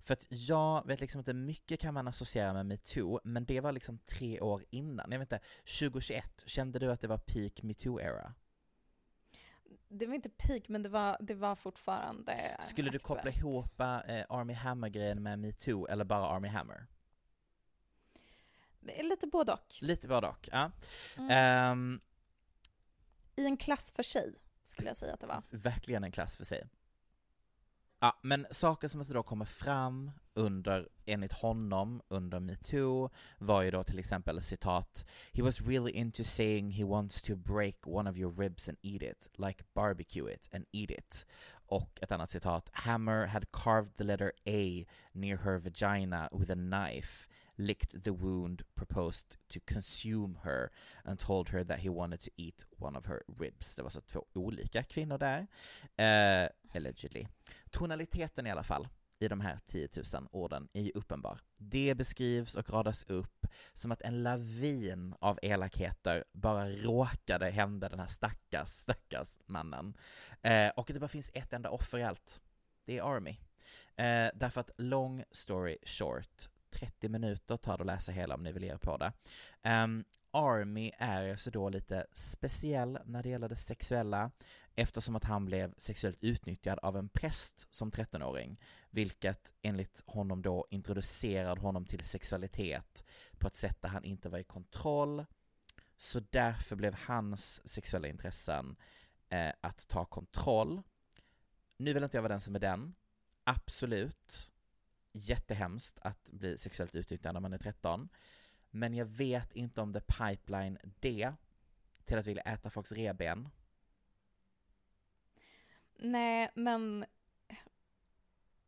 För 0.00 0.12
att 0.12 0.26
jag 0.28 0.86
vet 0.86 1.00
liksom 1.00 1.18
inte, 1.18 1.32
mycket 1.32 1.80
kan 1.80 1.94
man 1.94 2.08
associera 2.08 2.52
med 2.52 2.66
metoo, 2.66 3.20
men 3.24 3.44
det 3.44 3.60
var 3.60 3.72
liksom 3.72 3.98
tre 3.98 4.40
år 4.40 4.64
innan. 4.70 5.12
Jag 5.12 5.18
vet 5.18 5.32
inte, 5.32 5.46
2021, 5.80 6.42
kände 6.46 6.78
du 6.78 6.92
att 6.92 7.00
det 7.00 7.08
var 7.08 7.18
peak 7.18 7.62
metoo-era? 7.62 8.34
Det 9.88 10.06
var 10.06 10.14
inte 10.14 10.28
peak, 10.28 10.68
men 10.68 10.82
det 10.82 10.88
var, 10.88 11.16
det 11.20 11.34
var 11.34 11.54
fortfarande 11.54 12.56
Skulle 12.60 12.90
du 12.90 12.98
koppla 12.98 13.30
aktuellt. 13.30 13.38
ihop 13.38 13.80
eh, 13.80 14.24
Army 14.28 14.52
Hammer-grejen 14.52 15.22
med 15.22 15.38
metoo, 15.38 15.86
eller 15.86 16.04
bara 16.04 16.28
Army 16.28 16.48
Hammer? 16.48 16.86
Lite 18.80 19.26
både 19.26 19.52
och. 19.52 19.74
Lite 19.80 20.08
både 20.08 20.28
och, 20.28 20.48
ja. 20.52 20.70
Mm. 21.18 21.30
Ehm, 21.30 22.00
I 23.36 23.46
en 23.46 23.56
klass 23.56 23.90
för 23.90 24.02
sig, 24.02 24.34
skulle 24.64 24.88
jag 24.88 24.96
säga 24.96 25.14
att 25.14 25.20
det 25.20 25.26
var. 25.26 25.42
verkligen 25.50 26.04
en 26.04 26.12
klass 26.12 26.36
för 26.36 26.44
sig. 26.44 26.64
Ja, 28.00 28.18
men 28.22 28.46
saker 28.50 28.88
som 28.88 29.00
alltså 29.00 29.14
då 29.14 29.22
kommer 29.22 29.44
fram 29.44 30.10
under, 30.34 30.88
enligt 31.04 31.32
honom, 31.32 32.02
under 32.08 32.40
metoo, 32.40 33.10
var 33.38 33.62
ju 33.62 33.70
då 33.70 33.84
till 33.84 33.98
exempel 33.98 34.40
citat 34.40 35.06
He 35.32 35.42
was 35.42 35.60
really 35.60 35.92
into 35.92 36.24
saying 36.24 36.70
he 36.70 36.84
wants 36.84 37.22
to 37.22 37.36
break 37.36 37.76
one 37.86 38.10
of 38.10 38.16
your 38.16 38.32
ribs 38.32 38.68
and 38.68 38.78
eat 38.82 39.02
it, 39.02 39.30
like 39.36 39.64
barbecue 39.74 40.32
it 40.32 40.48
and 40.52 40.66
eat 40.72 40.90
it. 40.90 41.26
Och 41.66 41.98
ett 42.02 42.12
annat 42.12 42.30
citat 42.30 42.70
Hammer 42.72 43.26
had 43.26 43.52
carved 43.52 43.96
the 43.96 44.04
letter 44.04 44.32
A 44.46 44.84
near 45.12 45.36
her 45.36 45.58
vagina 45.58 46.28
with 46.32 46.52
a 46.52 46.54
knife, 46.54 47.28
licked 47.56 48.04
the 48.04 48.10
wound, 48.10 48.62
proposed 48.74 49.36
to 49.48 49.60
consume 49.64 50.38
her 50.42 50.70
and 51.04 51.18
told 51.20 51.48
her 51.48 51.64
that 51.64 51.78
he 51.78 51.88
wanted 51.88 52.20
to 52.20 52.30
eat 52.36 52.66
one 52.78 52.98
of 52.98 53.06
her 53.06 53.22
ribs. 53.38 53.74
Det 53.76 53.82
var 53.82 53.90
så 53.90 54.00
två 54.00 54.24
olika 54.32 54.82
kvinnor 54.82 55.18
där, 55.18 55.46
eh, 55.96 56.48
allegedly. 56.74 57.26
Tonaliteten 57.70 58.46
i 58.46 58.50
alla 58.50 58.62
fall 58.62 58.88
i 59.18 59.28
de 59.28 59.40
här 59.40 59.58
10 59.66 59.88
000 60.14 60.28
orden 60.30 60.68
är 60.72 60.82
ju 60.82 60.90
uppenbar. 60.94 61.40
Det 61.56 61.94
beskrivs 61.94 62.54
och 62.54 62.70
radas 62.70 63.04
upp 63.04 63.46
som 63.72 63.92
att 63.92 64.02
en 64.02 64.22
lavin 64.22 65.14
av 65.18 65.38
elakheter 65.42 66.24
bara 66.32 66.68
råkade 66.68 67.50
hända 67.50 67.88
den 67.88 68.00
här 68.00 68.06
stackars, 68.06 68.68
stackars 68.68 69.38
mannen. 69.46 69.96
Eh, 70.42 70.68
och 70.68 70.90
det 70.92 71.00
bara 71.00 71.08
finns 71.08 71.30
ett 71.34 71.52
enda 71.52 71.70
offer 71.70 71.98
i 71.98 72.02
allt. 72.02 72.40
Det 72.84 72.98
är 72.98 73.14
Army. 73.16 73.36
Eh, 73.96 74.30
därför 74.34 74.60
att 74.60 74.70
long 74.76 75.24
story 75.30 75.78
short, 75.82 76.48
30 76.74 77.08
minuter 77.08 77.56
tar 77.56 77.76
det 77.76 77.82
att 77.82 77.86
läsa 77.86 78.12
hela 78.12 78.34
om 78.34 78.42
ni 78.42 78.52
vill 78.52 78.62
ge 78.62 78.72
er 78.72 78.76
på 78.76 78.96
det. 78.96 79.12
Um, 79.70 80.04
Army 80.30 80.92
är 80.98 81.36
så 81.36 81.50
då 81.50 81.68
lite 81.68 82.06
speciell 82.12 82.98
när 83.04 83.22
det 83.22 83.28
gäller 83.28 83.48
det 83.48 83.56
sexuella 83.56 84.30
eftersom 84.74 85.16
att 85.16 85.24
han 85.24 85.44
blev 85.44 85.74
sexuellt 85.76 86.18
utnyttjad 86.20 86.78
av 86.78 86.96
en 86.96 87.08
präst 87.08 87.66
som 87.70 87.90
13-åring, 87.90 88.60
vilket 88.90 89.52
enligt 89.62 90.02
honom 90.06 90.42
då 90.42 90.66
introducerade 90.70 91.60
honom 91.60 91.86
till 91.86 92.04
sexualitet 92.04 93.04
på 93.38 93.46
ett 93.46 93.54
sätt 93.54 93.82
där 93.82 93.88
han 93.88 94.04
inte 94.04 94.28
var 94.28 94.38
i 94.38 94.44
kontroll. 94.44 95.24
Så 95.96 96.20
därför 96.30 96.76
blev 96.76 96.94
hans 96.94 97.68
sexuella 97.68 98.08
intressen 98.08 98.76
eh, 99.28 99.52
att 99.60 99.88
ta 99.88 100.04
kontroll. 100.04 100.82
Nu 101.76 101.92
vill 101.92 102.04
inte 102.04 102.16
jag 102.16 102.22
vara 102.22 102.32
den 102.32 102.40
som 102.40 102.54
är 102.54 102.60
den, 102.60 102.94
absolut, 103.44 104.52
jättehemskt 105.14 105.98
att 106.02 106.30
bli 106.32 106.58
sexuellt 106.58 106.94
utnyttjad 106.94 107.34
när 107.34 107.40
man 107.40 107.52
är 107.52 107.58
13, 107.58 108.08
men 108.70 108.94
jag 108.94 109.06
vet 109.06 109.52
inte 109.52 109.80
om 109.80 109.92
the 109.92 110.00
pipeline 110.00 110.78
det 111.00 111.34
till 112.04 112.18
att 112.18 112.26
vilja 112.26 112.42
äta 112.42 112.70
folks 112.70 112.92
reben. 112.92 113.48
Nej, 115.96 116.50
men 116.54 117.04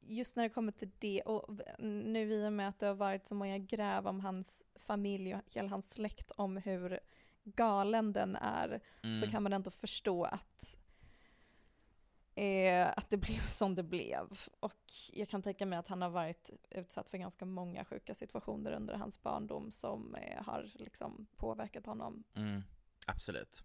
just 0.01 0.37
när 0.37 0.43
det 0.43 0.51
kommer 0.51 0.73
till 0.73 0.91
det, 0.99 1.23
och 1.23 1.61
nu 1.79 2.33
i 2.33 2.47
och 2.47 2.53
med 2.53 2.69
att 2.69 2.79
det 2.79 2.87
har 2.87 2.95
varit 2.95 3.27
så 3.27 3.35
många 3.35 3.59
gräv 3.59 4.07
om 4.07 4.21
hans 4.21 4.63
familj 4.75 5.35
och 5.35 5.41
hela 5.47 5.69
hans 5.69 5.91
släkt 5.91 6.31
om 6.31 6.57
hur 6.57 7.01
galen 7.45 8.13
den 8.13 8.37
är, 8.37 8.81
så 9.01 9.07
Mm. 9.09 9.31
kan 9.31 9.43
man 9.43 9.53
ändå 9.53 9.71
förstå 9.71 10.25
att, 10.25 10.79
eh, 12.37 12.89
att 12.97 13.11
det 13.11 13.17
blev 13.27 13.47
som 13.47 13.75
det 13.75 13.83
blev. 13.83 14.39
Och 14.61 14.93
jag 15.13 15.29
kan 15.29 15.43
tänka 15.43 15.67
mig 15.67 15.79
att 15.79 15.89
han 15.89 16.03
har 16.03 16.11
varit 16.11 16.51
utsatt 16.71 17.09
för 17.09 17.19
ganska 17.19 17.45
många 17.45 17.85
sjuka 17.85 18.15
situationer 18.15 18.73
under 18.73 18.95
hans 18.95 19.23
barndom 19.23 19.71
som 19.71 20.15
eh, 20.15 20.45
har 20.45 20.71
liksom 20.75 21.27
påverkat 21.37 21.87
honom. 21.87 22.25
Mm, 22.35 22.63
absolut. 23.07 23.65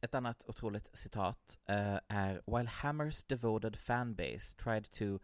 Ett 0.00 0.14
annat 0.14 0.44
otroligt 0.46 0.88
citat 0.92 1.58
uh, 1.70 1.98
är 2.08 2.42
“While 2.46 2.68
Hammers 2.68 3.24
devoted 3.24 3.76
fanbase 3.76 4.56
tried 4.56 4.90
to 4.90 5.18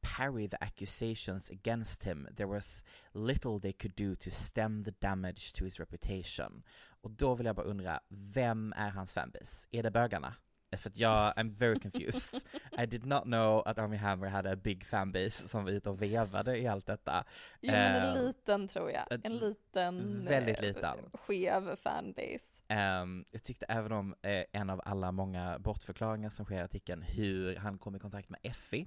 parry 0.00 0.48
the 0.48 0.56
accusations 0.60 1.50
against 1.50 2.04
him, 2.04 2.28
there 2.36 2.46
was 2.46 2.84
little 3.12 3.60
they 3.60 3.72
could 3.72 3.94
do 3.96 4.16
to 4.16 4.30
stem 4.30 4.84
the 4.84 4.90
damage 4.90 5.52
to 5.54 5.64
his 5.64 5.80
reputation.” 5.80 6.62
Och 7.02 7.10
då 7.10 7.34
vill 7.34 7.46
jag 7.46 7.56
bara 7.56 7.66
undra, 7.66 8.00
vem 8.08 8.72
är 8.76 8.90
hans 8.90 9.12
fanbase? 9.12 9.68
Är 9.70 9.82
det 9.82 9.90
bögarna? 9.90 10.34
För 10.76 10.90
att 10.90 10.96
jag, 10.96 11.34
I'm 11.34 11.56
very 11.56 11.78
confused. 11.80 12.40
I 12.78 12.86
did 12.86 13.06
not 13.06 13.22
know 13.22 13.62
att 13.66 13.78
Army 13.78 13.96
Hammer 13.96 14.26
hade 14.28 14.52
a 14.52 14.56
big 14.56 14.86
fanbase 14.86 15.48
som 15.48 15.64
var 15.64 15.70
ute 15.70 15.90
och 15.90 16.02
vevade 16.02 16.58
i 16.58 16.66
allt 16.66 16.86
detta. 16.86 17.24
Jo 17.60 17.72
men 17.72 17.94
en 18.02 18.16
Eh, 18.16 18.22
liten 18.22 18.68
tror 18.68 18.90
jag, 18.90 19.04
en 19.24 19.36
liten 19.36 20.24
väldigt 20.24 20.56
eh, 20.58 20.62
liten. 20.62 20.98
skev 21.12 21.76
fanbase. 21.76 22.62
Ehm, 22.68 23.24
jag 23.30 23.42
tyckte 23.42 23.66
även 23.68 23.92
om 23.92 24.14
eh, 24.22 24.44
en 24.52 24.70
av 24.70 24.80
alla 24.84 25.12
många 25.12 25.58
bortförklaringar 25.58 26.30
som 26.30 26.44
sker 26.44 26.56
i 26.58 26.60
artikeln, 26.60 27.02
hur 27.02 27.56
han 27.56 27.78
kom 27.78 27.96
i 27.96 27.98
kontakt 27.98 28.28
med 28.28 28.40
Effie. 28.42 28.86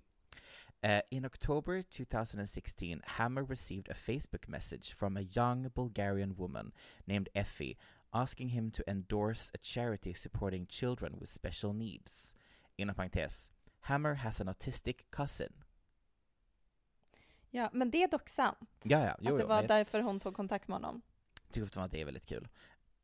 Eh, 0.82 1.02
in 1.10 1.26
October 1.26 1.82
2016, 1.82 3.02
Hammer 3.06 3.44
received 3.44 3.90
a 3.92 3.96
Facebook 3.96 4.48
message 4.48 4.96
from 4.96 5.18
a 5.18 5.22
young 5.22 5.70
Bulgarian 5.70 6.36
woman 6.36 6.72
named 7.06 7.30
Effie 7.34 7.76
asking 8.14 8.50
him 8.50 8.72
to 8.72 8.84
endorse 8.88 9.52
a 9.54 9.58
charity 9.62 10.14
supporting 10.14 10.68
children 10.68 11.20
with 11.20 11.32
special 11.32 11.74
needs. 11.74 12.36
Inom 12.76 12.96
parentes, 12.96 13.52
Hammer 13.80 14.14
has 14.14 14.42
an 14.42 14.48
autistic 14.48 14.96
cousin. 15.10 15.54
Ja, 17.50 17.70
men 17.74 17.92
det 17.92 18.04
är 18.04 18.08
dock 18.08 18.30
sant. 18.30 18.70
Ja, 18.84 19.06
ja, 19.06 19.18
jo, 19.22 19.34
att 19.34 19.38
det 19.38 19.44
jo, 19.44 19.48
var 19.48 19.64
därför 19.64 20.02
hon 20.02 20.20
tog 20.20 20.36
kontakt 20.36 20.68
med 20.68 20.76
honom. 20.76 21.02
tycker 21.52 21.66
fortfarande 21.66 21.86
att 21.86 21.92
det 21.92 22.02
är 22.02 22.06
väldigt 22.06 22.26
kul. 22.26 22.48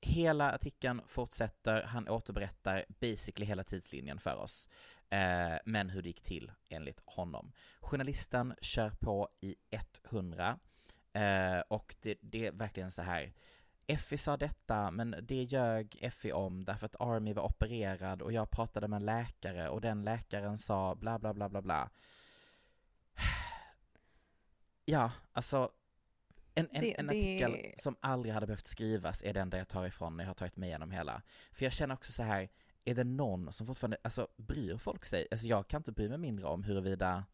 Hela 0.01 0.51
artikeln 0.51 1.01
fortsätter, 1.07 1.84
han 1.84 2.10
återberättar 2.10 2.86
basically 2.99 3.45
hela 3.45 3.64
tidslinjen 3.64 4.20
för 4.20 4.36
oss. 4.36 4.70
Eh, 5.10 5.57
men 5.66 5.89
hur 5.89 6.01
det 6.01 6.07
gick 6.07 6.22
till 6.22 6.51
enligt 6.70 7.01
honom. 7.05 7.51
Journalisten 7.80 8.55
kör 8.62 8.89
på 8.89 9.30
i 9.41 9.55
100 10.03 10.60
eh, 11.14 11.60
och 11.68 11.95
det, 12.01 12.18
det 12.22 12.45
är 12.45 12.51
verkligen 12.51 12.91
så 12.91 13.01
här. 13.01 13.34
Effie 13.90 14.18
sa 14.18 14.38
detta, 14.38 14.92
men 14.92 15.16
det 15.22 15.44
ljög 15.44 15.98
Effie 16.02 16.34
om 16.34 16.66
därför 16.66 16.86
att 16.86 16.96
Army 17.02 17.34
var 17.34 17.44
opererad 17.44 18.22
och 18.22 18.32
jag 18.34 18.52
pratade 18.52 18.88
med 18.88 18.98
en 18.98 19.06
läkare 19.06 19.70
och 19.70 19.82
den 19.82 20.04
läkaren 20.04 20.58
sa 20.58 20.96
bla 20.96 21.20
bla 21.20 21.34
bla 21.34 21.50
bla 21.50 21.62
bla. 21.62 21.90
Ja, 24.86 25.12
alltså 25.34 25.72
en, 26.56 26.68
en, 26.72 26.82
Det- 26.82 27.00
en 27.00 27.08
det- 27.08 27.12
artikel 27.12 27.74
som 27.78 27.96
aldrig 28.00 28.34
hade 28.34 28.46
behövt 28.48 28.68
skrivas 28.68 29.24
är 29.24 29.34
den 29.34 29.50
där 29.50 29.58
jag 29.58 29.68
tar 29.68 29.86
ifrån 29.86 30.18
när 30.18 30.24
jag 30.24 30.30
har 30.30 30.34
tagit 30.36 30.56
mig 30.58 30.70
igenom 30.70 30.92
hela. 30.92 31.22
För 31.52 31.66
jag 31.66 31.74
känner 31.74 31.94
också 31.96 32.12
så 32.12 32.24
här, 32.24 32.50
är 32.86 32.96
det 32.96 33.04
någon 33.04 33.52
som 33.54 33.68
fortfarande, 33.68 33.98
alltså 34.04 34.28
bryr 34.38 34.78
folk 34.78 35.06
sig? 35.06 35.28
Alltså 35.32 35.48
jag 35.48 35.68
kan 35.68 35.80
inte 35.80 35.92
bry 35.92 36.10
mig 36.10 36.18
mindre 36.18 36.46
om 36.46 36.64
huruvida 36.64 37.26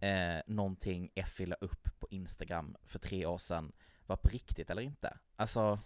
eh, 0.00 0.38
någonting 0.46 1.10
Effie 1.14 1.46
la 1.46 1.56
upp 1.56 1.88
på 2.00 2.06
Instagram 2.10 2.76
för 2.84 2.98
tre 2.98 3.26
år 3.26 3.38
sedan 3.38 3.72
var 4.08 4.16
på 4.16 4.28
riktigt 4.28 4.70
eller 4.70 4.82
inte. 4.82 5.18
Alltså, 5.36 5.78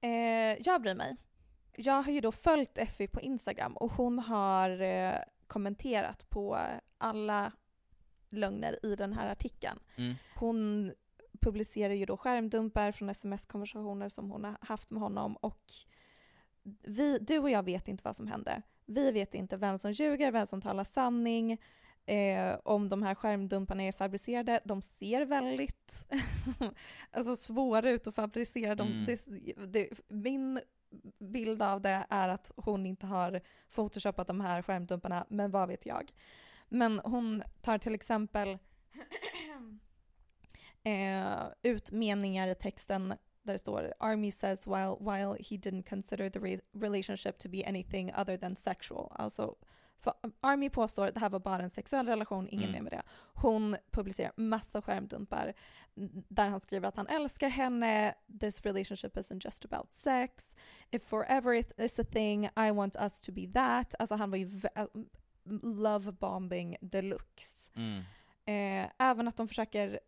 Eh, 0.00 0.56
jag 0.60 0.82
bryr 0.82 0.94
mig. 0.94 1.16
Jag 1.76 2.02
har 2.02 2.12
ju 2.12 2.20
då 2.20 2.32
följt 2.32 2.78
Effie 2.78 3.08
på 3.08 3.20
Instagram 3.20 3.76
och 3.76 3.92
hon 3.92 4.18
har 4.18 4.80
eh, 4.80 5.14
kommenterat 5.46 6.30
på 6.30 6.58
alla 6.98 7.52
lögner 8.30 8.78
i 8.86 8.96
den 8.96 9.12
här 9.12 9.32
artikeln. 9.32 9.78
mm, 9.96 10.14
Hon 10.36 10.92
publicerar 11.40 11.94
ju 11.94 12.06
då 12.06 12.16
skärmdumpar 12.16 12.92
från 12.92 13.10
sms-konversationer 13.10 14.08
som 14.08 14.30
hon 14.30 14.44
har 14.44 14.56
haft 14.60 14.90
med 14.90 15.02
honom 15.02 15.36
och 15.36 15.62
vi, 16.82 17.18
du 17.18 17.38
och 17.38 17.50
jag 17.50 17.62
vet 17.62 17.88
inte 17.88 18.04
vad 18.04 18.16
som 18.16 18.26
hände. 18.26 18.62
Vi 18.86 19.12
vet 19.12 19.34
inte 19.34 19.56
vem 19.56 19.78
som 19.78 19.92
ljuger, 19.92 20.32
vem 20.32 20.46
som 20.46 20.60
talar 20.62 20.84
sanning, 20.84 21.60
eh, 22.08 22.58
om 22.64 22.88
de 22.88 23.02
här 23.02 23.14
skärmdumparna 23.14 23.82
är 23.82 23.92
fabricerade. 23.92 24.60
De 24.64 24.82
ser 24.82 25.24
väldigt 25.24 26.06
alltså 27.10 27.36
svåra 27.36 27.90
ut 27.90 28.06
att 28.06 28.14
fabricera. 28.14 28.74
De, 28.74 28.88
Mm. 28.88 29.04
det, 29.04 29.26
det, 29.66 29.88
min 30.08 30.60
bild 31.18 31.62
av 31.62 31.80
det 31.80 32.06
är 32.10 32.28
att 32.28 32.50
hon 32.56 32.86
inte 32.86 33.06
har 33.06 33.40
photoshopat 33.70 34.26
de 34.26 34.40
här 34.40 34.62
skärmdumparna, 34.62 35.26
men 35.28 35.50
vad 35.50 35.68
vet 35.68 35.86
jag. 35.86 36.12
Men 36.68 37.00
hon 37.04 37.42
tar 37.62 37.78
till 37.78 37.94
exempel 37.94 38.48
eh, 40.82 41.46
ut 41.62 41.90
meningar 41.90 42.48
i 42.48 42.54
texten 42.54 43.08
där 43.42 43.52
det 43.52 43.58
står 43.58 43.94
Army 43.98 44.30
says 44.30 44.66
while, 44.66 44.96
while 45.00 45.36
he 45.40 45.56
didn't 45.56 45.88
consider 45.88 46.30
the 46.30 46.38
re 46.38 46.60
relationship 46.72 47.38
to 47.38 47.48
be 47.48 47.64
anything 47.66 48.12
other 48.14 48.36
than 48.36 48.56
sexual. 48.56 49.12
Alltså, 49.14 49.56
för 49.98 50.14
Army 50.40 50.70
påstår 50.70 51.06
att 51.06 51.14
det 51.14 51.20
här 51.20 51.30
var 51.30 51.38
bara 51.38 51.62
en 51.62 51.70
sexuell 51.70 52.06
relation, 52.06 52.48
ingen 52.50 52.68
Mm. 52.68 52.72
mer 52.72 52.82
med 52.82 52.92
det. 52.92 53.02
Hon 53.34 53.76
publicerar 53.90 54.32
massa 54.36 54.82
skärmdumpar 54.82 55.52
där 56.28 56.48
han 56.48 56.60
skriver 56.60 56.88
att 56.88 56.96
han 56.96 57.06
älskar 57.06 57.48
henne, 57.48 58.14
this 58.40 58.60
relationship 58.60 59.16
isn't 59.16 59.40
just 59.44 59.64
about 59.64 59.92
sex, 59.92 60.54
if 60.90 61.02
forever 61.02 61.52
it 61.54 61.72
is 61.76 61.98
a 61.98 62.04
thing, 62.12 62.44
I 62.56 62.70
want 62.70 62.96
us 62.96 63.20
to 63.20 63.32
be 63.32 63.46
that. 63.54 63.94
Alltså 63.98 64.14
han 64.14 64.30
var 64.30 64.38
ju 64.38 64.50
äh, 64.74 64.86
love 65.62 66.12
bombing 66.12 66.76
deluxe. 66.80 67.70
mm, 67.74 68.02
Eh, 68.44 68.90
även 68.98 69.28
att 69.28 69.36
de 69.36 69.48
försöker 69.48 70.00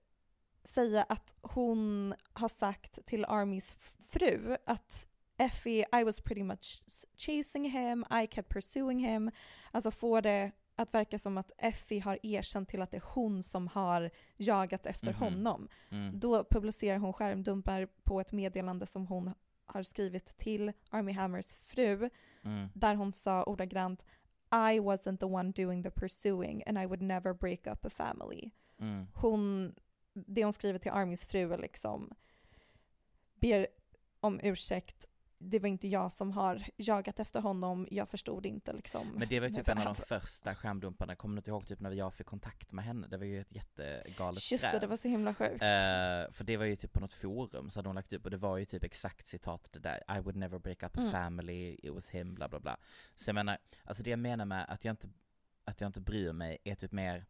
säga 0.64 1.02
att 1.08 1.34
hon 1.42 2.14
har 2.32 2.48
sagt 2.48 3.06
till 3.06 3.24
Armys 3.24 3.76
fru 4.08 4.56
att 4.66 5.06
Effie, 5.40 5.84
I 5.92 6.04
was 6.04 6.20
pretty 6.20 6.42
much 6.42 6.82
chasing 7.16 7.70
him, 7.70 8.04
I 8.10 8.26
kept 8.26 8.48
pursuing 8.48 8.98
him. 9.00 9.30
Alltså 9.70 9.90
får 9.90 10.20
det 10.22 10.52
att 10.76 10.94
verka 10.94 11.18
som 11.18 11.38
att 11.38 11.50
Effie 11.58 12.00
har 12.00 12.18
erkänt 12.22 12.68
till 12.68 12.82
att 12.82 12.90
det 12.90 12.96
är 12.96 13.04
hon 13.14 13.42
som 13.42 13.68
har 13.68 14.10
jagat 14.36 14.86
efter 14.86 15.12
Mhm. 15.12 15.18
honom. 15.20 15.68
mm, 15.90 16.20
Då 16.20 16.44
publicerar 16.44 16.98
hon 16.98 17.12
skärmdumpar 17.12 17.88
på 18.04 18.20
ett 18.20 18.32
meddelande 18.32 18.86
som 18.86 19.06
hon 19.06 19.34
har 19.66 19.82
skrivit 19.82 20.36
till 20.36 20.72
Army 20.90 21.12
Hammers 21.12 21.54
fru 21.54 22.10
mm, 22.42 22.68
där 22.74 22.94
hon 22.94 23.12
sa 23.12 23.42
ordagrant 23.44 24.04
I 24.52 24.78
wasn't 24.80 25.16
the 25.18 25.24
one 25.26 25.52
doing 25.52 25.82
the 25.82 25.90
pursuing 25.90 26.62
and 26.66 26.78
I 26.78 26.86
would 26.86 27.02
never 27.02 27.32
break 27.34 27.66
up 27.66 27.84
a 27.84 27.90
family. 27.90 28.50
mm. 28.78 29.06
Hon, 29.14 29.74
det 30.12 30.44
hon 30.44 30.52
skriver 30.52 30.78
till 30.78 30.90
Armys 30.90 31.24
fru 31.24 31.52
är 31.52 31.58
liksom 31.58 32.10
ber 33.34 33.66
om 34.20 34.40
ursäkt. 34.42 35.06
Det 35.42 35.58
var 35.58 35.68
inte 35.68 35.88
jag 35.88 36.12
som 36.12 36.32
har 36.32 36.62
jagat 36.76 37.20
efter 37.20 37.40
honom, 37.40 37.88
jag 37.90 38.08
förstod 38.08 38.46
inte 38.46 38.72
liksom. 38.72 39.08
Men 39.14 39.28
det 39.28 39.40
var 39.40 39.48
ju 39.48 39.54
typ 39.54 39.68
en 39.68 39.78
av 39.78 39.84
de 39.84 39.94
första 39.94 40.54
skärmdumparna, 40.54 41.14
kommer 41.14 41.34
du 41.34 41.38
inte 41.38 41.50
ihåg 41.50 41.66
typ 41.66 41.80
när 41.80 41.90
jag 41.92 42.14
fick 42.14 42.26
kontakt 42.26 42.72
med 42.72 42.84
henne? 42.84 43.06
Det 43.06 43.16
var 43.16 43.24
ju 43.24 43.40
ett 43.40 43.52
jättegalet 43.54 44.52
Just 44.52 44.72
det, 44.72 44.78
det 44.78 44.86
var 44.86 44.96
så 44.96 45.08
himla 45.08 45.34
sjukt. 45.34 45.62
Eh, 45.62 46.32
för 46.32 46.44
det 46.44 46.56
var 46.56 46.64
ju 46.64 46.76
typ 46.76 46.92
på 46.92 47.00
något 47.00 47.12
forum 47.12 47.70
så 47.70 47.78
hade 47.78 47.88
hon 47.88 47.96
lagt 47.96 48.12
upp 48.12 48.24
och 48.24 48.30
det 48.30 48.36
var 48.36 48.56
ju 48.58 48.64
typ 48.64 48.84
exakt 48.84 49.26
citat 49.26 49.68
det 49.72 49.78
där 49.78 50.02
I 50.16 50.20
would 50.20 50.36
never 50.36 50.58
break 50.58 50.82
up 50.82 50.96
a 50.96 51.00
Mm. 51.00 51.12
family, 51.12 51.74
it 51.82 51.92
was 51.94 52.10
him, 52.10 52.34
bla 52.34 52.48
bla 52.48 52.60
bla. 52.60 52.76
Så 53.16 53.28
jag 53.28 53.34
menar, 53.34 53.58
alltså 53.84 54.02
det 54.02 54.10
jag 54.10 54.18
menar 54.18 54.44
med 54.44 54.64
att 54.68 54.84
jag 54.84 54.92
inte, 54.92 55.08
att 55.64 55.80
jag 55.80 55.88
inte 55.88 56.00
bryr 56.00 56.32
mig 56.32 56.58
är 56.64 56.74
typ 56.74 56.92
mer 56.92 57.26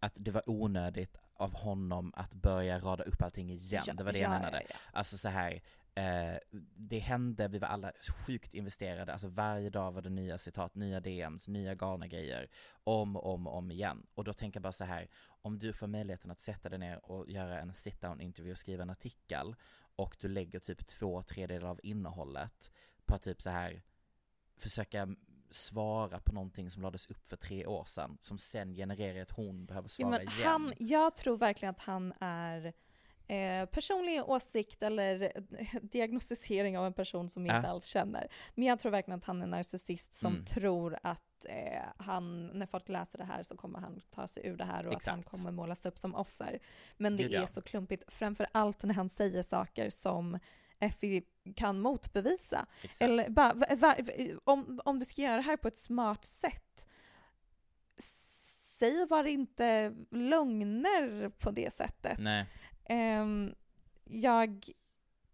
att 0.00 0.12
det 0.16 0.30
var 0.30 0.42
onödigt 0.50 1.16
av 1.34 1.54
honom 1.54 2.12
att 2.16 2.32
börja 2.32 2.78
rada 2.78 3.04
upp 3.04 3.22
allting 3.22 3.50
igen, 3.50 3.82
Ja, 3.86 3.92
det 3.94 4.04
var 4.04 4.12
det 4.12 4.18
ja, 4.18 4.22
jag 4.28 4.34
ja, 4.34 4.38
menade. 4.38 4.62
ja. 4.68 4.76
Alltså 4.92 5.18
så 5.18 5.28
här. 5.28 5.60
Eh, 5.98 6.38
det 6.76 6.98
hände, 6.98 7.48
vi 7.48 7.58
var 7.58 7.68
alla 7.68 7.92
sjukt 8.26 8.54
investerade, 8.54 9.12
alltså 9.12 9.28
varje 9.28 9.70
dag 9.70 9.92
var 9.92 10.02
det 10.02 10.10
nya 10.10 10.38
citat, 10.38 10.74
nya 10.74 11.00
DMs, 11.00 11.48
nya 11.48 11.74
galna 11.74 12.06
grejer, 12.06 12.48
om 12.84 13.16
och 13.16 13.34
om, 13.34 13.46
om 13.46 13.70
igen. 13.70 14.06
Och 14.14 14.24
då 14.24 14.32
tänker 14.32 14.58
jag 14.58 14.62
bara 14.62 14.72
så 14.72 14.84
här, 14.84 15.08
om 15.42 15.58
du 15.58 15.72
får 15.72 15.86
möjligheten 15.86 16.30
att 16.30 16.40
sätta 16.40 16.68
dig 16.68 16.78
ner 16.78 17.10
och 17.10 17.30
göra 17.30 17.60
en 17.60 17.72
sit-down 17.72 18.20
intervju 18.20 18.52
och 18.52 18.58
skriva 18.58 18.82
en 18.82 18.90
artikel, 18.90 19.54
och 19.96 20.16
du 20.20 20.28
lägger 20.28 20.58
typ 20.58 20.86
två 20.86 21.22
tredjedelar 21.22 21.68
av 21.68 21.80
innehållet 21.82 22.72
på 23.06 23.14
att 23.14 23.22
typ 23.22 23.42
så 23.42 23.50
här 23.50 23.82
försöka 24.56 25.16
svara 25.50 26.20
på 26.20 26.32
någonting 26.32 26.70
som 26.70 26.82
lades 26.82 27.06
upp 27.10 27.28
för 27.28 27.36
tre 27.36 27.66
år 27.66 27.84
sedan, 27.84 28.18
som 28.20 28.38
sen 28.38 28.74
genererar 28.74 29.22
att 29.22 29.30
hon 29.30 29.66
behöver 29.66 29.86
Ja, 29.86 29.88
svara 29.88 30.10
men 30.10 30.20
igen. 30.20 30.46
han, 30.46 30.72
jag 30.78 31.16
tror 31.16 31.36
verkligen 31.38 31.70
att 31.70 31.80
han 31.80 32.12
är 32.20 32.72
eh, 33.28 33.66
personlig 33.66 34.22
åsikt 34.28 34.82
eller 34.82 35.32
diagnostisering 35.82 36.78
av 36.78 36.86
en 36.86 36.92
person 36.92 37.28
som 37.28 37.42
inte 37.46 37.54
Ja. 37.64 37.66
alls 37.68 37.84
känner. 37.86 38.28
Men 38.54 38.64
jag 38.64 38.78
tror 38.78 38.92
verkligen 38.92 39.18
att 39.18 39.24
han 39.24 39.38
är 39.40 39.44
en 39.44 39.50
narcissist 39.50 40.14
som 40.14 40.32
Mm. 40.32 40.44
tror 40.44 40.98
att 41.02 41.44
eh, 41.44 41.82
han, 41.96 42.46
när 42.46 42.66
folk 42.66 42.88
läser 42.88 43.18
det 43.18 43.24
här 43.24 43.42
så 43.42 43.56
kommer 43.56 43.78
han 43.78 44.00
ta 44.10 44.26
sig 44.28 44.46
ur 44.46 44.56
det 44.56 44.64
här 44.64 44.86
och 44.86 44.94
att 44.94 45.06
han 45.06 45.18
Exakt. 45.20 45.30
kommer 45.36 45.50
målas 45.52 45.86
upp 45.86 45.98
som 45.98 46.14
offer. 46.14 46.58
Men 46.96 47.16
det 47.16 47.22
Gud, 47.22 47.34
är 47.34 47.40
ja. 47.40 47.46
så 47.46 47.62
klumpigt, 47.62 48.12
framför 48.12 48.46
allt 48.52 48.82
när 48.82 48.94
han 48.94 49.08
säger 49.08 49.42
saker 49.42 49.90
som 49.90 50.38
Effie 50.80 51.22
kan 51.56 51.80
motbevisa. 51.80 52.66
Exakt. 52.82 53.02
Eller 53.02 53.28
bara, 53.28 53.54
va, 53.54 53.66
va, 53.76 53.96
om, 54.44 54.80
om 54.84 54.98
du 54.98 55.04
ska 55.04 55.22
göra 55.22 55.36
det 55.36 55.42
här 55.42 55.56
på 55.56 55.68
ett 55.68 55.76
smart 55.78 56.24
sätt, 56.24 56.86
säg 58.78 59.06
bara 59.06 59.28
inte 59.28 59.94
lögner 60.10 61.28
på 61.28 61.50
det 61.50 61.74
sättet. 61.74 62.18
Nej. 62.18 62.46
Um, 62.88 63.54
jag, 64.04 64.68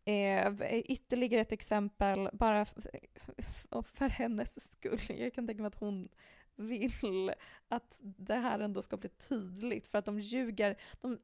eh, 0.04 0.52
ytterligare 0.70 1.42
ett 1.42 1.52
exempel, 1.52 2.28
bara 2.32 2.64
för, 2.64 3.82
för 3.82 4.08
hennes 4.08 4.70
skull. 4.70 5.00
Jag 5.08 5.34
kan 5.34 5.46
tänka 5.46 5.62
mig 5.62 5.68
att 5.68 5.80
hon 5.80 6.08
vill 6.56 7.32
att 7.68 7.98
det 8.00 8.34
här 8.34 8.58
ändå 8.58 8.82
ska 8.82 8.96
bli 8.96 9.08
tydligt 9.08 9.86
för 9.86 9.98
att 9.98 10.04
de 10.04 10.20
ljuger, 10.20 10.76
de 11.00 11.18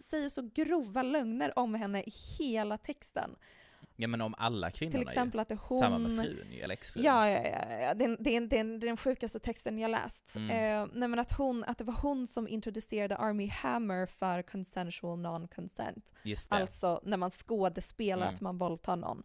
säger 0.00 0.28
så 0.28 0.50
grova 0.54 1.02
lögner 1.02 1.58
om 1.58 1.74
henne 1.74 2.02
i 2.02 2.12
hela 2.38 2.78
texten. 2.78 3.36
Ja 4.00 4.08
men 4.08 4.20
om 4.20 4.34
alla 4.38 4.70
kvinnorna 4.70 4.98
Till 4.98 5.08
exempel 5.08 5.38
ju. 5.38 5.42
att 5.42 5.48
det 5.48 5.58
hon... 5.62 5.78
Samma 5.78 5.98
med 5.98 6.24
frun 6.26 6.52
ju, 6.52 6.60
eller 6.60 6.72
exfrun. 6.74 7.04
Ja, 7.04 7.30
ja, 7.30 7.42
ja, 7.44 7.78
ja. 7.78 7.94
Det, 7.94 8.04
är- 8.04 8.16
det, 8.20 8.36
är- 8.36 8.40
det, 8.40 8.58
är- 8.58 8.64
det 8.78 8.86
är 8.86 8.88
den 8.88 8.96
sjukaste 8.96 9.38
texten 9.40 9.78
jag 9.78 9.90
läst. 9.90 10.36
Mm. 10.36 10.50
Eh, 10.50 10.88
nej 10.92 11.08
men 11.08 11.18
att, 11.18 11.32
hon, 11.32 11.64
att 11.64 11.78
det 11.78 11.84
var 11.84 11.94
hon 11.94 12.26
som 12.26 12.48
introducerade 12.48 13.16
Army 13.16 13.46
Hammer 13.48 14.06
för 14.06 14.42
consensual 14.42 15.18
non-consent. 15.18 16.12
Just 16.22 16.50
det. 16.50 16.56
Alltså 16.56 17.00
när 17.04 17.16
man 17.16 17.30
skådespelar 17.30 18.22
Mm. 18.22 18.34
att 18.34 18.40
man 18.40 18.58
våldtar 18.58 18.96
någon. 18.96 19.22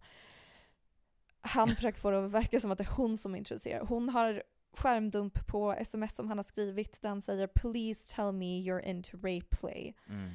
Han 1.41 1.67
försöker 1.75 1.99
få 1.99 2.11
det 2.11 2.25
att 2.25 2.31
verka 2.31 2.59
som 2.59 2.71
att 2.71 2.77
det 2.77 2.83
är 2.83 2.95
hon 2.95 3.17
som 3.17 3.35
introducerar. 3.35 3.85
Hon 3.85 4.09
har 4.09 4.43
skärmdump 4.77 5.47
på 5.47 5.73
sms 5.73 6.15
som 6.15 6.27
han 6.27 6.37
har 6.37 6.43
skrivit 6.43 7.01
där 7.01 7.09
han 7.09 7.21
säger 7.21 7.47
“Please 7.47 8.15
tell 8.15 8.31
me 8.31 8.45
you're 8.61 8.81
into 8.85 9.17
rape 9.17 9.45
play”. 9.59 9.93
Mm. 10.09 10.31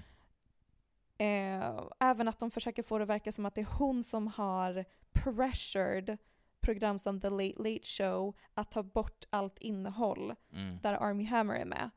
Eh, 1.18 1.80
även 2.00 2.28
att 2.28 2.38
de 2.38 2.50
försöker 2.50 2.82
få 2.82 2.98
det 2.98 3.02
att 3.04 3.08
verka 3.10 3.32
som 3.32 3.46
att 3.46 3.54
det 3.54 3.60
är 3.60 3.78
hon 3.78 4.04
som 4.04 4.26
har 4.26 4.84
pressured 5.12 6.18
program 6.60 6.98
som 6.98 7.20
The 7.20 7.30
Late 7.30 7.54
Late 7.62 7.84
Show 7.86 8.36
att 8.54 8.70
ta 8.70 8.82
bort 8.82 9.24
allt 9.30 9.58
innehåll 9.58 10.34
Mm. 10.52 10.78
där 10.82 10.94
Army 10.94 11.24
Hammer 11.24 11.54
är 11.54 11.64
med. 11.64 11.90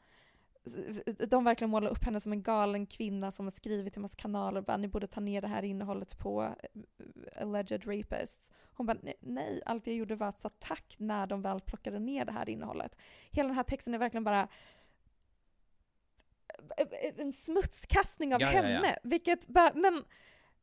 De 1.30 1.44
verkligen 1.44 1.70
målar 1.72 1.92
upp 1.92 2.04
henne 2.04 2.20
som 2.20 2.32
en 2.32 2.44
galen 2.44 2.86
kvinna 2.86 3.32
som 3.32 3.46
har 3.46 3.52
skrivit 3.52 3.94
till 3.94 4.02
massa 4.02 4.16
kanaler 4.16 4.58
och 4.58 4.64
bara 4.66 4.78
ni 4.78 4.88
borde 4.88 5.08
ta 5.08 5.20
ner 5.20 5.42
det 5.42 5.48
här 5.48 5.64
innehållet 5.64 6.18
på 6.18 6.44
eh, 6.44 7.42
alleged 7.42 7.88
rapists. 7.88 8.52
Hon 8.74 8.86
bara 8.86 8.98
"Nej, 9.20 9.62
allt 9.66 9.88
jag 9.88 9.96
gjorde 9.96 10.16
var 10.16 10.28
att 10.28 10.40
sa 10.40 10.50
tack 10.60 10.96
när 10.98 11.28
de 11.28 11.42
väl 11.42 11.62
plockade 11.62 12.00
ner 12.00 12.26
det 12.26 12.32
här 12.32 12.50
innehållet. 12.50 12.96
Hela 13.32 13.48
den 13.48 13.56
här 13.56 13.64
texten 13.64 13.94
är 13.94 13.98
verkligen 13.98 14.24
bara 14.24 14.48
en 17.18 17.34
smutskastning 17.34 18.36
av 18.36 18.42
Ja, 18.42 18.48
ja, 18.48 18.54
ja. 18.58 18.62
henne, 18.62 18.98
vilket 19.04 19.48
bara, 19.48 19.72
men, 19.74 20.04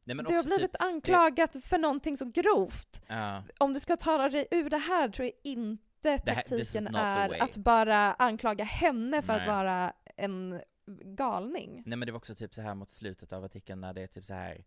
Nej, 0.05 0.17
men 0.17 0.25
du 0.25 0.35
har 0.35 0.45
blivit 0.45 0.73
typ- 0.73 0.83
anklagad 0.83 1.65
för 1.65 1.79
någonting 1.79 2.17
så 2.17 2.25
grovt. 2.25 3.03
Ja. 3.07 3.43
Om 3.59 3.73
du 3.73 3.81
ska 3.81 3.97
ta 3.97 4.29
dig 4.29 4.47
ur 4.51 4.71
det 4.71 4.79
här 4.79 5.09
tror 5.09 5.27
jag 5.27 5.35
inte 5.53 5.83
Det 6.03 6.11
här- 6.11 6.19
taktiken 6.35 6.87
the 6.87 6.99
är 6.99 7.43
att 7.43 7.57
bara 7.57 8.13
anklaga 8.13 8.65
henne 8.65 9.23
för 9.23 9.33
att 9.33 9.39
Nej. 9.47 9.49
vara 9.49 9.93
en 10.17 10.61
galning. 11.05 11.83
Nej 11.87 11.99
men 11.99 12.07
det 12.07 12.13
var 12.13 12.17
också 12.19 12.35
typ 12.35 12.55
så 12.55 12.63
här 12.63 12.75
mot 12.75 12.91
slutet 12.91 13.33
av 13.33 13.45
artikeln 13.45 13.81
när 13.81 13.93
det 13.95 14.03
är 14.03 14.07
typ 14.07 14.25
så 14.25 14.35
här 14.35 14.55
eh, 14.55 14.63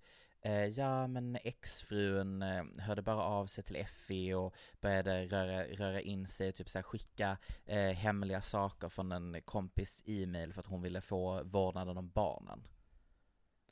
ja 0.50 1.08
men 1.08 1.38
exfrun 1.44 2.42
eh, 2.42 2.64
hörde 2.80 3.02
bara 3.02 3.24
av 3.24 3.48
sig 3.48 3.64
till 3.64 3.76
Effie 3.76 4.36
och 4.36 4.56
började 4.82 5.26
röra, 5.26 5.64
röra 5.64 6.02
in 6.02 6.28
sig 6.28 6.50
och 6.50 6.56
typ 6.56 6.70
så 6.70 6.78
här 6.78 6.84
skicka 6.84 7.38
eh, 7.66 7.92
hemliga 7.92 8.42
saker 8.42 8.90
från 8.90 9.12
en 9.12 9.42
kompis 9.46 10.04
e-mail 10.06 10.54
för 10.54 10.60
att 10.60 10.68
hon 10.68 10.82
ville 10.82 11.02
få 11.02 11.44
vårdnaden 11.44 11.98
om 11.98 12.10
barnen. 12.10 12.68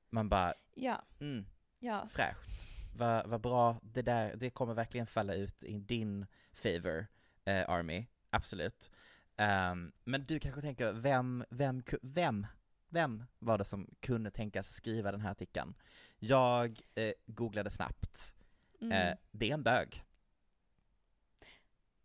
Man 0.10 0.30
bara, 0.30 0.54
Ja, 0.74 1.02
mm, 1.20 1.46
ja. 1.80 2.08
fräscht. 2.08 2.68
Vad 2.98 3.28
vad 3.28 3.42
bra, 3.42 3.80
det 3.82 4.02
där, 4.02 4.36
det 4.36 4.50
kommer 4.50 4.74
verkligen 4.74 5.08
falla 5.08 5.34
ut 5.34 5.64
i 5.64 5.80
din 5.80 6.26
favor, 6.52 7.08
eh, 7.46 7.70
Army, 7.70 8.06
absolut. 8.30 8.92
Ehm, 9.38 9.92
men 10.04 10.26
du 10.26 10.40
kanske 10.40 10.62
tänker, 10.62 10.92
vem, 10.94 11.46
vem, 11.50 11.84
vem, 12.02 12.48
vem 12.90 13.24
var 13.40 13.58
det 13.58 13.64
som 13.64 13.88
kunde 14.00 14.32
tänkas 14.32 14.74
skriva 14.74 15.12
den 15.12 15.22
här 15.22 15.32
artikeln? 15.32 15.74
Jag 16.20 16.80
eh, 16.96 17.12
googlade 17.26 17.70
snabbt, 17.70 18.36
Mm. 18.82 18.92
eh, 19.12 19.18
det 19.32 19.50
är 19.50 19.54
en 19.54 19.64
bög. 19.64 20.04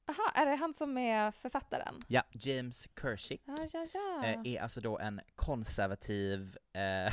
Aha, 0.07 0.33
är 0.35 0.47
det 0.47 0.55
han 0.57 0.75
som 0.75 0.99
är 0.99 1.31
författaren? 1.31 1.95
Ja, 2.09 2.23
James 2.33 2.89
Kershik 3.01 3.43
Ja, 3.45 3.57
ja, 3.73 3.87
ja. 3.95 4.25
eh, 4.25 4.41
är 4.45 4.61
alltså 4.63 4.81
då 4.81 4.99
en 4.99 5.21
konservativ 5.35 6.57
eh, 6.73 7.13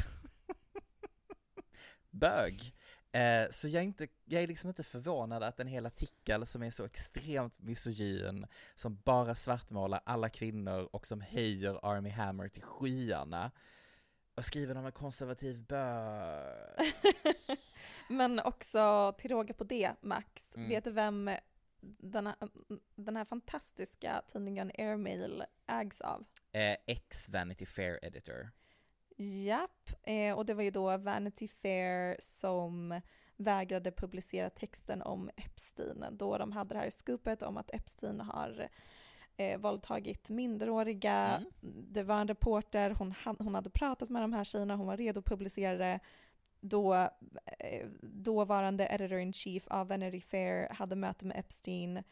bög. 2.10 2.74
Eh, 3.12 3.50
så 3.52 3.68
jag 3.68 3.80
är, 3.82 3.86
inte, 3.88 4.08
jag 4.26 4.44
är 4.44 4.48
liksom 4.48 4.70
inte 4.70 4.84
förvånad 4.84 5.44
att 5.44 5.60
en 5.60 5.68
hel 5.68 5.86
artikel 5.86 6.46
som 6.46 6.64
är 6.64 6.72
så 6.72 6.86
extremt 6.86 7.60
misogyn, 7.60 8.46
som 8.76 8.96
bara 9.06 9.36
svartmålar 9.36 10.02
alla 10.06 10.30
kvinnor 10.30 10.90
och 10.92 11.08
som 11.08 11.22
höjer 11.22 11.86
Army 11.86 12.10
Hammer 12.10 12.48
till 12.48 12.64
skyarna, 12.64 13.52
och 14.36 14.46
skriver 14.46 14.78
om 14.78 14.86
en 14.86 14.92
konservativ 14.92 15.66
bög. 15.66 16.94
Men 18.10 18.40
också 18.40 19.14
till 19.18 19.32
råga 19.32 19.54
på 19.54 19.64
det, 19.64 19.92
Max, 20.02 20.56
Mm. 20.56 20.70
vet 20.70 20.84
du 20.84 20.92
vem 20.92 21.32
den 21.82 22.28
här, 22.28 22.36
den 22.96 23.16
här 23.16 23.26
fantastiska 23.26 24.22
tidningen 24.32 24.72
Airmail 24.78 25.44
ägs 25.68 26.02
av? 26.02 26.26
Eh, 26.52 26.78
ex 26.86 27.30
Vanity 27.30 27.66
Fair 27.66 28.00
editor. 28.06 28.50
Japp, 29.18 29.90
eh, 30.04 30.34
och 30.38 30.46
det 30.46 30.54
var 30.54 30.64
ju 30.64 30.72
då 30.72 30.98
Vanity 30.98 31.48
Fair 31.48 32.18
som 32.20 33.02
vägrade 33.38 33.92
publicera 33.92 34.50
texten 34.50 35.02
om 35.02 35.30
Epstein 35.38 36.06
då 36.12 36.38
de 36.38 36.52
hade 36.52 36.76
det 36.76 36.80
här 36.80 36.90
scoopet 36.90 37.44
om 37.44 37.58
att 37.58 37.70
Epstein 37.74 38.20
har 38.20 38.70
eh, 39.42 39.58
våldtagit 39.58 40.30
minderåriga. 40.30 41.14
Mm. 41.14 41.52
Det 41.92 42.04
var 42.04 42.22
en 42.22 42.28
reporter, 42.28 42.90
hon, 42.90 43.14
hon 43.40 43.56
hade 43.56 43.70
pratat 43.70 44.10
med 44.10 44.22
de 44.22 44.34
här 44.34 44.44
tjejerna, 44.44 44.76
hon 44.76 44.88
var 44.88 44.98
redo 44.98 45.20
att 45.20 45.26
publicera 45.26 45.78
det. 45.78 46.00
Då 46.60 46.94
eh, 47.60 47.88
dåvarande 48.02 48.88
editor-in-chief 48.92 49.68
av 49.68 49.88
Vanity 49.88 50.22
Fair 50.22 50.74
hade 50.74 50.96
möte 50.96 51.26
med 51.26 51.38
Epstein, 51.38 52.04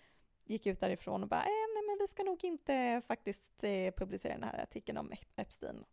gick 0.45 0.65
ut 0.65 0.79
därifrån 0.79 1.23
och 1.23 1.29
bara 1.29 1.43
eh, 1.43 1.45
nej 1.75 1.83
men 1.87 1.97
vi 1.99 2.07
ska 2.07 2.23
nog 2.23 2.43
inte 2.43 3.01
faktiskt 3.07 3.63
eh, 3.63 3.91
publicera 3.97 4.33
den 4.33 4.43
här 4.43 4.63
artikeln 4.63 4.97
om 4.97 5.11
Ep- 5.11 5.33
Epstein. 5.35 5.85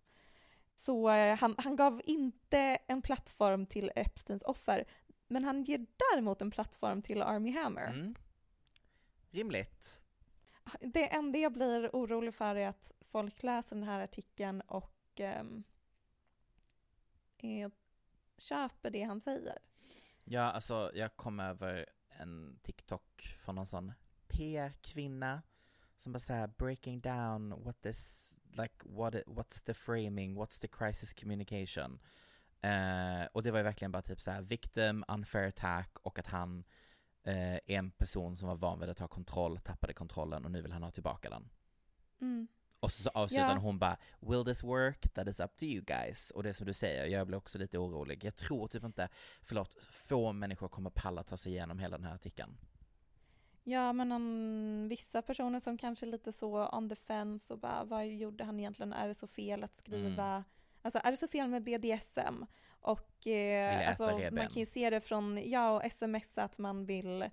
Så 0.74 1.11
eh, 1.11 1.37
han, 1.37 1.55
han 1.59 1.76
gav 1.76 2.01
inte 2.05 2.59
en 2.87 3.03
plattform 3.03 3.66
till 3.66 3.93
Epsteins 3.97 4.43
offer, 4.43 4.84
men 5.28 5.45
han 5.45 5.62
ger 5.62 5.87
däremot 5.97 6.43
en 6.43 6.51
plattform 6.51 7.03
till 7.03 7.22
Army 7.22 7.51
Hammer. 7.53 7.89
Mm. 7.89 8.14
Rimligt. 9.30 10.03
Det 10.81 11.14
enda 11.14 11.39
jag 11.39 11.53
blir 11.53 11.91
orolig 11.93 12.35
för 12.35 12.57
är 12.57 12.69
att 12.69 12.93
folk 13.01 13.43
läser 13.43 13.77
den 13.77 13.85
här 13.85 14.01
artikeln 14.01 14.61
och 14.61 14.97
ehm, 15.17 15.64
eh, 17.39 17.71
köper 18.39 18.91
det 18.91 19.03
han 19.03 19.21
säger. 19.21 19.59
Ja, 20.25 20.43
alltså 20.43 20.91
jag 20.95 21.17
kom 21.17 21.41
över 21.41 21.87
en 22.09 22.59
TikTok 22.62 23.37
från 23.45 23.55
någon 23.55 23.67
sån 23.67 23.93
PR-kvinna 24.29 25.43
som 25.97 26.12
bara 26.12 26.19
såhär 26.19 26.47
breaking 26.59 27.01
down 27.01 27.64
what 27.64 27.83
this, 27.83 28.35
like 28.51 28.75
what 28.85 29.14
it, 29.14 29.27
what's 29.27 29.64
the 29.64 29.75
framing, 29.75 30.37
what's 30.37 30.61
the 30.61 30.69
crisis 30.69 31.14
communication. 31.14 31.99
Eh, 32.61 33.27
och 33.33 33.43
det 33.43 33.51
var 33.51 33.59
ju 33.59 33.64
verkligen 33.64 33.93
bara 33.93 34.03
typ 34.03 34.21
såhär 34.21 34.43
victim, 34.43 35.05
unfair 35.09 35.49
attack 35.49 35.99
och 36.03 36.19
att 36.19 36.27
han 36.27 36.64
eh, 37.27 37.59
en 37.66 37.91
person 37.91 38.37
som 38.37 38.49
var 38.49 38.57
van 38.57 38.81
vid 38.81 38.89
att 38.91 38.97
ta 38.97 39.09
kontroll, 39.09 39.59
tappade 39.59 39.93
kontrollen 39.93 40.45
och 40.45 40.51
nu 40.51 40.62
vill 40.62 40.72
han 40.72 40.83
ha 40.83 40.91
tillbaka 40.91 41.31
den. 41.31 41.49
Mm. 42.20 42.49
Och 42.81 42.93
så, 42.93 43.03
så 43.03 43.09
avslutar 43.09 43.49
Ja. 43.55 43.59
hon 43.59 43.79
bara 43.79 43.97
Will 44.20 44.45
this 44.45 44.64
work? 44.64 45.09
That 45.14 45.29
is 45.29 45.41
up 45.41 45.57
to 45.57 45.64
you 45.64 45.85
guys. 45.85 46.31
Och 46.31 46.43
det 46.43 46.49
är 46.49 46.53
som 46.53 46.66
du 46.66 46.72
säger, 46.72 47.07
jag 47.07 47.27
blir 47.27 47.39
också 47.39 47.59
lite 47.59 47.79
orolig. 47.79 48.24
Jag 48.24 48.35
tror 48.37 48.68
typ 48.68 48.85
inte, 48.85 49.09
förlåt, 49.43 49.85
få 49.85 50.33
människor 50.33 50.68
kommer 50.68 50.91
palla 50.91 51.22
ta 51.22 51.37
sig 51.37 51.53
igenom 51.53 51.79
hela 51.79 51.97
den 51.99 52.07
här 52.07 52.14
artikeln. 52.14 52.57
Ja, 53.64 53.93
men 53.93 54.12
um, 54.12 54.89
vissa 54.89 55.22
personer 55.22 55.61
som 55.61 55.79
kanske 55.79 56.07
är 56.07 56.11
lite 56.11 56.33
så 56.33 56.68
on 56.68 56.89
the 56.89 56.97
fence 56.97 57.53
och 57.53 57.59
bara 57.59 57.85
vad 57.85 58.07
gjorde 58.09 58.45
han 58.45 58.59
egentligen? 58.61 58.93
Är 58.93 59.09
det 59.09 59.14
så 59.14 59.27
fel 59.27 59.64
att 59.64 59.74
skriva? 59.74 60.27
Mm. 60.27 60.45
Alltså 60.83 61.01
är 61.05 61.11
det 61.11 61.16
så 61.16 61.29
fel 61.29 61.49
med 61.49 61.62
BDSM? 61.62 62.45
Och 62.87 63.26
eh, 63.26 63.89
alltså, 63.89 64.18
man 64.32 64.47
kan 64.49 64.61
ju 64.61 64.66
se 64.66 64.91
det 64.91 65.01
från, 65.01 65.51
ja 65.51 65.70
och 65.70 65.84
sms 65.84 66.39
att 66.39 66.59
man 66.59 66.87
vill 66.87 67.30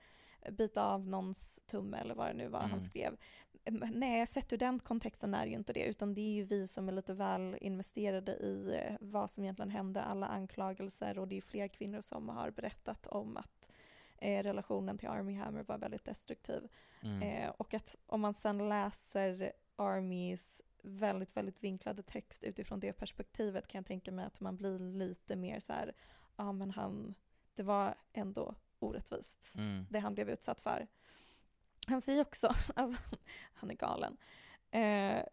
bita 0.51 0.83
av 0.85 1.07
någons 1.07 1.59
tumme 1.65 1.97
eller 1.97 2.15
vad 2.15 2.27
det 2.27 2.33
nu 2.33 2.47
var 2.47 2.59
han 2.59 2.69
Mm. 2.71 2.81
skrev. 2.81 3.17
Mm, 3.65 3.89
Nej, 3.93 4.27
sett 4.27 4.53
ur 4.53 4.57
den 4.57 4.79
kontexten 4.79 5.33
är 5.33 5.45
ju 5.45 5.53
inte 5.53 5.73
det, 5.73 5.83
utan 5.85 6.13
det 6.13 6.21
är 6.21 6.33
ju 6.33 6.43
vi 6.43 6.67
som 6.67 6.87
är 6.89 6.91
lite 6.91 7.13
väl 7.13 7.57
investerade 7.61 8.31
i 8.31 8.75
eh, 8.75 8.95
vad 8.99 9.31
som 9.31 9.43
egentligen 9.43 9.69
hände, 9.71 10.01
alla 10.01 10.27
anklagelser 10.27 11.19
och 11.19 11.27
det 11.27 11.37
är 11.37 11.41
fler 11.41 11.67
kvinnor 11.67 12.01
som 12.01 12.29
har 12.29 12.49
berättat 12.51 13.07
om 13.07 13.37
att 13.37 13.69
eh, 14.17 14.43
relationen 14.43 14.97
till 14.97 15.09
Army 15.09 15.35
Hammer 15.35 15.63
var 15.63 15.77
väldigt 15.77 16.05
destruktiv. 16.05 16.67
Mm. 17.03 17.21
Eh, 17.21 17.49
och 17.57 17.73
att 17.73 17.95
om 18.07 18.21
man 18.21 18.33
sen 18.33 18.69
läser 18.69 19.51
Armys 19.75 20.61
väldigt, 20.83 21.37
väldigt 21.37 21.63
vinklade 21.63 22.03
text 22.03 22.43
utifrån 22.43 22.79
det 22.79 22.93
perspektivet 22.93 23.67
kan 23.67 23.79
jag 23.79 23.85
tänka 23.85 24.11
mig 24.11 24.25
att 24.25 24.39
man 24.39 24.57
blir 24.57 24.79
lite 24.79 25.35
mer 25.35 25.59
så 25.59 25.73
här, 25.73 25.93
ja 26.35 26.51
men 26.51 26.71
han, 26.71 27.15
det 27.55 27.63
var 27.63 27.95
ändå 28.13 28.55
orättvist 28.79 29.53
Mm. 29.55 29.85
det 29.89 29.99
han 29.99 30.13
blev 30.13 30.29
utsatt 30.29 30.61
för. 30.61 30.87
Han 31.87 32.01
säger 32.01 32.21
också, 32.21 32.47
alltså 32.75 33.03
han 33.53 33.71
är 33.71 33.75
galen. 33.75 34.17
Eh, 34.71 35.23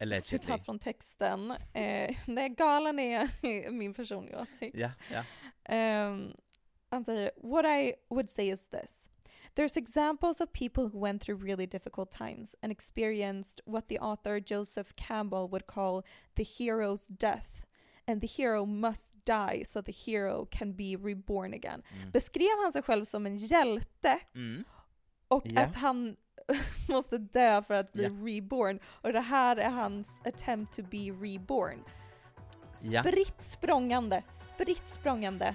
Allegedly. 0.00 0.20
citat 0.38 0.64
från 0.64 0.78
texten. 0.78 1.50
Eh, 1.72 2.16
nej, 2.26 2.48
galen 2.48 2.98
är 2.98 3.70
min 3.70 3.94
personliga 3.94 4.40
åsikt. 4.42 4.76
Ja, 4.78 4.90
ja. 5.12 5.24
Um, 6.06 6.36
han 6.88 7.04
säger, 7.04 7.30
what 7.36 7.64
I 7.64 7.94
would 8.08 8.30
say 8.30 8.50
is 8.52 8.66
this. 8.68 9.10
There's 9.54 9.76
examples 9.76 10.40
of 10.40 10.52
people 10.52 10.88
who 10.88 10.98
went 10.98 11.20
through 11.22 11.36
really 11.44 11.66
difficult 11.66 12.10
times 12.10 12.54
and 12.62 12.72
experienced 12.72 13.60
what 13.66 13.88
the 13.88 13.98
author 13.98 14.40
Joseph 14.40 14.94
Campbell 14.96 15.48
would 15.50 15.66
call 15.66 16.02
the 16.36 16.44
hero's 16.44 17.06
death. 17.06 17.66
And 18.06 18.20
the 18.20 18.26
hero 18.26 18.64
must 18.66 19.14
die 19.24 19.62
so 19.64 19.82
the 19.82 19.92
hero 19.92 20.46
can 20.50 20.72
be 20.72 20.96
reborn 20.96 21.54
again. 21.54 21.82
Mm. 22.02 22.10
Beskrev 22.10 22.58
han 22.62 22.72
sig 22.72 22.82
själv 22.82 23.04
som 23.04 23.26
en 23.26 23.36
hjälte 23.36 24.18
Mm. 24.34 24.64
och 25.28 25.42
Ja. 25.46 25.60
att 25.60 25.74
han 25.74 26.16
måste 26.88 27.18
dö 27.18 27.62
för 27.62 27.74
att 27.74 27.92
bli 27.92 28.02
Ja. 28.04 28.10
reborn. 28.10 28.80
Och 28.86 29.12
det 29.12 29.20
här 29.20 29.56
är 29.56 29.70
hans 29.70 30.20
attempt 30.24 30.76
to 30.76 30.82
be 30.82 30.98
reborn. 30.98 31.84
Spritt 33.02 33.42
språngande, 33.42 34.22
spritt 34.28 34.88
språngande. 34.88 35.54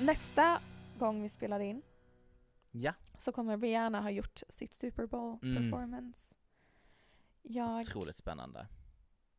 Nästa 0.00 0.62
gång 0.98 1.22
vi 1.22 1.28
spelar 1.28 1.60
in 1.60 1.82
Ja, 2.70 2.94
så 3.18 3.32
kommer 3.32 3.58
Rihanna 3.58 4.00
ha 4.00 4.10
gjort 4.10 4.42
sitt 4.48 4.74
Super 4.74 5.06
Bowl 5.06 5.38
Mm. 5.42 6.14
Jag 7.42 7.80
otroligt 7.80 8.16
spännande. 8.16 8.66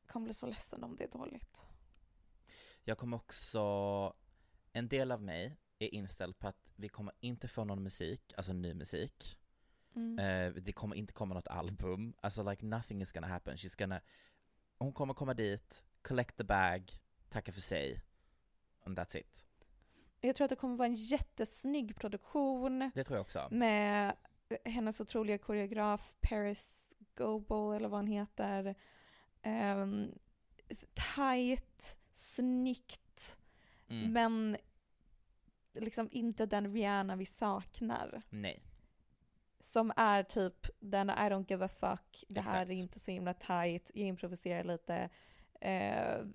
kommer 0.08 0.24
bli 0.24 0.34
så 0.34 0.46
ledsen 0.46 0.84
om 0.84 0.96
det 0.96 1.04
är 1.04 1.08
dåligt. 1.08 1.68
Jag 2.84 2.98
kommer 2.98 3.18
också 3.18 3.62
en 4.74 4.88
del 4.88 5.12
av 5.12 5.22
mig 5.22 5.58
är 5.80 5.94
inställd 5.94 6.40
på 6.40 6.48
att 6.48 6.72
vi 6.76 6.90
kommer 6.90 7.14
inte 7.20 7.48
få 7.48 7.64
någon 7.64 7.84
musik, 7.84 8.34
alltså 8.38 8.54
ny 8.54 8.74
musik. 8.74 9.38
Mm. 9.96 10.20
Eh, 10.20 10.62
det 10.62 10.74
kommer 10.74 10.96
inte 10.96 11.14
komma 11.14 11.34
något 11.34 11.48
album, 11.48 12.14
alltså 12.22 12.50
like 12.50 12.66
nothing 12.66 13.02
is 13.02 13.12
gonna 13.12 13.28
happen. 13.28 13.56
She's 13.56 13.80
gonna, 13.80 14.02
hon 14.78 14.94
kommer 14.94 15.14
komma 15.14 15.34
dit, 15.34 15.84
collect 16.02 16.38
the 16.38 16.44
bag, 16.44 16.92
tacka 17.30 17.52
för 17.52 17.62
sig, 17.62 18.02
and 18.84 19.00
that's 19.00 19.18
it. 19.18 19.46
Jag 20.22 20.36
tror 20.36 20.46
att 20.46 20.50
det 20.50 20.56
kommer 20.56 20.76
vara 20.76 20.88
en 20.88 20.96
jättesnygg 20.96 21.96
produktion 21.96 22.92
Det 22.96 23.04
tror 23.04 23.18
jag 23.18 23.22
också. 23.22 23.48
med 23.52 24.16
hennes 24.66 25.02
otroliga 25.02 25.38
koreograf 25.38 26.14
Paris 26.22 26.92
Goebel 27.16 27.76
eller 27.76 27.90
vad 27.90 27.98
han 28.00 28.08
heter. 28.08 28.76
Um, 29.46 30.12
tight, 31.16 31.98
snyggt, 32.14 33.38
Mm. 33.88 34.14
men 34.14 34.58
liksom 35.74 36.10
inte 36.12 36.46
den 36.46 36.74
Rihanna 36.74 37.16
vi 37.16 37.26
saknar. 37.26 38.22
Nej. 38.30 38.64
Som 39.60 39.94
är 39.98 40.24
typ 40.24 40.68
den 40.80 41.10
I 41.10 41.14
don't 41.14 41.46
give 41.50 41.66
a 41.66 41.68
fuck, 41.68 42.24
det 42.30 42.42
här 42.42 42.58
är 42.58 42.62
Exakt. 42.62 42.80
inte 42.80 43.00
så 43.00 43.12
himla 43.12 43.34
tight, 43.34 43.92
jag 43.94 44.08
improviserar 44.08 44.64
lite, 44.64 45.10
eh, 45.62 46.26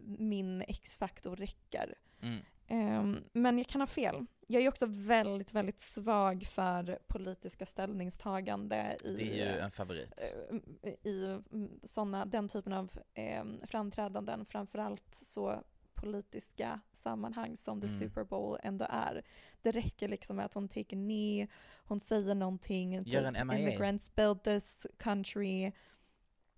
min 0.00 0.62
X-faktor 0.68 1.36
räcker. 1.36 1.94
Mm. 2.22 2.40
Ehm, 2.66 3.24
men 3.32 3.58
jag 3.58 3.66
kan 3.66 3.80
ha 3.80 3.86
fel. 3.86 4.26
Jag 4.46 4.62
är 4.62 4.68
också 4.68 4.86
väldigt, 4.88 5.52
väldigt 5.52 5.80
svag 5.80 6.46
för 6.46 6.98
politiska 7.06 7.66
ställningstagande 7.66 8.96
i, 9.04 9.14
Det 9.16 9.40
är 9.40 9.54
ju 9.54 9.58
en 9.60 9.70
favorit. 9.70 10.34
eh, 10.82 10.92
i 11.04 11.24
mm, 11.52 11.80
såna, 11.84 12.24
den 12.26 12.48
typen 12.48 12.72
av 12.72 12.90
eh, 13.14 13.44
framträdanden, 13.66 14.46
framförallt 14.46 15.18
så 15.22 15.64
politiska 15.94 16.80
sammanhang 16.94 17.56
som 17.56 17.80
The 17.80 17.86
Mm. 17.86 17.98
Super 17.98 18.24
Bowl 18.24 18.58
ändå 18.62 18.86
är. 18.90 19.22
Det 19.62 19.72
räcker 19.72 20.08
liksom 20.08 20.36
med 20.36 20.44
att 20.44 20.54
hon 20.54 20.68
take 20.68 20.80
a 20.80 20.84
knee, 20.88 21.48
hon 21.84 22.00
säger 22.00 22.34
någonting, 22.34 23.02
Gör 23.04 23.22
en 23.22 23.46
MIA. 23.46 23.58
immigrants 23.58 24.14
build 24.14 24.42
this 24.42 24.86
country. 24.98 25.72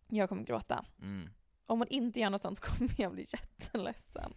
Jag 0.08 0.28
kommer 0.28 0.42
gråta. 0.42 0.84
Mm. 1.00 1.30
Om 1.66 1.78
hon 1.78 1.88
inte 1.88 2.20
gör 2.20 2.30
något 2.30 2.42
sånt 2.42 2.58
så 2.58 2.64
kommer 2.64 2.94
jag 2.98 3.12
bli 3.12 3.26
jätteledsen. 3.32 4.32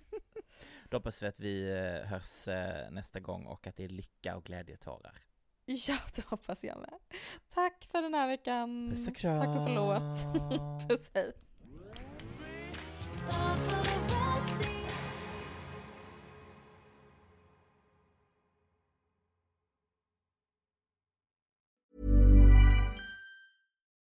Då 0.90 0.98
hoppas 0.98 1.24
vi 1.24 1.28
att 1.28 1.40
vi 1.40 1.70
eh, 1.70 2.08
hörs 2.10 2.48
eh, 2.48 2.92
nästa 2.92 3.20
gång 3.20 3.46
och 3.46 3.68
att 3.68 3.76
det 3.76 3.84
är 3.84 3.90
lycka 3.90 4.36
och 4.38 4.44
glädjetårar. 4.44 5.14
Ja, 5.66 5.98
det 6.16 6.26
hoppas 6.26 6.64
jag 6.64 6.78
med. 6.80 6.94
Tack 7.54 7.88
för 7.92 8.02
den 8.02 8.14
här 8.14 8.28
veckan. 8.28 8.90
Puss 8.90 9.08
och 9.08 9.16
Tack 9.18 9.48
och 9.48 9.66
förlåt. 9.68 10.00
kram. 10.50 10.80
Puss 10.88 11.12
hej. 11.14 11.34